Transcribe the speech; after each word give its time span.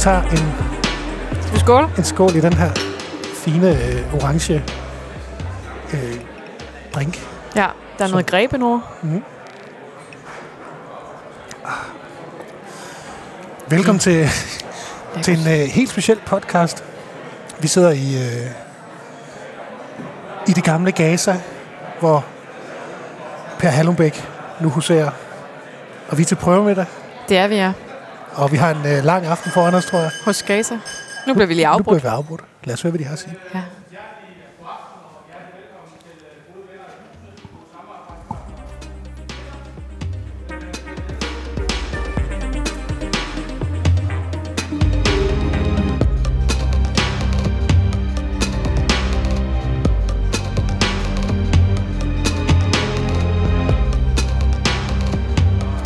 Tager 0.00 0.22
en, 0.22 0.38
Skal 1.42 1.54
vi 1.54 1.58
skåle? 1.58 1.88
en 1.98 2.04
skål 2.04 2.36
i 2.36 2.40
den 2.40 2.52
her 2.52 2.70
fine 3.34 3.68
øh, 3.70 4.14
orange 4.14 4.54
øh, 5.94 6.14
drink. 6.94 7.26
Ja, 7.56 7.66
der 7.98 8.04
er 8.04 8.08
Så- 8.08 8.10
noget 8.10 8.26
grebenord. 8.26 8.82
Mm. 9.02 9.22
Velkommen 13.68 13.98
til, 14.00 14.28
til 15.24 15.38
en 15.40 15.46
øh, 15.46 15.66
helt 15.68 15.90
speciel 15.90 16.20
podcast. 16.26 16.84
Vi 17.60 17.68
sidder 17.68 17.90
i, 17.90 18.14
øh, 18.16 18.50
i 20.48 20.52
det 20.52 20.64
gamle 20.64 20.92
Gaza, 20.92 21.40
hvor 22.00 22.24
Per 23.58 23.68
Hallumbæk 23.68 24.28
nu 24.60 24.68
huserer. 24.68 25.10
Og 26.08 26.18
vi 26.18 26.22
er 26.22 26.26
til 26.26 26.34
prøvemiddag, 26.36 26.86
Det 27.28 27.38
er 27.38 27.48
vi, 27.48 27.54
ja. 27.54 27.72
Og 28.42 28.52
vi 28.52 28.56
har 28.56 28.70
en 28.70 28.86
øh, 28.86 29.04
lang 29.04 29.26
aften 29.26 29.50
foran 29.52 29.74
os, 29.74 29.86
tror 29.86 29.98
jeg. 29.98 30.10
Hos 30.24 30.42
Gaza. 30.42 30.74
Nu 31.26 31.34
bliver 31.34 31.46
vi 31.46 31.54
lige 31.54 31.66
Nu 31.66 31.72
afbrudt. 31.72 32.00
bliver 32.00 32.12
vi 32.12 32.16
afbrudt. 32.16 32.40
Lad 32.64 32.74
os 32.74 32.82
høre, 32.82 32.90
hvad 32.90 32.98
de 32.98 33.04
har 33.04 33.12
at 33.12 33.18
sige. 33.18 33.34
Ja. 33.54 33.62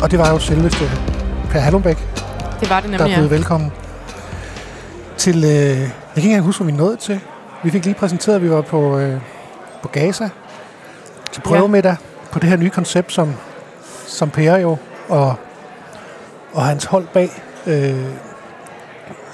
Og 0.01 0.11
det 0.11 0.19
var 0.19 0.29
jo 0.31 0.39
selveste 0.39 0.85
Per 1.51 1.59
Hallumbæk, 1.59 1.97
Det 2.59 2.69
var 2.69 2.79
det 2.79 2.91
der 2.91 2.97
nemlig, 2.97 3.13
er 3.13 3.17
blevet 3.17 3.31
ja. 3.31 3.35
velkommen 3.35 3.71
til... 5.17 5.35
Øh, 5.35 5.51
jeg 5.51 5.77
kan 5.77 6.23
ikke 6.23 6.29
engang 6.29 6.45
huske, 6.45 6.63
hvor 6.63 6.71
vi 6.71 6.77
nåede 6.77 6.95
til. 6.97 7.19
Vi 7.63 7.71
fik 7.71 7.85
lige 7.85 7.95
præsenteret, 7.95 8.35
at 8.35 8.43
vi 8.43 8.49
var 8.49 8.61
på, 8.61 8.97
øh, 8.97 9.21
på 9.81 9.87
Gaza 9.87 10.29
til 11.31 11.41
prøvemiddag 11.41 11.95
på 12.31 12.39
det 12.39 12.49
her 12.49 12.57
nye 12.57 12.69
koncept, 12.69 13.11
som, 13.11 13.33
som 14.07 14.29
Per 14.29 14.57
jo 14.57 14.77
og, 15.09 15.35
og 16.53 16.65
hans 16.65 16.85
hold 16.85 17.07
bag. 17.13 17.29
Øh, 17.67 18.05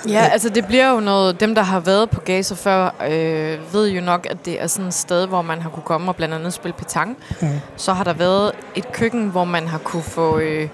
Ja, 0.10 0.30
altså 0.32 0.50
det 0.50 0.66
bliver 0.66 0.92
jo 0.92 1.00
noget, 1.00 1.40
dem 1.40 1.56
der 1.56 1.62
har 1.62 1.80
været 1.80 2.10
på 2.10 2.20
Gaza 2.20 2.56
før, 2.56 2.96
øh, 3.10 3.74
ved 3.74 3.90
jo 3.90 4.02
nok, 4.02 4.28
at 4.30 4.38
det 4.46 4.62
er 4.62 4.68
sådan 4.68 4.88
et 4.88 4.94
sted, 4.94 5.28
hvor 5.28 5.42
man 5.42 5.62
har 5.62 5.70
kunne 5.70 5.84
komme 5.84 6.12
og 6.12 6.16
blandt 6.16 6.34
andet 6.36 6.54
spille 6.54 6.74
petang. 6.78 7.18
Mm. 7.42 7.48
Så 7.76 7.94
har 7.94 8.04
der 8.04 8.14
været 8.14 8.52
et 8.76 8.92
køkken, 8.92 9.28
hvor 9.28 9.44
man 9.44 9.68
har 9.68 9.78
kunne 9.78 10.04
få, 10.04 10.38
øh, 10.40 10.70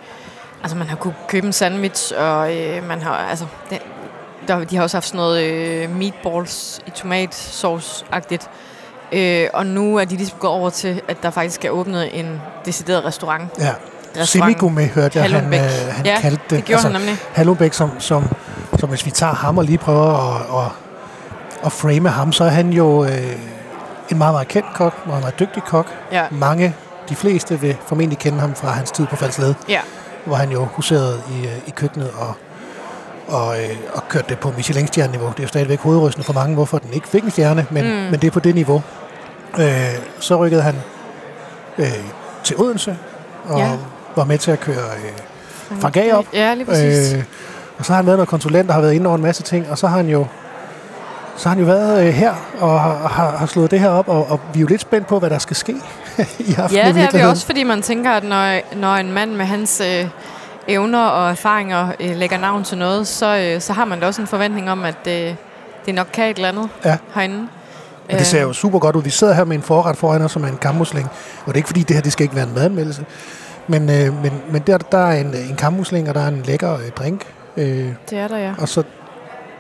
altså 0.62 0.78
man 0.78 0.88
har 0.88 0.96
kunne 0.96 1.14
købe 1.28 1.48
en 1.48 1.54
sandwich, 1.54 2.14
og 2.18 2.56
øh, 2.56 2.88
man 2.88 3.02
har, 3.02 3.14
altså, 3.16 3.46
det, 3.70 3.80
der, 4.48 4.64
de 4.64 4.76
har 4.76 4.84
også 4.84 4.98
haft 4.98 5.06
sådan 5.08 5.18
noget 5.18 5.44
øh, 5.44 5.96
meatballs 5.96 6.80
i 6.88 6.90
tomatsauce-agtigt. 6.90 8.48
Øh, 9.12 9.48
og 9.54 9.66
nu 9.66 9.98
er 9.98 10.06
de 10.06 10.16
ligesom 10.16 10.40
gået 10.40 10.54
over 10.54 10.70
til, 10.70 11.02
at 11.08 11.24
der 11.24 11.30
faktisk 11.30 11.66
er 11.66 11.70
åbnet 11.70 12.20
en 12.20 12.42
decideret 12.66 13.06
restaurant. 13.06 13.44
ja. 13.60 13.74
Restaurant. 14.08 14.30
Semigumme 14.30 14.86
hørte 14.86 15.20
jeg, 15.20 15.32
han, 15.32 15.54
øh, 15.54 15.60
han 15.92 16.06
Ja, 16.06 16.20
kaldte 16.20 16.42
det. 16.50 16.58
Det 16.58 16.66
gjorde 16.66 16.74
altså, 16.78 16.88
han 16.90 17.02
nemlig. 17.02 17.18
Hallumbæk, 17.34 17.74
som, 17.74 18.00
som, 18.00 18.24
som 18.80 18.90
hvis 18.90 19.06
vi 19.06 19.12
tager 19.12 19.34
ham 19.34 19.58
og 19.58 19.64
lige 19.64 19.78
prøver 19.78 20.36
at, 20.36 20.66
at, 20.66 20.72
at 21.66 21.72
frame 21.72 22.10
ham, 22.10 22.32
så 22.32 22.44
er 22.44 22.50
han 22.50 22.70
jo 22.70 23.04
øh, 23.04 23.10
en 24.12 24.18
meget, 24.18 24.34
meget 24.34 24.48
kendt 24.48 24.68
kok, 24.76 25.08
meget, 25.08 25.22
meget 25.22 25.40
dygtig 25.40 25.64
kok. 25.64 25.88
Ja. 26.12 26.26
Mange, 26.32 26.76
de 27.10 27.16
fleste 27.16 27.60
vil 27.60 27.78
formentlig 27.88 28.18
kende 28.20 28.40
ham 28.40 28.56
fra 28.56 28.70
hans 28.72 28.92
tid 28.92 29.06
på 29.08 29.16
Falsled, 29.16 29.54
Ja. 29.70 29.80
Hvor 30.28 30.36
han 30.36 30.50
jo 30.52 30.66
huserede 30.66 31.22
i, 31.32 31.46
øh, 31.46 31.58
i 31.68 31.72
køkkenet 31.72 32.10
og, 32.20 32.34
og, 33.28 33.60
øh, 33.64 33.78
og 33.94 34.04
kørte 34.10 34.26
det 34.30 34.40
på 34.40 34.54
Michelin-stjerne-niveau. 34.58 35.28
Det 35.30 35.40
er 35.40 35.44
jo 35.44 35.48
stadigvæk 35.48 35.80
hovedrystende 35.80 36.26
for 36.26 36.34
mange, 36.34 36.54
hvorfor 36.56 36.78
den 36.78 36.94
ikke 36.94 37.08
fik 37.08 37.24
en 37.24 37.32
stjerne, 37.32 37.66
men, 37.72 37.84
mm. 37.84 37.90
Men 37.90 38.14
det 38.14 38.24
er 38.28 38.32
på 38.32 38.40
det 38.40 38.56
niveau. 38.56 38.82
Øh, 39.60 39.96
så 40.20 40.36
rykkede 40.36 40.62
han 40.62 40.76
øh, 41.78 41.94
til 42.44 42.56
Odense 42.58 42.98
og 43.50 43.60
Ja. 43.60 43.72
var 44.16 44.24
med 44.24 44.38
til 44.38 44.52
at 44.52 44.60
køre 44.60 44.76
øh, 44.76 45.80
Frank 45.82 45.98
A 45.98 46.14
op. 46.14 46.26
Ja, 46.34 46.54
lige 46.54 46.66
præcis. 46.66 47.14
Øh, 47.14 47.24
og 47.80 47.86
så 47.86 47.92
har 47.92 47.98
han 47.98 48.06
været 48.06 48.18
noget 48.18 48.30
konsulent 48.30 48.70
og 48.70 48.74
har 48.74 48.82
været 48.82 48.94
inde 48.94 49.08
over 49.08 49.16
en 49.16 49.22
masse 49.24 49.44
ting, 49.44 49.70
og 49.70 49.78
så 49.78 49.88
har 49.88 49.98
han 49.98 50.08
jo 50.10 50.26
så 51.38 51.50
har 51.50 51.56
han 51.56 51.60
jo 51.66 51.72
været 51.72 52.08
øh, 52.08 52.14
her 52.14 52.34
og 52.60 52.82
har, 52.82 53.08
har, 53.08 53.38
har 53.38 53.46
slået 53.46 53.72
det 53.72 53.80
her 53.80 53.90
op, 53.90 54.08
og, 54.10 54.32
og 54.32 54.40
vi 54.54 54.60
er 54.60 54.62
jo 54.62 54.68
lidt 54.68 54.82
spændt 54.82 55.08
på, 55.08 55.20
hvad 55.20 55.30
der 55.30 55.38
skal 55.38 55.56
ske 55.56 55.76
i 56.40 56.44
i 56.44 56.56
Ja, 56.72 56.92
det 56.94 57.04
er 57.04 57.18
vi 57.18 57.22
også, 57.24 57.46
fordi 57.46 57.64
man 57.64 57.82
tænker, 57.82 58.12
at 58.12 58.24
når, 58.24 58.76
når 58.76 58.94
en 58.96 59.12
mand 59.12 59.32
med 59.32 59.46
hans 59.46 59.82
øh, 59.86 60.08
evner 60.68 61.06
og 61.06 61.30
erfaringer 61.32 61.90
øh, 62.00 62.16
lægger 62.16 62.38
navn 62.38 62.64
til 62.64 62.78
noget, 62.78 63.08
så, 63.08 63.38
øh, 63.38 63.62
så 63.62 63.74
har 63.74 63.86
man 63.86 64.00
da 64.00 64.06
også 64.08 64.22
en 64.22 64.28
forventning 64.28 64.72
om, 64.72 64.84
at 64.86 65.08
øh, 65.08 65.36
det 65.86 65.96
nok 65.96 66.08
kan 66.14 66.30
et 66.30 66.36
eller 66.36 66.50
andet 66.50 66.70
Ja. 66.86 66.98
herinde. 67.16 67.48
Men 68.08 68.18
det 68.18 68.26
ser 68.28 68.42
jo 68.42 68.54
super 68.54 68.80
godt 68.80 68.96
ud. 68.96 69.04
Vi 69.04 69.10
sidder 69.10 69.34
her 69.34 69.44
med 69.44 69.56
en 69.56 69.62
forret 69.64 69.98
foran 69.98 70.22
os, 70.22 70.32
som 70.32 70.44
er 70.44 70.48
en 70.48 70.58
kammusling. 70.58 71.08
Og 71.40 71.46
det 71.48 71.52
er 71.52 71.56
ikke 71.58 71.68
fordi, 71.68 71.84
det 71.84 71.96
her 71.96 72.04
det 72.04 72.12
skal 72.12 72.24
ikke 72.24 72.36
være 72.36 72.48
en 72.48 72.54
madanmeldelse. 72.56 73.06
Men, 73.68 73.90
øh, 73.90 74.22
men, 74.24 74.32
men 74.52 74.62
der, 74.68 74.78
der 74.78 74.98
er 74.98 75.20
en, 75.22 75.34
en 75.50 75.56
kammusling, 75.56 76.10
og 76.10 76.16
der 76.16 76.22
er 76.22 76.28
en 76.28 76.42
lækker 76.46 76.74
øh, 76.74 76.90
drink. 76.98 77.22
Øh, 77.58 77.90
Det 78.10 78.18
er 78.18 78.28
der, 78.28 78.38
ja. 78.38 78.54
og 78.60 78.70
så, 78.70 78.84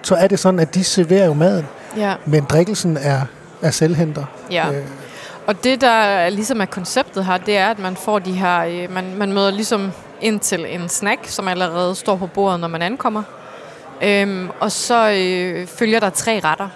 så 0.02 0.16
er 0.16 0.28
det 0.28 0.40
sådan, 0.40 0.60
at 0.60 0.76
de 0.76 0.84
serverer 0.84 1.26
jo 1.26 1.34
maden, 1.34 1.66
ja. 1.98 2.14
men 2.26 2.44
drikkelsen 2.50 2.98
er, 3.02 3.22
er 3.62 3.72
selvhenter. 3.72 4.24
ja. 4.52 4.70
Øh, 4.72 4.84
Og 5.48 5.64
det, 5.64 5.82
der 5.82 6.30
ligesom 6.30 6.62
er 6.62 6.66
konceptet 6.66 7.26
her, 7.26 7.38
det 7.38 7.58
er, 7.58 7.68
at 7.70 7.80
man 7.80 7.96
får 7.96 8.20
de 8.20 8.32
her... 8.32 8.60
Øh, 8.64 8.94
man, 8.94 9.16
man 9.18 9.34
møder 9.34 9.52
ligesom 9.52 9.92
ind 10.22 10.40
til 10.40 10.66
en 10.70 10.90
snack, 10.90 11.20
som 11.28 11.48
allerede 11.48 11.96
står 11.96 12.16
på 12.16 12.28
bordet, 12.28 12.60
når 12.60 12.68
man 12.68 12.82
ankommer. 12.82 13.24
Øhm, 14.02 14.50
og 14.60 14.72
så 14.72 15.10
øh, 15.12 15.68
følger 15.68 16.00
der 16.00 16.10
tre 16.10 16.42
retter. 16.44 16.68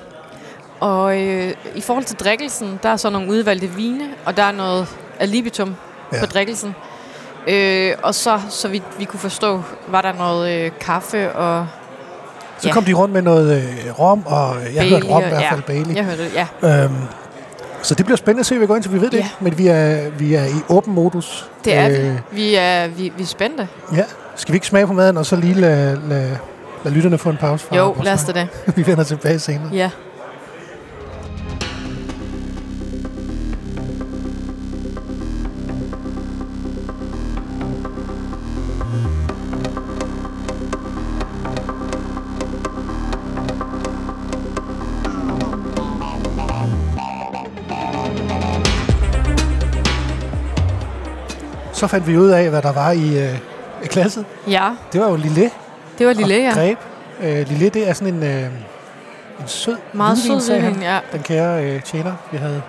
Og 0.79 1.21
øh, 1.21 1.53
i 1.75 1.81
forhold 1.81 2.03
til 2.05 2.15
drikkelsen, 2.17 2.79
der 2.83 2.89
er 2.89 2.97
så 2.97 3.09
nogle 3.09 3.29
udvalgte 3.31 3.67
vine, 3.67 4.03
og 4.25 4.37
der 4.37 4.43
er 4.43 4.51
noget 4.51 4.87
alibitum 5.19 5.75
Ja. 6.13 6.19
på 6.19 6.25
drikkelsen. 6.25 6.75
Øh, 7.47 7.93
og 8.03 8.15
så, 8.15 8.39
så 8.49 8.67
vidt 8.67 8.83
vi 8.99 9.05
kunne 9.05 9.19
forstå, 9.19 9.63
var 9.87 10.01
der 10.01 10.13
noget 10.13 10.51
øh, 10.65 10.71
kaffe 10.79 11.31
og 11.31 11.67
så 12.57 12.67
Ja. 12.67 12.73
kom 12.73 12.83
de 12.83 12.93
rundt 12.93 13.13
med 13.13 13.21
noget 13.21 13.57
øh, 13.57 13.99
rom, 13.99 14.23
og 14.25 14.55
jeg 14.75 14.89
hørte 14.89 15.07
rom 15.07 15.23
i 15.23 15.27
hvert 15.27 15.43
fald, 15.49 15.59
ja, 15.59 15.65
Bailey. 15.67 15.95
Jeg 15.95 16.05
hørte 16.05 16.23
det, 16.23 16.33
ja. 16.63 16.83
Øhm, 16.83 16.95
så 17.81 17.95
det 17.95 18.05
bliver 18.05 18.17
spændende 18.17 18.39
at 18.39 18.45
se, 18.45 18.53
hvad 18.55 18.59
vi 18.59 18.67
går 18.67 18.75
ind 18.75 18.83
til. 18.83 18.93
Vi 18.93 19.01
ved 19.01 19.09
det 19.09 19.17
Ja. 19.17 19.27
men 19.39 19.57
vi 19.57 19.67
er, 19.67 20.09
vi 20.09 20.33
er 20.33 20.45
i 20.45 20.53
åben 20.69 20.93
modus. 20.93 21.49
Det 21.65 21.75
er 21.75 21.89
Øh, 21.89 22.03
vi. 22.03 22.11
Vi 22.31 22.55
er, 22.55 22.87
vi, 22.87 23.13
vi 23.17 23.23
er 23.23 23.27
spændte. 23.27 23.67
Ja. 23.95 24.03
Skal 24.35 24.51
vi 24.53 24.55
ikke 24.55 24.67
smage 24.67 24.87
på 24.87 24.93
maden, 24.93 25.17
og 25.17 25.25
så 25.25 25.35
lige 25.35 25.53
lade, 25.53 26.01
lade, 26.09 26.37
lade 26.83 26.95
lytterne 26.95 27.17
få 27.17 27.29
en 27.29 27.37
pause 27.37 27.65
fra? 27.67 27.75
Jo, 27.77 27.95
lad 28.03 28.13
os 28.13 28.23
det. 28.23 28.47
Vi 28.75 28.87
vender 28.87 29.03
tilbage 29.03 29.39
senere. 29.39 29.69
Ja. 29.73 29.89
Så 51.81 51.87
fandt 51.87 52.07
vi 52.07 52.17
ud 52.17 52.29
af, 52.29 52.49
hvad 52.49 52.61
der 52.61 52.71
var 52.71 52.91
i 52.91 53.19
øh, 53.23 53.37
i 53.83 53.87
glasset. 53.87 54.25
Ja, 54.47 54.69
Det 54.93 55.01
var 55.01 55.09
jo 55.09 55.15
lille 55.15 55.51
det 55.97 56.07
var 56.07 56.13
lille, 56.13 56.35
ja. 56.35 56.51
greb. 56.53 56.77
Øh, 57.23 57.47
lille, 57.47 57.69
det 57.69 57.89
er 57.89 57.93
sådan 57.93 58.13
en, 58.13 58.23
øh, 58.23 58.43
en 59.39 59.47
sød 59.47 59.77
Meget 59.93 60.17
hvidvin, 60.17 60.41
sød 60.41 60.59
hvidvin, 60.59 60.81
ja. 60.81 60.99
Den 61.11 61.21
kære 61.23 61.65
øh, 61.65 61.81
tjener, 61.83 62.13
vi 62.31 62.37
havde. 62.37 62.61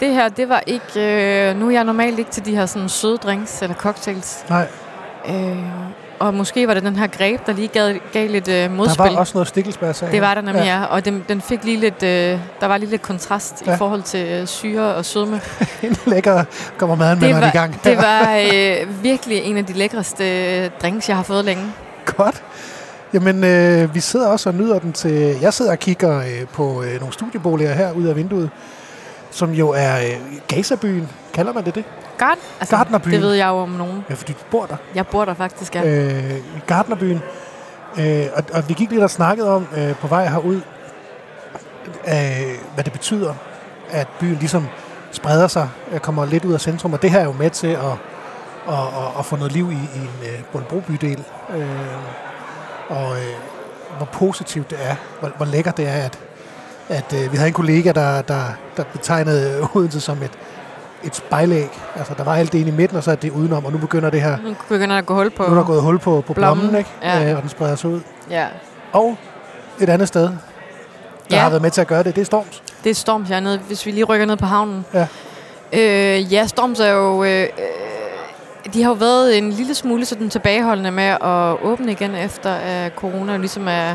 Det 0.00 0.14
her, 0.14 0.28
det 0.28 0.48
var 0.48 0.62
ikke... 0.66 1.50
Øh, 1.50 1.56
nu 1.56 1.66
er 1.66 1.70
jeg 1.70 1.84
normalt 1.84 2.18
ikke 2.18 2.30
til 2.30 2.44
de 2.44 2.56
her 2.56 2.66
sådan 2.66 2.88
søde 2.88 3.16
drinks 3.16 3.62
eller 3.62 3.76
cocktails. 3.76 4.44
Nej, 4.50 4.66
Øh, 5.28 5.58
og 6.18 6.34
måske 6.34 6.68
var 6.68 6.74
det 6.74 6.82
den 6.82 6.96
her 6.96 7.06
greb, 7.06 7.46
der 7.46 7.52
lige 7.52 7.68
gav, 7.68 7.94
gav 8.12 8.28
lidt 8.30 8.48
øh, 8.48 8.54
der 8.54 8.68
modspil. 8.68 8.98
var 9.12 9.16
også 9.16 9.32
noget 9.34 9.48
stikkelsbær, 9.48 9.92
Det 9.92 10.20
var 10.20 10.34
der 10.34 10.40
nemlig, 10.40 10.64
ja. 10.64 10.84
Og 10.84 11.04
den, 11.04 11.24
den 11.28 11.40
fik 11.40 11.64
lige 11.64 11.76
lidt... 11.76 12.02
Øh, 12.02 12.38
der 12.60 12.66
var 12.66 12.76
lige 12.76 12.90
lidt 12.90 13.02
kontrast 13.02 13.62
Ja. 13.66 13.74
i 13.74 13.78
forhold 13.78 14.02
til 14.02 14.26
øh, 14.28 14.46
syre 14.46 14.94
og 14.94 15.04
sødme. 15.04 15.40
En 15.82 15.96
lækker 16.06 16.44
kommer 16.78 16.96
maden 16.96 17.20
med 17.20 17.28
Det 17.34 17.46
i 17.54 17.56
gang. 17.56 17.80
det 17.84 17.96
var 17.96 18.36
øh, 18.54 19.02
virkelig 19.02 19.38
en 19.42 19.56
af 19.56 19.64
de 19.66 19.72
lækreste 19.72 20.24
øh, 20.64 20.70
drinks, 20.82 21.08
jeg 21.08 21.16
har 21.16 21.22
fået 21.24 21.44
længe. 21.44 21.64
Godt. 22.16 22.42
Jamen, 23.14 23.44
øh, 23.44 23.94
vi 23.94 24.00
sidder 24.00 24.28
også 24.28 24.48
og 24.48 24.54
nyder 24.54 24.78
den 24.78 24.92
til... 24.92 25.36
Jeg 25.40 25.54
sidder 25.54 25.70
og 25.70 25.78
kigger 25.78 26.18
øh, 26.18 26.46
på 26.52 26.82
øh, 26.82 26.98
nogle 27.00 27.12
studieboliger 27.12 27.72
her 27.72 27.92
ud 27.92 28.04
af 28.06 28.16
vinduet, 28.16 28.50
som 29.30 29.50
jo 29.52 29.70
er 29.70 29.96
øh, 29.96 30.16
Gazabyen. 30.48 31.08
Kalder 31.34 31.52
man 31.52 31.64
det 31.64 31.74
det? 31.74 31.84
Gard, 32.18 32.38
altså, 32.60 32.76
Gardnerbyen. 32.76 33.12
det 33.12 33.22
ved 33.22 33.32
jeg 33.32 33.48
jo 33.48 33.54
om 33.54 33.68
nogen. 33.68 34.04
Ja, 34.10 34.14
fordi 34.14 34.32
du 34.32 34.38
bor 34.50 34.66
der. 34.66 34.76
Jeg 34.94 35.06
bor 35.06 35.24
der 35.24 35.34
faktisk, 35.34 35.74
ja. 35.74 35.84
Øh, 35.84 36.34
Gardnerbyen. 36.66 37.20
Øh, 37.98 38.26
og, 38.34 38.44
og 38.52 38.68
vi 38.68 38.74
gik 38.74 38.90
lidt 38.90 39.02
og 39.02 39.10
snakkede 39.10 39.54
om 39.54 39.66
øh, 39.76 39.94
på 39.94 40.06
vej 40.06 40.26
herud, 40.26 40.60
øh, 42.06 42.54
hvad 42.74 42.84
det 42.84 42.92
betyder, 42.92 43.34
at 43.90 44.08
byen 44.20 44.34
ligesom 44.34 44.66
spreder 45.12 45.48
sig, 45.48 45.68
øh, 45.92 46.00
kommer 46.00 46.26
lidt 46.26 46.44
ud 46.44 46.52
af 46.54 46.60
centrum, 46.60 46.92
og 46.92 47.02
det 47.02 47.10
her 47.10 47.20
er 47.20 47.24
jo 47.24 47.32
med 47.32 47.50
til 47.50 47.66
at, 47.66 47.84
at, 48.68 48.74
at, 48.74 49.18
at 49.18 49.26
få 49.26 49.36
noget 49.36 49.52
liv 49.52 49.70
i, 49.70 49.74
i 49.74 50.00
en 50.00 50.10
øh, 50.22 50.42
Bolbro-bydel. 50.52 51.24
Øh, 51.56 51.66
og, 52.88 53.16
øh, 53.16 53.34
hvor 53.96 54.06
positivt 54.06 54.70
det 54.70 54.78
er, 54.82 54.96
hvor, 55.20 55.32
hvor 55.36 55.46
lækkert 55.46 55.76
det 55.76 55.88
er, 55.88 55.92
at, 55.92 56.18
at 56.88 57.14
øh, 57.14 57.32
vi 57.32 57.36
havde 57.36 57.48
en 57.48 57.54
kollega, 57.54 57.92
der, 57.92 58.22
der, 58.22 58.44
der 58.76 58.84
betegnede 58.92 59.68
Odense 59.74 60.00
som 60.00 60.22
et, 60.22 60.30
et 61.04 61.16
spejlæg. 61.16 61.68
Altså, 61.96 62.14
der 62.18 62.24
var 62.24 62.34
alt 62.34 62.52
det 62.52 62.58
inde 62.58 62.70
i 62.70 62.74
midten, 62.74 62.96
og 62.96 63.02
så 63.04 63.10
er 63.10 63.14
det 63.14 63.30
udenom, 63.30 63.64
og 63.64 63.72
nu 63.72 63.78
begynder 63.78 64.10
det 64.10 64.22
her... 64.22 64.36
Nu 64.44 64.54
begynder 64.68 64.94
der 64.94 64.98
at 64.98 65.06
gå 65.06 65.14
hul 65.14 65.30
på... 65.30 65.42
Nu 65.42 65.50
er 65.50 65.54
der 65.54 65.64
gået 65.64 65.82
hul 65.82 65.98
på, 65.98 66.24
på 66.26 66.32
blommen, 66.32 66.60
blommen, 66.62 66.78
ikke? 66.78 66.90
ja. 67.02 67.30
Øh, 67.30 67.36
og 67.36 67.42
den 67.42 67.50
spreder 67.50 67.76
sig 67.76 67.90
ud. 67.90 68.00
Ja. 68.30 68.46
Og 68.92 69.16
et 69.80 69.88
andet 69.88 70.08
sted, 70.08 70.22
der 70.22 70.30
Ja. 71.30 71.38
har 71.38 71.48
været 71.48 71.62
med 71.62 71.70
til 71.70 71.80
at 71.80 71.86
gøre 71.86 72.02
det, 72.02 72.14
det 72.14 72.20
er 72.20 72.24
Storms. 72.24 72.62
Det 72.84 72.90
er 72.90 72.94
Storms, 72.94 73.30
jeg 73.30 73.36
er 73.36 73.40
nede, 73.40 73.58
hvis 73.58 73.86
vi 73.86 73.90
lige 73.90 74.04
rykker 74.04 74.26
ned 74.26 74.36
på 74.36 74.46
havnen. 74.46 74.84
Ja. 74.94 75.06
Øh, 75.72 76.32
ja, 76.32 76.46
Storms 76.46 76.80
er 76.80 76.90
jo... 76.90 77.24
Øh, 77.24 77.42
øh, 77.42 77.48
de 78.74 78.82
har 78.82 78.90
jo 78.90 78.94
været 78.94 79.38
en 79.38 79.50
lille 79.50 79.74
smule 79.74 80.04
sådan 80.04 80.30
tilbageholdende 80.30 80.90
med 80.90 81.04
at 81.04 81.62
åbne 81.64 81.92
igen 81.92 82.14
efter 82.14 82.50
at 82.54 82.92
corona 82.96 83.32
jo 83.32 83.38
ligesom 83.38 83.68
er... 83.68 83.94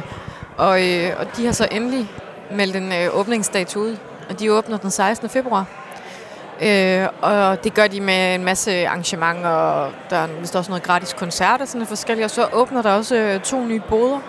Og, 0.57 0.87
øh, 0.87 1.09
og 1.19 1.25
de 1.37 1.45
har 1.45 1.51
så 1.53 1.67
endelig 1.71 2.11
meldt 2.55 2.75
en 2.75 2.91
øh, 2.91 3.19
åbningsdato 3.19 3.79
ud, 3.79 3.97
og 4.29 4.39
de 4.39 4.53
åbner 4.53 4.77
den 4.77 4.91
16. 4.91 5.29
februar. 5.29 5.65
Øh, 6.61 7.07
og 7.21 7.63
det 7.63 7.73
gør 7.73 7.87
de 7.87 8.01
med 8.01 8.35
en 8.35 8.43
masse 8.43 8.87
arrangementer, 8.87 9.49
og 9.49 9.91
der 10.09 10.17
er 10.17 10.27
vist 10.27 10.55
også 10.55 10.71
noget 10.71 10.83
gratis 10.83 11.13
koncerter, 11.13 11.65
sådan 11.65 11.79
noget 11.79 11.89
forskelligt. 11.89 12.25
Og 12.25 12.31
så 12.31 12.47
åbner 12.53 12.81
der 12.81 12.91
også 12.91 13.15
øh, 13.15 13.41
to 13.41 13.65
nye 13.65 13.81
boder. 13.89 14.19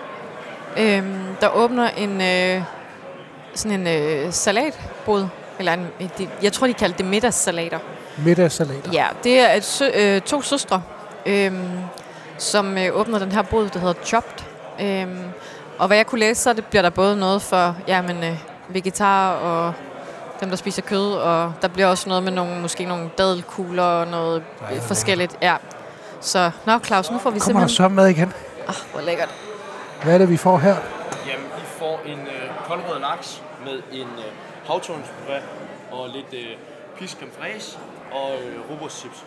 Øh, 0.77 1.03
der 1.41 1.49
åbner 1.55 1.89
en, 1.89 2.21
øh, 2.21 2.63
sådan 3.53 3.79
en 3.79 3.87
øh, 3.87 4.33
salatbod, 4.33 5.27
eller 5.59 5.73
en, 5.73 5.87
de, 6.17 6.27
jeg 6.41 6.53
tror, 6.53 6.67
de 6.67 6.73
kaldte 6.73 6.97
det 6.97 7.05
middagssalater. 7.05 7.79
Middagssalater. 8.17 8.91
Ja, 8.93 9.05
det 9.23 9.39
er 9.39 9.53
et 9.53 9.63
sø, 9.63 9.85
øh, 9.95 10.21
to 10.21 10.41
søstre, 10.41 10.81
øh, 11.25 11.53
som 12.37 12.77
øh, 12.77 12.99
åbner 12.99 13.19
den 13.19 13.31
her 13.31 13.41
bod, 13.41 13.69
der 13.69 13.79
hedder 13.79 14.03
Chopped. 14.03 14.45
Øh, 14.81 15.07
og 15.77 15.87
hvad 15.87 15.97
jeg 15.97 16.05
kunne 16.05 16.19
læse, 16.19 16.41
så 16.41 16.53
det 16.53 16.65
bliver 16.65 16.81
der 16.81 16.89
både 16.89 17.17
noget 17.17 17.41
for 17.41 17.75
jamen, 17.87 18.23
øh, 18.23 18.37
vegetar 18.69 19.33
og 19.33 19.73
dem, 20.41 20.49
der 20.49 20.55
spiser 20.55 20.81
kød, 20.81 21.13
og 21.13 21.53
der 21.61 21.67
bliver 21.67 21.87
også 21.87 22.09
noget 22.09 22.23
med 22.23 22.31
nogle, 22.31 22.61
måske 22.61 22.85
nogle 22.85 23.09
dadelkugler 23.17 23.83
og 23.83 24.07
noget 24.07 24.43
øh, 24.61 24.67
hvor 24.67 24.87
forskelligt. 24.87 25.37
Ja. 25.41 25.55
Så, 26.21 26.51
nå 26.65 26.79
Claus, 26.79 27.11
nu 27.11 27.17
får 27.17 27.29
vi 27.29 27.39
Kommer 27.39 27.59
der 27.59 27.67
simpelthen... 27.67 27.69
så 27.69 27.87
mad 27.87 28.07
igen? 28.07 28.33
Ah, 28.67 28.75
hvor 28.91 29.01
lækkert. 29.01 29.29
Hvad 30.03 30.13
er 30.13 30.17
det, 30.17 30.29
vi 30.29 30.37
får 30.37 30.57
her? 30.57 30.75
Jamen, 31.27 31.45
I 31.57 31.65
får 31.79 32.01
en 32.05 32.19
øh, 32.19 32.67
koldrød 32.67 32.99
laks 32.99 33.41
med 33.65 33.73
en 33.91 34.07
øh, 34.17 34.69
havtornspuré 34.69 35.41
og 35.91 36.09
lidt 36.09 36.33
øh, 36.33 36.57
pisk 36.99 37.17
og 38.11 38.31
øh, 38.45 38.71
rugbrødschips. 38.71 39.25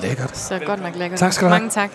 Lækkert. 0.00 0.36
Så 0.36 0.58
godt 0.66 0.82
nok 0.82 0.94
lækkert. 0.94 1.18
Tak 1.18 1.32
skal 1.32 1.44
du 1.44 1.48
have. 1.48 1.60
Mange 1.60 1.70
tak. 1.70 1.90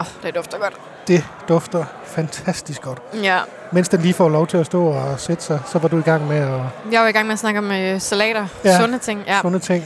Åh, 0.00 0.06
oh, 0.06 0.22
det 0.22 0.34
dufter 0.34 0.58
godt. 0.58 0.74
Det 1.08 1.24
dufter 1.48 1.84
fantastisk 2.06 2.82
godt. 2.82 2.98
Ja, 3.22 3.38
Mens 3.72 3.88
den 3.88 4.00
lige 4.00 4.14
får 4.14 4.28
lov 4.28 4.46
til 4.46 4.56
at 4.56 4.66
stå 4.66 4.84
og 4.86 5.20
sætte 5.20 5.44
sig, 5.44 5.60
så 5.66 5.78
var 5.78 5.88
du 5.88 5.98
i 5.98 6.02
gang 6.02 6.28
med 6.28 6.36
at 6.36 6.60
jeg 6.92 7.00
var 7.02 7.08
i 7.08 7.12
gang 7.12 7.26
med 7.26 7.32
at 7.32 7.38
snakke 7.38 7.58
om 7.58 7.70
øh, 7.72 8.00
salater. 8.00 8.46
Ja. 8.64 8.80
Sunde 8.80 8.98
ting. 8.98 9.22
Ja. 9.26 9.40
sunde 9.42 9.58
ting. 9.58 9.84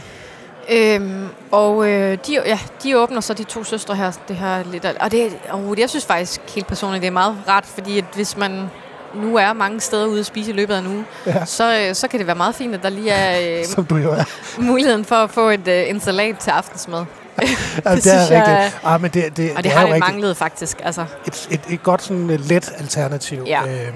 Øhm, 0.73 1.29
og 1.51 1.89
øh, 1.89 2.19
de, 2.27 2.39
ja, 2.47 2.59
de 2.83 2.99
åbner 2.99 3.21
så 3.21 3.35
de 3.35 3.45
to 3.45 3.65
søstre 3.65 3.95
her. 3.95 4.13
Det 4.29 4.37
her 4.37 4.63
lidt, 4.65 4.85
og 5.01 5.11
det, 5.13 5.33
og 5.51 5.75
jeg 5.79 5.91
synes 5.91 6.07
faktisk 6.07 6.41
helt 6.55 6.67
personligt, 6.67 7.01
det 7.03 7.07
er 7.09 7.13
meget 7.13 7.37
rart, 7.49 7.67
fordi 7.67 7.99
at 7.99 8.05
hvis 8.15 8.37
man 8.37 8.71
nu 9.15 9.37
er 9.37 9.53
mange 9.53 9.81
steder 9.81 10.07
ude 10.07 10.21
at 10.21 10.27
spise 10.27 10.51
i 10.51 10.55
løbet 10.55 10.75
af 10.75 10.79
en 10.79 10.87
uge, 10.87 11.05
Ja. 11.27 11.45
så, 11.45 11.79
øh, 11.89 11.95
så 11.95 12.09
kan 12.09 12.19
det 12.19 12.27
være 12.27 12.37
meget 12.37 12.55
fint, 12.55 12.75
at 12.75 12.83
der 12.83 12.89
lige 12.89 13.11
er 13.11 13.59
øh, 13.61 13.65
Som 13.65 13.85
du 13.85 13.97
jo 13.97 14.11
er. 14.13 14.25
muligheden 14.61 15.05
for 15.05 15.17
at 15.17 15.31
få 15.31 15.49
et, 15.49 15.69
øh, 15.69 15.89
en 15.91 16.01
salat 16.01 16.39
til 16.39 16.51
aftensmad. 16.51 17.05
Det, 17.43 18.03
synes 18.03 18.07
er 18.07 18.35
jeg 18.37 18.49
rigtigt. 18.49 18.81
Ah, 18.85 19.01
men 19.01 19.11
det, 19.11 19.37
det, 19.37 19.51
Og 19.51 19.57
det, 19.57 19.65
det 19.65 19.73
har 19.73 19.81
det 19.87 19.95
rigtigt. 19.95 20.13
manglet 20.13 20.37
faktisk. 20.37 20.81
Altså, 20.85 21.05
Et, 21.27 21.49
et, 21.51 21.61
et 21.69 21.83
godt 21.83 22.03
sådan 22.03 22.23
uh, 22.23 22.31
let 22.49 22.73
alternativ. 22.79 23.45
Ja. 23.47 23.61
Øhm, 23.63 23.95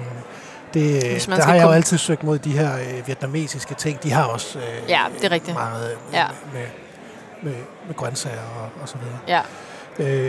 det, 0.73 1.25
der 1.27 1.43
har 1.45 1.55
jeg 1.55 1.63
jo 1.63 1.69
altid 1.71 1.97
søgt 1.97 2.23
mod 2.23 2.39
de 2.39 2.51
her 2.51 2.73
øh, 2.75 3.07
vietnamesiske 3.07 3.73
ting. 3.75 4.03
De 4.03 4.11
har 4.11 4.23
også 4.23 4.57
øh, 4.59 4.89
ja, 4.89 4.99
det 5.17 5.25
er 5.25 5.31
rigtigt. 5.31 5.57
meget 5.57 5.91
øh, 5.91 5.97
Ja. 6.13 6.25
med, 6.53 6.61
med, 7.41 7.53
med 7.87 7.95
grøntsager 7.95 8.37
og, 8.61 8.81
og 8.81 8.89
så 8.89 8.95
videre. 8.97 9.17
Ja. 9.27 9.41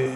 Øh, 0.04 0.12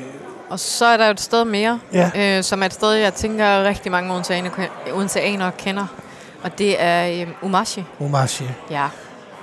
Og 0.50 0.60
så 0.60 0.86
er 0.86 0.96
der 0.96 1.04
jo 1.04 1.10
et 1.10 1.20
sted 1.20 1.44
mere, 1.44 1.80
Ja. 1.92 2.10
øh, 2.38 2.44
som 2.44 2.62
er 2.62 2.66
et 2.66 2.74
sted, 2.74 2.92
jeg 2.92 3.14
tænker 3.14 3.64
rigtig 3.64 3.92
mange 3.92 4.12
odenseanere 4.12 4.52
odenseanere 4.92 5.52
kender. 5.58 5.86
Og 6.42 6.58
det 6.58 6.76
er 6.82 7.22
øh, 7.22 7.28
Umashi. 7.42 7.84
Omashi. 8.00 8.44
Ja, 8.70 8.86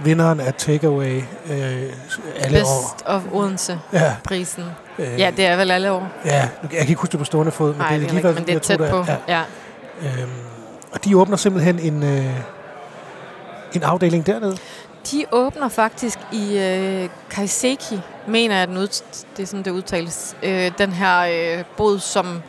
Vinderen 0.03 0.39
af 0.39 0.53
Takeaway 0.53 1.17
øh, 1.17 1.23
alle 2.39 2.59
år. 2.59 2.93
Best 2.95 3.05
of 3.05 3.21
Odense-prisen. 3.33 4.63
Ja. 4.99 5.03
Øh, 5.13 5.19
Ja, 5.19 5.31
det 5.37 5.45
er 5.45 5.55
vel 5.55 5.71
alle 5.71 5.91
år. 5.91 6.07
ja, 6.25 6.49
jeg 6.63 6.69
kan 6.69 6.79
ikke 6.79 6.95
huske 6.95 7.11
det 7.11 7.19
på 7.19 7.25
stående 7.25 7.51
fod, 7.51 7.69
men 7.69 7.77
Nej, 7.77 7.89
det 7.97 7.99
det 8.01 8.07
er 8.09 8.13
lige 8.13 8.27
rigtigt, 8.27 8.35
men 8.35 8.61
det 8.61 8.69
er 8.71 8.75
jeg 8.77 8.95
tror, 8.95 9.05
tæt 9.05 9.15
på. 9.17 9.31
Ja. 9.31 9.37
Ja. 9.37 10.19
Øhm, 10.21 10.31
og 10.91 11.05
de 11.05 11.17
åbner 11.17 11.37
simpelthen 11.37 11.79
en, 11.79 12.03
øh, 12.03 12.25
en 13.73 13.83
afdeling 13.83 14.25
dernede. 14.25 14.57
De 15.11 15.25
åbner 15.31 15.69
faktisk 15.69 16.19
i 16.31 16.57
øh, 16.57 17.09
Kaiseki, 17.29 17.99
mener 18.27 18.57
jeg, 18.57 18.67
den 18.67 18.77
ud, 18.77 18.87
det 19.37 19.43
er 19.43 19.47
sådan, 19.47 19.63
det 19.65 19.71
udtales. 19.71 20.35
Øh, 20.43 20.71
den 20.77 20.91
her 20.91 21.19
øh, 21.57 21.63
bod, 21.77 21.99
som 21.99 22.41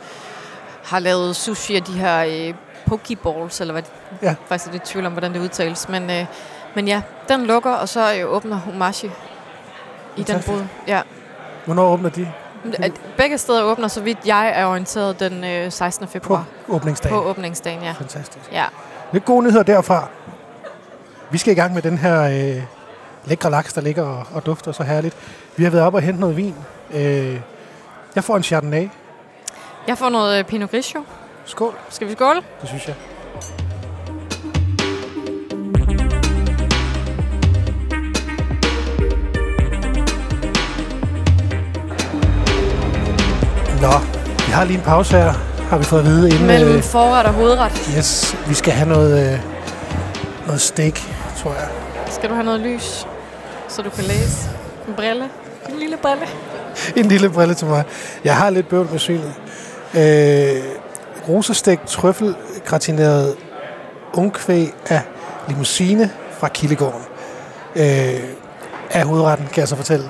har 0.83 0.99
lavet 0.99 1.35
sushi 1.35 1.75
af 1.75 1.83
de 1.83 1.91
her 1.93 2.23
øh, 2.49 2.53
pokeballs, 2.85 3.61
eller 3.61 3.71
hvad 3.71 3.83
Ja. 4.21 4.27
ja. 4.27 4.35
faktisk 4.47 4.67
er 4.67 4.71
lidt 4.71 4.83
tvivl 4.85 5.05
om, 5.05 5.11
hvordan 5.11 5.33
det 5.33 5.39
udtales. 5.39 5.89
Men, 5.89 6.09
øh, 6.09 6.25
men 6.75 6.87
ja, 6.87 7.01
den 7.29 7.45
lukker, 7.45 7.71
og 7.71 7.89
så 7.89 8.15
øh, 8.15 8.33
åbner 8.33 8.55
Humashi 8.59 9.09
i 10.17 10.23
den 10.23 10.41
bod. 10.47 10.63
Ja. 10.87 11.01
Hvornår 11.65 11.87
åbner 11.93 12.09
de? 12.09 12.31
Begge 13.17 13.37
steder 13.37 13.63
åbner, 13.63 13.87
så 13.87 14.01
vidt 14.01 14.17
jeg 14.25 14.51
er 14.55 14.65
orienteret, 14.65 15.19
den 15.19 15.43
øh, 15.43 15.71
16. 15.71 16.07
På 16.07 16.11
februar. 16.11 16.45
åbningsdagen. 16.67 17.17
På 17.17 17.23
åbningsdagen, 17.29 17.83
ja. 17.83 17.91
Fantastisk. 17.91 18.51
Ja. 18.51 18.65
Lidt 19.11 19.25
gode 19.25 19.43
nyheder 19.43 19.63
derfra. 19.63 20.07
Vi 21.31 21.37
skal 21.37 21.51
i 21.51 21.55
gang 21.55 21.73
med 21.73 21.81
den 21.81 21.97
her 21.97 22.21
øh, 22.57 22.63
lækre 23.25 23.49
laks, 23.51 23.73
der 23.73 23.81
ligger 23.81 24.03
og, 24.03 24.25
og 24.33 24.45
dufter 24.45 24.71
så 24.71 24.83
herligt. 24.83 25.15
Vi 25.57 25.63
har 25.63 25.71
været 25.71 25.83
op 25.83 25.93
og 25.93 26.01
hente 26.01 26.19
noget 26.19 26.37
vin. 26.37 26.55
Øh, 26.93 27.39
jeg 28.15 28.23
får 28.23 28.37
en 28.37 28.43
Chardonnay. 28.43 28.89
Jeg 29.87 29.97
får 29.97 30.09
noget 30.09 30.39
øh, 30.39 30.45
Pinot 30.45 30.71
Grigio. 30.71 31.03
Skål, 31.45 31.73
Skal 31.89 32.07
vi 32.07 32.13
skåle? 32.13 32.41
det 32.61 32.69
synes 32.69 32.87
jeg. 32.87 32.95
Nå, 43.81 43.91
vi 44.45 44.51
har 44.51 44.63
lige 44.63 44.77
en 44.77 44.83
pause 44.83 45.17
her, 45.17 45.33
har 45.69 45.77
vi 45.77 45.83
fået 45.83 45.99
at 45.99 46.05
vide 46.05 46.29
inden... 46.29 46.47
Mellem 46.47 46.75
Øh, 46.75 46.83
forret 46.83 47.25
og 47.25 47.33
hovedret. 47.33 47.71
yes, 47.97 48.35
vi 48.47 48.53
skal 48.53 48.73
have 48.73 48.89
noget, 48.89 49.33
øh, 49.33 49.39
noget 50.45 50.61
steak, 50.61 50.99
tror 51.37 51.51
jeg. 51.53 51.67
Skal 52.09 52.29
du 52.29 52.33
have 52.33 52.45
noget 52.45 52.59
lys, 52.59 53.07
så 53.67 53.81
du 53.81 53.89
kan 53.89 54.03
læse? 54.03 54.49
En 54.87 54.93
brille? 54.95 55.23
En 55.69 55.79
lille 55.79 55.97
brille? 55.97 56.23
en 56.99 57.05
lille 57.05 57.29
brille 57.29 57.53
til 57.53 57.67
mig. 57.67 57.83
Jeg 58.23 58.35
har 58.35 58.49
lidt 58.49 58.69
bøvl 58.69 58.87
med 58.91 58.99
synet. 58.99 59.33
Øh, 59.93 60.63
rosestegt 61.29 61.87
trøffel 61.87 62.35
gratineret 62.65 63.35
ungkvæg 64.13 64.73
af 64.89 65.01
limousine 65.47 66.11
fra 66.39 66.47
Kildegården. 66.47 67.01
Øh, 67.75 68.19
af 68.91 69.03
hovedretten, 69.05 69.47
kan 69.53 69.59
jeg 69.59 69.67
så 69.67 69.75
fortælle. 69.75 70.09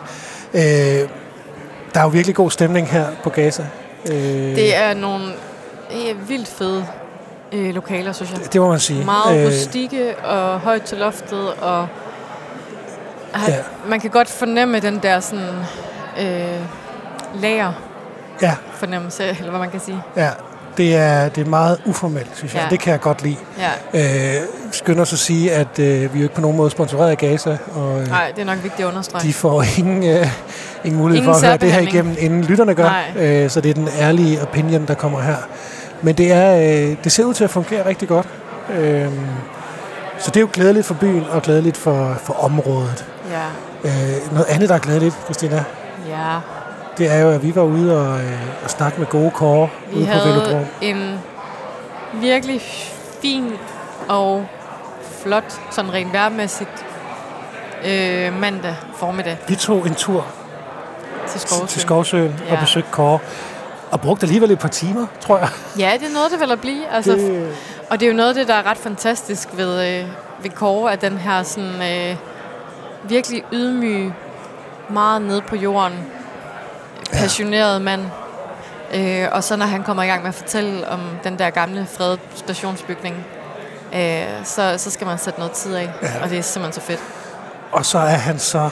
Øh, 0.53 1.09
der 1.93 1.99
er 1.99 2.03
jo 2.03 2.09
virkelig 2.09 2.35
god 2.35 2.51
stemning 2.51 2.87
her 2.87 3.05
på 3.23 3.29
Gaza. 3.29 3.65
Øh, 4.11 4.13
Det 4.55 4.75
er 4.75 4.93
nogle 4.93 5.25
øh, 5.91 6.29
vildt 6.29 6.47
fede 6.47 6.85
øh, 7.51 7.73
lokaler, 7.75 8.11
synes 8.11 8.31
jeg. 8.31 8.53
det 8.53 8.61
må 8.61 8.69
man 8.69 8.79
sige. 8.79 9.05
Meget 9.05 9.39
Øh, 9.41 9.47
rustikke 9.47 10.15
og 10.17 10.59
højt 10.59 10.81
til 10.81 10.97
loftet, 10.97 11.53
og 11.53 11.87
Ja. 13.47 13.51
ja. 13.53 13.57
man 13.87 13.99
kan 13.99 14.09
godt 14.09 14.29
fornemme 14.29 14.79
den 14.79 14.99
der 15.03 15.19
sådan 15.19 15.47
øh, 16.21 16.59
lager 17.41 17.73
ja, 18.41 18.55
fornemmelse, 18.73 19.23
eller 19.23 19.49
hvad 19.49 19.59
man 19.59 19.71
kan 19.71 19.79
sige. 19.79 20.01
ja. 20.15 20.29
Det 20.77 20.95
er, 20.95 21.29
det 21.29 21.45
er 21.45 21.49
meget 21.49 21.77
uformelt, 21.85 22.29
synes 22.33 22.53
jeg. 22.53 22.61
Ja. 22.63 22.69
Det 22.69 22.79
kan 22.79 22.91
jeg 22.91 22.99
godt 23.01 23.23
lide. 23.23 23.37
Ja. 23.93 24.35
Øh, 24.35 24.41
skynder 24.71 25.03
sig 25.03 25.15
at 25.15 25.19
sige, 25.19 25.51
at 25.53 25.79
øh, 25.79 25.85
vi 25.85 26.03
er 26.03 26.07
jo 26.15 26.21
ikke 26.21 26.35
på 26.35 26.41
nogen 26.41 26.57
måde 26.57 26.69
sponsoreret 26.69 27.09
af 27.09 27.17
Gaza. 27.17 27.57
Og, 27.75 28.01
øh, 28.01 28.07
Nej, 28.07 28.31
det 28.35 28.41
er 28.41 28.45
nok 28.45 28.63
vigtigt 28.63 28.79
at 28.79 28.91
understrege. 28.91 29.27
De 29.27 29.33
får 29.33 29.63
ingen, 29.79 30.03
øh, 30.03 30.27
ingen 30.83 31.01
mulighed 31.01 31.23
Ingen 31.23 31.33
for 31.35 31.41
at 31.41 31.47
høre 31.47 31.57
det 31.57 31.71
her 31.71 31.81
igennem, 31.81 32.15
inden 32.19 32.43
lytterne 32.43 32.73
gør. 32.75 33.03
Nej. 33.15 33.27
Øh, 33.27 33.49
så 33.49 33.61
det 33.61 33.69
er 33.69 33.73
den 33.73 33.89
ærlige 33.99 34.41
opinion, 34.41 34.85
der 34.85 34.93
kommer 34.93 35.21
her. 35.21 35.35
Men 36.01 36.15
det, 36.15 36.31
er, 36.31 36.55
øh, 36.55 36.95
det 37.03 37.11
ser 37.11 37.23
ud 37.23 37.33
til 37.33 37.43
at 37.43 37.49
fungere 37.49 37.85
rigtig 37.85 38.07
godt. 38.07 38.27
Øh, 38.73 39.07
så 40.19 40.27
det 40.31 40.35
er 40.37 40.41
jo 40.41 40.49
glædeligt 40.53 40.85
for 40.85 40.93
byen 40.93 41.23
og 41.31 41.41
glædeligt 41.41 41.77
for, 41.77 42.17
for 42.23 42.33
området. 42.33 43.05
Ja. 43.31 43.45
Øh, 43.89 44.33
noget 44.33 44.45
andet, 44.49 44.69
der 44.69 44.75
er 44.75 44.79
glædeligt, 44.79 45.15
Christina, 45.23 45.63
ja. 46.07 46.37
Det 47.01 47.11
er 47.11 47.19
jo, 47.19 47.29
at 47.31 47.43
vi 47.43 47.55
var 47.55 47.61
ude 47.63 47.99
og, 48.07 48.19
øh, 48.19 48.39
og 48.63 48.69
snakke 48.69 48.99
med 48.99 49.07
gode 49.07 49.31
kåre 49.31 49.69
Vi 49.91 49.95
ude 49.97 50.05
på 50.05 50.11
havde 50.11 50.29
Velodrom. 50.29 50.65
en 50.81 51.19
virkelig 52.13 52.61
fin 53.21 53.51
og 54.09 54.45
flot, 55.23 55.59
sådan 55.71 55.93
rent 55.93 56.13
værmæssigt, 56.13 56.85
øh, 57.85 58.39
mandag 58.39 58.75
formiddag 58.95 59.37
Vi 59.47 59.55
tog 59.55 59.87
en 59.87 59.95
tur 59.95 60.25
til 61.27 61.39
Skovsøen. 61.39 61.67
til 61.67 61.81
Skovsøen 61.81 62.35
ja. 62.47 62.53
og 62.53 62.59
besøgte 62.59 62.89
Kåre. 62.91 63.19
Og 63.91 64.01
brugte 64.01 64.23
alligevel 64.23 64.51
et 64.51 64.59
par 64.59 64.67
timer, 64.67 65.05
tror 65.21 65.37
jeg. 65.37 65.49
Ja, 65.79 65.91
det 65.99 66.07
er 66.09 66.13
noget, 66.13 66.31
det 66.31 66.39
vil 66.39 66.51
at 66.51 66.61
blive. 66.61 66.87
Altså, 66.91 67.11
Det- 67.11 67.55
Og 67.89 67.99
det 67.99 68.05
er 68.05 68.09
jo 68.11 68.17
noget 68.17 68.29
af 68.29 68.35
det, 68.35 68.47
der 68.47 68.53
er 68.53 68.65
ret 68.65 68.77
fantastisk 68.77 69.47
ved, 69.53 69.99
øh, 69.99 70.05
ved 70.41 70.49
Kåre, 70.51 70.91
at 70.93 71.01
den 71.01 71.17
her 71.17 71.43
sådan, 71.43 72.09
øh, 72.11 72.15
virkelig 73.03 73.43
ydmyge, 73.53 74.13
meget 74.89 75.21
nede 75.21 75.41
på 75.41 75.55
jorden, 75.55 75.93
passionerede 77.13 77.79
mand. 77.79 78.01
Øh, 78.93 79.27
og 79.31 79.43
så 79.43 79.55
når 79.55 79.65
han 79.65 79.83
kommer 79.83 80.03
i 80.03 80.07
gang 80.07 80.21
med 80.21 80.29
at 80.29 80.35
fortælle 80.35 80.87
om 80.87 80.99
den 81.23 81.39
der 81.39 81.49
gamle 81.49 81.87
fredede 81.91 82.19
stationsbygning, 82.35 83.25
øh, 83.95 84.23
så, 84.43 84.75
så 84.77 84.89
skal 84.89 85.07
man 85.07 85.17
sætte 85.17 85.39
noget 85.39 85.51
tid 85.51 85.75
af. 85.75 85.89
Ja. 86.01 86.23
Og 86.23 86.29
det 86.29 86.37
er 86.37 86.41
simpelthen 86.41 86.81
så 86.81 86.87
fedt. 86.87 86.99
Og 87.71 87.85
så 87.85 87.97
er 87.97 88.15
han 88.15 88.39
så 88.39 88.69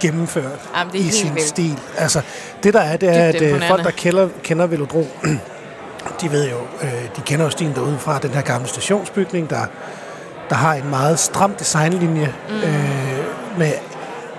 gennemført 0.00 0.60
Jamen, 0.76 0.92
det 0.92 1.00
er 1.00 1.04
i 1.04 1.10
sin 1.10 1.34
vildt. 1.34 1.48
stil. 1.48 1.78
Altså, 1.98 2.22
det 2.62 2.74
der 2.74 2.80
er, 2.80 2.96
det 2.96 3.08
er, 3.08 3.32
Dybt 3.32 3.42
at 3.42 3.52
øh, 3.52 3.68
folk, 3.68 3.84
der 3.84 3.90
kender, 3.90 4.28
kender 4.42 4.66
Velodrom, 4.66 5.06
de 6.20 6.32
ved 6.32 6.50
jo, 6.50 6.56
øh, 6.82 6.92
de 7.16 7.20
kender 7.20 7.44
jo 7.44 7.50
stilen 7.50 7.74
derude 7.74 7.98
fra 7.98 8.18
den 8.18 8.30
her 8.30 8.40
gamle 8.40 8.68
stationsbygning, 8.68 9.50
der, 9.50 9.66
der 10.48 10.54
har 10.54 10.74
en 10.74 10.90
meget 10.90 11.18
stram 11.18 11.54
designlinje 11.54 12.34
mm. 12.48 12.54
øh, 12.54 13.18
med, 13.58 13.72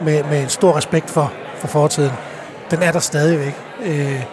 med, 0.01 0.23
med 0.23 0.43
en 0.43 0.49
stor 0.49 0.77
respekt 0.77 1.09
for, 1.09 1.33
for 1.57 1.67
fortiden. 1.67 2.11
Den 2.73 2.83
er 2.83 2.91
der 2.91 2.99
stadigvæk. 2.99 3.55
Øh, 3.85 4.23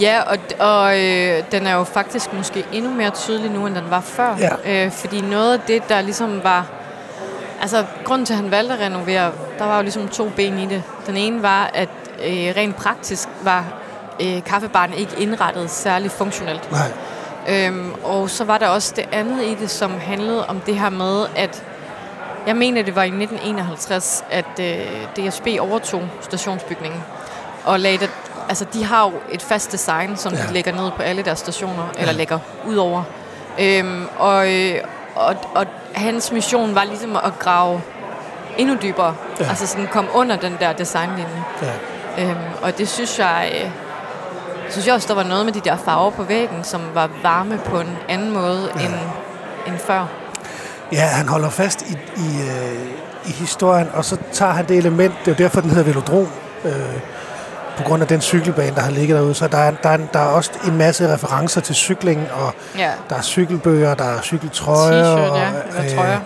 Ja, 0.00 0.20
og, 0.20 0.38
og 0.58 1.00
øh, 1.00 1.42
den 1.52 1.66
er 1.66 1.74
jo 1.74 1.84
faktisk 1.84 2.32
måske 2.32 2.64
endnu 2.72 2.90
mere 2.90 3.10
tydelig 3.10 3.50
nu, 3.50 3.66
end 3.66 3.74
den 3.74 3.84
var 3.90 4.00
før. 4.00 4.36
Ja. 4.38 4.84
Øh, 4.86 4.92
fordi 4.92 5.20
noget 5.20 5.52
af 5.52 5.60
det, 5.66 5.88
der 5.88 6.00
ligesom 6.00 6.44
var... 6.44 6.66
Altså, 7.60 7.84
grunden 8.04 8.26
til, 8.26 8.34
at 8.34 8.40
han 8.40 8.50
valgte 8.50 8.74
at 8.74 8.80
renovere, 8.80 9.32
der 9.58 9.64
var 9.64 9.76
jo 9.76 9.82
ligesom 9.82 10.08
to 10.08 10.30
ben 10.36 10.58
i 10.58 10.66
det. 10.66 10.82
Den 11.06 11.16
ene 11.16 11.42
var, 11.42 11.70
at 11.74 11.88
øh, 12.26 12.54
rent 12.56 12.76
praktisk 12.76 13.28
var 13.42 13.64
øh, 14.22 14.44
kaffebaren 14.44 14.94
ikke 14.94 15.12
indrettet 15.18 15.70
særlig 15.70 16.10
funktionelt. 16.10 16.72
nej, 16.72 16.90
Øhm, 17.48 17.92
og 18.04 18.30
så 18.30 18.44
var 18.44 18.58
der 18.58 18.68
også 18.68 18.92
det 18.96 19.04
andet 19.12 19.44
i 19.44 19.54
det, 19.60 19.70
som 19.70 20.00
handlede 20.00 20.46
om 20.46 20.60
det 20.60 20.78
her 20.78 20.90
med, 20.90 21.26
at 21.36 21.64
jeg 22.46 22.56
mener, 22.56 22.82
det 22.82 22.96
var 22.96 23.02
i 23.02 23.06
1951, 23.06 24.24
at 24.30 24.60
øh, 24.60 25.26
DSB 25.26 25.46
overtog 25.60 26.02
stationsbygningen. 26.20 27.00
Og 27.64 27.80
lagde 27.80 27.98
det, 27.98 28.10
altså, 28.48 28.66
de 28.72 28.84
har 28.84 29.04
jo 29.04 29.12
et 29.30 29.42
fast 29.42 29.72
design, 29.72 30.16
som 30.16 30.34
ja. 30.34 30.42
De 30.46 30.52
lægger 30.52 30.72
ned 30.72 30.90
på 30.96 31.02
alle 31.02 31.22
deres 31.22 31.38
stationer, 31.38 31.92
ja. 31.94 32.00
eller 32.00 32.12
lægger 32.12 32.38
ud 32.66 32.76
over. 32.76 33.02
Øhm, 33.60 34.06
og, 34.18 34.52
øh, 34.52 34.74
og, 35.16 35.36
og 35.54 35.66
hans 35.94 36.32
mission 36.32 36.74
var 36.74 36.84
ligesom 36.84 37.16
at 37.16 37.38
grave 37.38 37.80
endnu 38.58 38.76
dybere. 38.82 39.14
Ja. 39.40 39.48
Altså 39.48 39.66
sådan 39.66 39.86
komme 39.92 40.10
under 40.14 40.36
den 40.36 40.56
der 40.60 40.72
designlinje. 40.72 41.44
ja. 41.62 41.72
Øhm, 42.18 42.36
og 42.62 42.78
det 42.78 42.88
synes 42.88 43.18
jeg, 43.18 43.52
øh, 43.54 43.70
synes 44.70 44.86
jeg 44.86 44.94
også, 44.94 45.08
der 45.08 45.14
var 45.14 45.22
noget 45.22 45.44
med 45.44 45.52
de 45.52 45.60
der 45.60 45.76
farver 45.76 46.10
på 46.10 46.22
væggen, 46.22 46.64
som 46.64 46.80
var 46.94 47.10
varme 47.22 47.58
på 47.64 47.80
en 47.80 47.96
anden 48.08 48.30
måde 48.30 48.70
ja. 48.76 48.84
end, 48.84 48.94
end 49.66 49.78
før. 49.78 50.06
Ja, 50.92 51.06
han 51.06 51.28
holder 51.28 51.50
fast 51.50 51.82
i, 51.82 51.92
i, 52.16 52.40
øh, 52.42 52.86
i 53.26 53.32
historien, 53.32 53.88
og 53.94 54.04
så 54.04 54.16
tager 54.32 54.52
han 54.52 54.68
det 54.68 54.76
element, 54.76 55.14
det 55.24 55.30
er 55.30 55.34
jo 55.38 55.44
derfor, 55.44 55.60
den 55.60 55.70
hedder 55.70 55.84
Velodrom, 55.84 56.28
øh, 56.64 56.72
på 57.76 57.82
grund 57.82 58.02
af 58.02 58.08
den 58.08 58.20
cykelbane, 58.20 58.74
der 58.76 58.80
har 58.82 58.90
ligget 58.90 59.16
derude. 59.18 59.34
Så 59.34 59.48
der 59.48 59.58
er, 59.58 59.70
der, 59.82 59.88
er, 59.88 59.96
der 60.12 60.18
er 60.20 60.26
også 60.26 60.50
en 60.66 60.76
masse 60.78 61.12
referencer 61.14 61.60
til 61.60 61.74
cykling, 61.74 62.28
og 62.32 62.52
Ja. 62.78 62.90
der 63.10 63.16
er 63.16 63.22
cykelbøger, 63.22 63.94
der 63.94 64.04
er 64.04 64.20
cykeltrøjer. 64.22 65.16
T-shirt, 65.16 65.36
ja, 65.36 65.48
og, 65.78 65.84
eller 65.84 65.96
trøjer. 65.96 66.18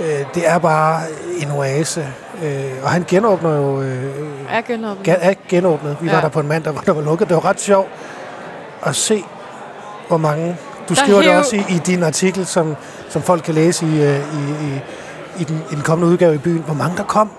Øh, 0.00 0.24
det 0.34 0.48
er 0.48 0.58
bare 0.58 1.00
en 1.38 1.50
oase. 1.50 2.06
Øh, 2.42 2.64
og 2.82 2.90
han 2.90 3.04
genåbner 3.08 3.56
jo... 3.56 3.82
Øh, 3.82 4.04
Er 4.50 4.60
genåbnet. 4.60 5.04
gen, 5.04 5.16
er 5.20 5.34
genåbnet. 5.48 5.96
Vi 6.00 6.06
ja. 6.06 6.12
Ja. 6.12 6.16
var 6.16 6.22
der 6.22 6.28
på 6.28 6.40
en 6.40 6.48
mandag, 6.48 6.72
hvor 6.72 6.82
der 6.82 6.92
var 6.92 7.02
lukket. 7.02 7.28
Det 7.28 7.34
var 7.36 7.44
ret 7.44 7.60
sjovt 7.60 7.88
at 8.86 8.96
se, 8.96 9.24
hvor 10.08 10.16
mange... 10.16 10.56
Du 10.88 10.94
Der 10.94 11.00
skriver 11.00 11.18
det 11.22 11.30
hæv- 11.30 11.38
også 11.38 11.56
i, 11.56 11.64
i 11.68 11.78
din 11.86 12.02
artikel, 12.02 12.46
som, 12.46 12.76
som 13.08 13.22
folk 13.22 13.42
kan 13.42 13.54
læse 13.54 13.86
i, 13.86 14.02
øh, 14.02 14.18
i, 14.18 14.20
i, 14.66 14.80
i, 15.40 15.44
den, 15.44 15.62
i 15.72 15.74
den 15.74 15.82
kommende 15.82 16.12
udgave 16.12 16.34
i 16.34 16.38
byen. 16.38 16.62
Hvor 16.66 16.74
mange 16.74 16.96
der 16.96 17.02
kom 17.04 17.30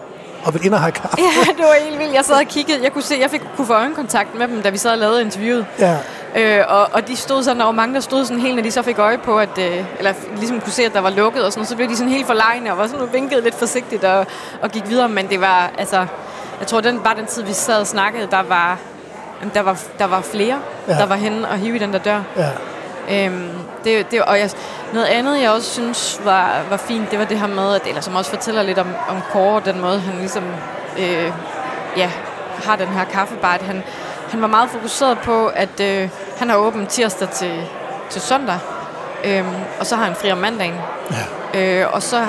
og 0.45 0.53
ville 0.53 0.65
ind 0.65 0.73
og 0.73 0.79
have 0.79 0.91
kaffe. 0.91 1.17
Ja, 1.17 1.51
det 1.57 1.65
var 1.65 1.85
helt 1.89 1.99
vildt. 1.99 2.13
Jeg 2.13 2.25
sad 2.25 2.35
og 2.35 2.45
kiggede. 2.47 2.83
Jeg 2.83 2.93
kunne 2.93 3.03
se, 3.03 3.17
jeg 3.21 3.29
fik, 3.29 3.41
kunne 3.55 3.67
få 3.67 3.73
øjenkontakt 3.73 4.35
med 4.39 4.47
dem, 4.47 4.61
da 4.61 4.69
vi 4.69 4.77
sad 4.77 4.91
og 4.91 4.97
lavede 4.97 5.21
interviewet. 5.21 5.65
Ja, 5.79 5.97
Øh, 6.37 6.63
og, 6.67 6.89
og 6.93 7.07
de 7.07 7.15
stod 7.15 7.43
sådan, 7.43 7.63
var 7.63 7.71
mange, 7.71 7.95
der 7.95 8.01
stod 8.01 8.25
sådan 8.25 8.41
helt, 8.41 8.55
når 8.55 8.63
de 8.63 8.71
så 8.71 8.81
fik 8.81 8.99
øje 8.99 9.17
på, 9.17 9.39
at, 9.39 9.57
øh, 9.57 9.85
eller 9.97 10.13
ligesom 10.37 10.61
kunne 10.61 10.71
se, 10.71 10.83
at 10.83 10.93
der 10.93 10.99
var 10.99 11.09
lukket 11.09 11.45
og 11.45 11.51
sådan 11.51 11.59
noget, 11.59 11.69
så 11.69 11.75
blev 11.75 11.89
de 11.89 11.95
sådan 11.97 12.11
helt 12.11 12.25
forlegne 12.25 12.71
og 12.71 12.77
var 12.77 12.87
sådan 12.87 13.13
vinkede 13.13 13.41
lidt 13.41 13.55
forsigtigt 13.55 14.03
og, 14.03 14.25
og 14.61 14.71
gik 14.71 14.89
videre. 14.89 15.09
Men 15.09 15.29
det 15.29 15.41
var, 15.41 15.71
altså, 15.77 16.05
jeg 16.59 16.67
tror, 16.67 16.81
den, 16.81 16.99
bare 16.99 17.15
den 17.15 17.25
tid, 17.25 17.43
vi 17.43 17.53
sad 17.53 17.79
og 17.79 17.87
snakkede, 17.87 18.27
der 18.31 18.43
var, 18.43 18.77
der 19.53 19.61
var, 19.61 19.81
der 19.99 20.05
var 20.05 20.21
flere, 20.21 20.59
ja. 20.87 20.93
der 20.93 21.05
var 21.05 21.15
henne 21.15 21.47
og 21.47 21.57
hive 21.57 21.75
i 21.75 21.79
den 21.79 21.93
der 21.93 21.99
dør. 21.99 22.21
ja. 22.37 22.49
Øhm, 23.25 23.49
det, 23.85 24.11
det, 24.11 24.21
og 24.21 24.39
jeg, 24.39 24.49
noget 24.93 25.05
andet, 25.05 25.41
jeg 25.41 25.51
også 25.51 25.71
synes 25.71 26.21
var, 26.23 26.61
var 26.69 26.77
fint, 26.77 27.11
det 27.11 27.19
var 27.19 27.25
det 27.25 27.39
her 27.39 27.47
med, 27.47 27.75
at, 27.75 27.81
eller 27.87 28.01
som 28.01 28.15
også 28.15 28.31
fortæller 28.31 28.63
lidt 28.63 28.79
om, 28.79 28.87
om 29.07 29.17
Kåre, 29.31 29.61
den 29.65 29.81
måde, 29.81 29.99
han 29.99 30.19
ligesom 30.19 30.43
øh, 30.99 31.31
ja, 31.97 32.11
har 32.63 32.75
den 32.75 32.87
her 32.87 33.05
kaffebar. 33.05 33.53
At 33.53 33.61
han, 33.61 33.83
han 34.29 34.41
var 34.41 34.47
meget 34.47 34.69
fokuseret 34.69 35.17
på, 35.19 35.47
at 35.47 35.79
øh, 35.79 36.09
han 36.37 36.49
har 36.49 36.57
åbent 36.57 36.89
tirsdag 36.89 37.29
til, 37.29 37.67
til 38.09 38.21
søndag, 38.21 38.57
øhm, 39.25 39.55
og 39.79 39.85
så 39.85 39.95
har 39.95 40.05
han 40.05 40.15
fri 40.15 40.31
om 40.31 40.37
mandagen. 40.37 40.75
Ja. 41.53 41.83
Øh, 41.83 41.93
og 41.93 42.03
så, 42.03 42.25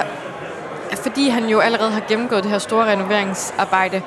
fordi 1.02 1.28
han 1.28 1.44
jo 1.44 1.60
allerede 1.60 1.90
har 1.90 2.02
gennemgået 2.08 2.42
det 2.42 2.50
her 2.50 2.58
store 2.58 2.86
renoveringsarbejde, 2.86 4.02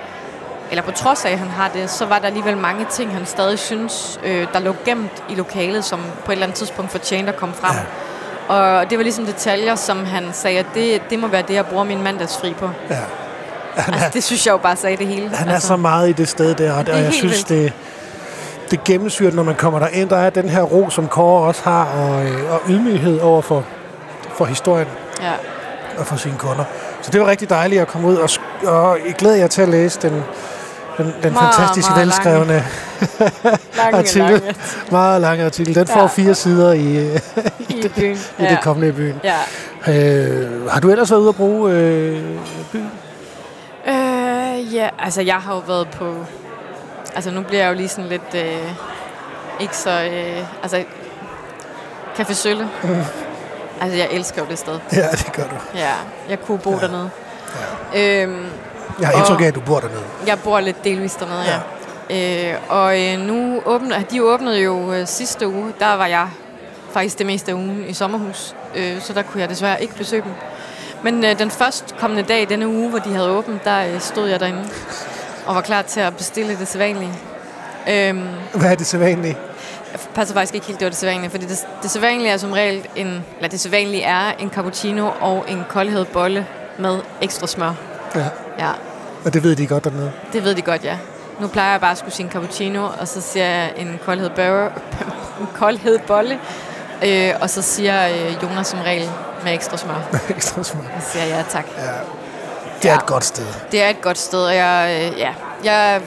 eller 0.69 0.81
på 0.83 0.91
trods 0.91 1.25
af, 1.25 1.31
at 1.31 1.39
han 1.39 1.47
har 1.47 1.67
det, 1.73 1.89
så 1.89 2.05
var 2.05 2.19
der 2.19 2.25
alligevel 2.27 2.57
mange 2.57 2.85
ting, 2.91 3.13
han 3.13 3.25
stadig 3.25 3.59
synes, 3.59 4.19
øh, 4.23 4.47
der 4.53 4.59
lå 4.59 4.75
gemt 4.85 5.23
i 5.29 5.35
lokalet, 5.35 5.85
som 5.85 5.99
på 6.25 6.31
et 6.31 6.35
eller 6.35 6.45
andet 6.45 6.57
tidspunkt 6.57 6.91
fortjente 6.91 7.31
at 7.31 7.37
komme 7.37 7.55
frem. 7.55 7.75
Ja. 8.49 8.55
Og 8.55 8.89
det 8.89 8.97
var 8.97 9.03
ligesom 9.03 9.25
detaljer, 9.25 9.75
som 9.75 10.05
han 10.05 10.29
sagde, 10.33 10.59
at 10.59 10.65
det, 10.73 11.01
det 11.09 11.19
må 11.19 11.27
være 11.27 11.41
det, 11.47 11.53
jeg 11.53 11.65
bruger 11.65 11.83
min 11.83 12.03
mandagsfri 12.03 12.53
på. 12.53 12.69
ja. 12.89 12.95
Han 13.75 13.93
Altså, 13.93 14.07
er, 14.07 14.11
det 14.11 14.23
synes 14.23 14.45
jeg 14.45 14.51
jo 14.51 14.57
bare 14.57 14.75
sagde 14.75 14.97
det 14.97 15.07
hele. 15.07 15.29
han 15.29 15.47
er 15.49 15.53
altså. 15.53 15.67
så 15.67 15.75
meget 15.75 16.09
i 16.09 16.11
det 16.11 16.27
sted 16.27 16.55
der, 16.55 16.73
og, 16.73 16.85
Det 16.85 16.93
og 16.93 16.99
jeg 17.01 17.13
synes, 17.13 17.43
det, 17.43 17.73
det 18.71 18.83
gennemsyrer, 18.83 19.31
når 19.31 19.43
man 19.43 19.55
kommer 19.55 19.79
derind. 19.79 20.09
Der 20.09 20.17
er 20.17 20.29
den 20.29 20.49
her 20.49 20.61
ro, 20.61 20.89
som 20.89 21.07
Kåre 21.07 21.43
også 21.47 21.61
har, 21.63 21.85
og, 21.85 22.25
øh, 22.25 22.53
og 22.53 22.61
ydmyghed 22.69 23.19
over 23.19 23.41
for, 23.41 23.63
for 24.33 24.45
historien. 24.45 24.87
Ja. 25.21 25.31
og 25.97 26.05
for 26.05 26.15
sine 26.15 26.37
kunder. 26.37 26.63
Så 27.01 27.11
det 27.11 27.21
var 27.21 27.27
rigtig 27.27 27.49
dejligt 27.49 27.81
at 27.81 27.87
komme 27.87 28.07
ud, 28.07 28.15
og, 28.15 28.29
og 28.65 28.97
jeg 29.07 29.13
glæder 29.15 29.35
jer 29.35 29.47
til 29.47 29.61
at 29.61 29.69
læse 29.69 29.99
den, 30.01 30.23
den, 31.03 31.13
den 31.23 31.33
Meget, 31.33 31.55
fantastisk 31.55 31.89
meget 31.89 32.01
velskrevne 32.05 32.63
Lange, 33.77 33.97
artikel. 33.97 34.29
lange 34.29 34.55
Meget 34.91 35.21
lange 35.21 35.45
artikel. 35.45 35.75
Den 35.75 35.87
får 35.87 35.99
Ja. 35.99 36.05
fire 36.05 36.35
sider 36.35 36.71
i, 36.73 37.15
i 37.85 37.87
byen. 37.95 38.17
i 38.39 38.43
det 38.43 38.59
kommende 38.63 38.93
byen. 38.93 39.21
Ja. 39.23 39.35
Øh, 39.87 40.69
har 40.71 40.79
du 40.79 40.89
ellers 40.89 41.11
været 41.11 41.21
ude 41.21 41.29
at 41.29 41.35
bruge 41.35 41.71
øh, 41.71 42.21
byen? 42.71 42.91
Øh, 43.87 44.75
ja, 44.75 44.89
altså 44.99 45.21
jeg 45.21 45.35
har 45.35 45.53
jo 45.53 45.61
været 45.67 45.87
på... 45.89 46.15
Altså 47.15 47.31
nu 47.31 47.41
bliver 47.41 47.61
jeg 47.63 47.69
jo 47.69 47.75
lige 47.75 47.87
sådan 47.89 48.09
lidt... 48.09 48.35
Øh, 48.35 48.71
ikke 49.59 49.77
så... 49.77 49.89
Øh, 50.03 50.43
altså... 50.63 50.83
Café 52.19 52.33
Sølle. 52.33 52.69
Mm. 52.83 52.89
Altså 53.81 53.97
jeg 53.97 54.07
elsker 54.11 54.41
jo 54.41 54.47
det 54.49 54.59
sted. 54.59 54.79
Ja, 54.93 55.07
det 55.11 55.31
gør 55.33 55.43
du. 55.43 55.55
Ja, 55.75 55.93
jeg 56.29 56.39
kunne 56.41 56.57
bo 56.59 56.71
ja. 56.71 56.77
dernede. 56.79 57.09
Ja. 57.93 58.23
Øhm, 58.23 58.45
Jeg 58.99 59.07
har 59.07 59.17
indtryk 59.17 59.41
af, 59.41 59.45
at 59.45 59.55
du 59.55 59.59
bor 59.59 59.79
dernede. 59.79 60.01
jeg 60.27 60.39
bor 60.39 60.59
lidt 60.59 60.83
delvist 60.83 61.19
dernede, 61.19 61.41
ja. 61.41 61.59
ja. 62.09 62.53
Øh, 62.53 62.59
og 62.69 63.01
øh, 63.01 63.19
nu 63.19 63.61
åbner... 63.65 64.01
De 64.03 64.23
åbnede 64.23 64.61
jo 64.61 64.93
øh, 64.93 65.07
sidste 65.07 65.47
uge. 65.47 65.73
Der 65.79 65.93
var 65.93 66.05
jeg 66.05 66.27
faktisk 66.91 67.17
det 67.17 67.25
meste 67.25 67.51
af 67.51 67.55
ugen 67.55 67.85
i 67.87 67.93
sommerhus. 67.93 68.55
Øh, 68.75 69.01
så 69.01 69.13
der 69.13 69.21
kunne 69.21 69.41
jeg 69.41 69.49
desværre 69.49 69.81
ikke 69.81 69.95
besøge 69.95 70.21
dem. 70.21 70.31
Men 71.03 71.25
øh, 71.25 71.39
den 71.39 71.51
første 71.51 71.95
kommende 71.99 72.23
dag, 72.23 72.49
denne 72.49 72.67
uge, 72.67 72.89
hvor 72.89 72.99
de 72.99 73.13
havde 73.13 73.29
åbent, 73.29 73.63
der 73.65 73.85
øh, 73.93 73.99
stod 74.01 74.27
jeg 74.27 74.39
derinde 74.39 74.69
og 75.45 75.55
var 75.55 75.61
klar 75.61 75.81
til 75.81 75.99
at 75.99 76.17
bestille 76.17 76.57
det 76.57 76.67
sædvanlige. 76.67 77.13
Øhm, 77.89 78.27
Hvad 78.53 78.71
er 78.71 78.75
det 78.75 78.85
sædvanlige? 78.85 79.37
jeg 79.91 79.99
passer 80.15 80.35
faktisk 80.35 80.55
ikke 80.55 80.67
helt, 80.67 80.79
det 80.79 80.85
var 80.85 80.89
det 80.89 80.97
sædvanlige, 80.99 81.29
fordi 81.29 81.45
det, 81.45 81.67
det 81.83 81.91
sædvanlige 81.91 82.31
er 82.31 82.37
som 82.37 82.51
regel 82.51 82.87
en, 82.95 83.25
eller 83.37 83.49
det 83.49 83.59
sædvanlige 83.59 84.03
er 84.03 84.31
en 84.39 84.49
cappuccino 84.49 85.09
og 85.21 85.45
en 85.47 85.63
koldhed 85.69 86.05
bolle 86.05 86.47
med 86.77 86.99
ekstra 87.21 87.47
smør. 87.47 87.73
Ja. 88.15 88.25
Ja, 88.59 88.71
Og 89.25 89.33
det 89.33 89.43
ved 89.43 89.55
de 89.55 89.67
godt 89.67 89.83
dernede. 89.83 90.11
det 90.33 90.43
ved 90.43 90.55
de 90.55 90.61
godt, 90.61 90.83
ja. 90.83 90.97
Nu 91.39 91.47
plejer 91.47 91.71
jeg 91.71 91.81
bare 91.81 91.91
at 91.91 91.97
skulle 91.97 92.13
sige 92.13 92.25
en 92.25 92.31
cappuccino, 92.31 92.89
og 92.99 93.07
så 93.07 93.21
siger 93.21 93.45
jeg 93.45 93.73
en 93.77 93.99
koldhed, 94.05 94.29
bøger, 94.29 94.69
en 95.41 95.47
koldhed 95.55 95.99
bolle, 95.99 96.39
øh, 97.05 97.33
og 97.41 97.49
så 97.49 97.61
siger 97.61 98.07
øh, 98.09 98.43
Jonas 98.43 98.67
som 98.67 98.79
regel 98.79 99.09
med 99.43 99.53
ekstra 99.53 99.77
smør. 99.77 100.01
Ekstra 100.35 100.63
smør. 100.63 100.81
Så 101.01 101.11
siger 101.11 101.25
jeg 101.25 101.35
ja 101.37 101.43
tak. 101.49 101.65
Ja. 101.77 101.81
Det 102.81 102.89
er 102.89 102.93
Ja. 102.93 102.95
et 102.99 103.05
godt 103.05 103.25
sted. 103.25 103.45
Det 103.71 103.83
er 103.83 103.89
et 103.89 104.01
godt 104.01 104.17
sted, 104.17 104.39
og 104.45 104.55
jeg, 104.55 105.09
øh, 105.13 105.19
ja, 105.19 105.33
jeg, 105.63 106.01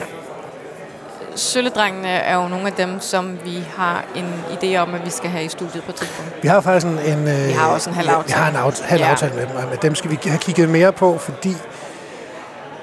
Sølledrengene 1.35 2.09
er 2.09 2.35
jo 2.35 2.47
nogle 2.47 2.67
af 2.67 2.73
dem, 2.73 2.99
som 2.99 3.39
vi 3.43 3.63
har 3.77 4.03
en 4.15 4.43
idé 4.51 4.75
om, 4.77 4.93
at 4.93 5.05
vi 5.05 5.09
skal 5.09 5.29
have 5.29 5.43
i 5.43 5.49
studiet 5.49 5.83
på 5.83 5.91
et 5.91 5.95
tidspunkt. 5.95 6.31
Vi 6.43 6.47
har 6.47 6.61
faktisk 6.61 6.85
en... 6.87 6.99
en 6.99 7.27
øh, 7.27 7.47
Vi 7.47 7.51
har 7.51 7.67
også 7.67 7.89
en 7.89 7.95
halv 7.95 8.09
aftale. 8.09 8.25
Vi 8.27 8.41
har 8.43 8.49
en 8.49 8.55
aftale, 8.55 8.87
halv 8.89 9.01
Ja. 9.01 9.07
aftale 9.11 9.33
med 9.35 9.45
dem, 9.47 9.55
og 9.55 9.63
med 9.69 9.77
dem 9.77 9.95
skal 9.95 10.11
vi 10.11 10.19
have 10.25 10.37
kigget 10.39 10.69
mere 10.69 10.91
på, 10.91 11.17
fordi 11.17 11.57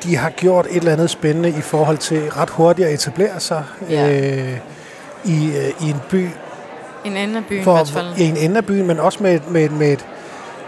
de 0.02 0.16
har 0.16 0.30
gjort 0.30 0.66
et 0.70 0.76
eller 0.76 0.92
andet 0.92 1.10
spændende 1.10 1.48
i 1.48 1.60
forhold 1.60 1.98
til 1.98 2.30
ret 2.30 2.50
hurtigt 2.50 2.88
at 2.88 2.94
etablere 2.94 3.40
sig. 3.40 3.64
Ja. 3.90 4.10
Øh, 4.10 4.56
i, 5.24 5.46
øh, 5.46 5.86
i 5.86 5.90
en 5.90 5.96
by, 6.10 6.28
En 7.04 7.16
anden 7.16 7.36
af 7.36 7.44
byen 7.48 7.60
i 7.60 7.64
for, 7.64 7.72
hvert 7.74 7.88
fald. 7.88 8.06
i 8.18 8.22
en 8.22 8.36
ende 8.36 8.56
af 8.56 8.64
byen, 8.66 8.86
men 8.86 9.00
også 9.00 9.18
med, 9.22 9.34
et- 9.34 9.50
med, 9.50 9.68
med, 9.68 9.92
et, 9.92 10.06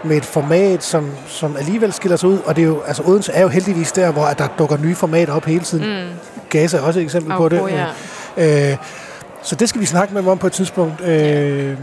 med 0.03 0.17
et 0.17 0.25
format, 0.25 0.83
som, 0.83 1.09
som 1.27 1.57
alligevel 1.57 1.93
skiller 1.93 2.15
sig 2.17 2.29
ud. 2.29 2.37
Og 2.45 2.55
det 2.55 2.61
er 2.61 2.65
jo, 2.65 2.81
altså 2.81 3.03
Odense 3.05 3.31
er 3.31 3.41
jo 3.41 3.47
heldigvis 3.47 3.91
der, 3.91 4.11
hvor 4.11 4.25
at 4.25 4.39
der 4.39 4.47
dukker 4.57 4.77
nye 4.77 4.95
formater 4.95 5.33
op 5.33 5.45
hele 5.45 5.59
tiden. 5.63 6.03
Mm. 6.03 6.09
Gaza 6.49 6.77
er 6.77 6.81
også 6.81 6.99
et 6.99 7.03
eksempel 7.03 7.33
på 7.37 7.49
det. 7.49 7.57
Apropos, 7.57 7.77
ja. 8.37 8.71
Øh, 8.71 8.77
så 9.43 9.55
det 9.55 9.69
skal 9.69 9.81
vi 9.81 9.85
snakke 9.85 10.13
med 10.13 10.21
dem 10.21 10.29
om 10.29 10.37
på 10.37 10.47
et 10.47 10.53
tidspunkt. 10.53 11.01
Øh, 11.01 11.77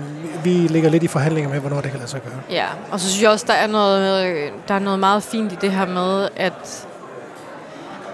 vi 0.44 0.50
ligger 0.50 0.90
lidt 0.90 1.02
i 1.02 1.06
forhandlinger 1.08 1.50
med, 1.50 1.58
hvornår 1.60 1.80
det 1.80 1.90
kan 1.90 1.98
lade 2.00 2.10
sig 2.10 2.20
gøre. 2.22 2.38
Ja, 2.50 2.64
og 2.90 3.00
så 3.00 3.08
synes 3.08 3.22
jeg 3.22 3.30
også, 3.30 3.44
der 3.48 3.54
er 3.54 3.66
noget, 3.66 4.26
øh, 4.26 4.50
der 4.68 4.74
er 4.74 4.78
noget 4.78 4.98
meget 4.98 5.22
fint 5.22 5.52
i 5.52 5.56
det 5.60 5.72
her 5.72 5.86
med, 5.86 6.28
at, 6.36 6.86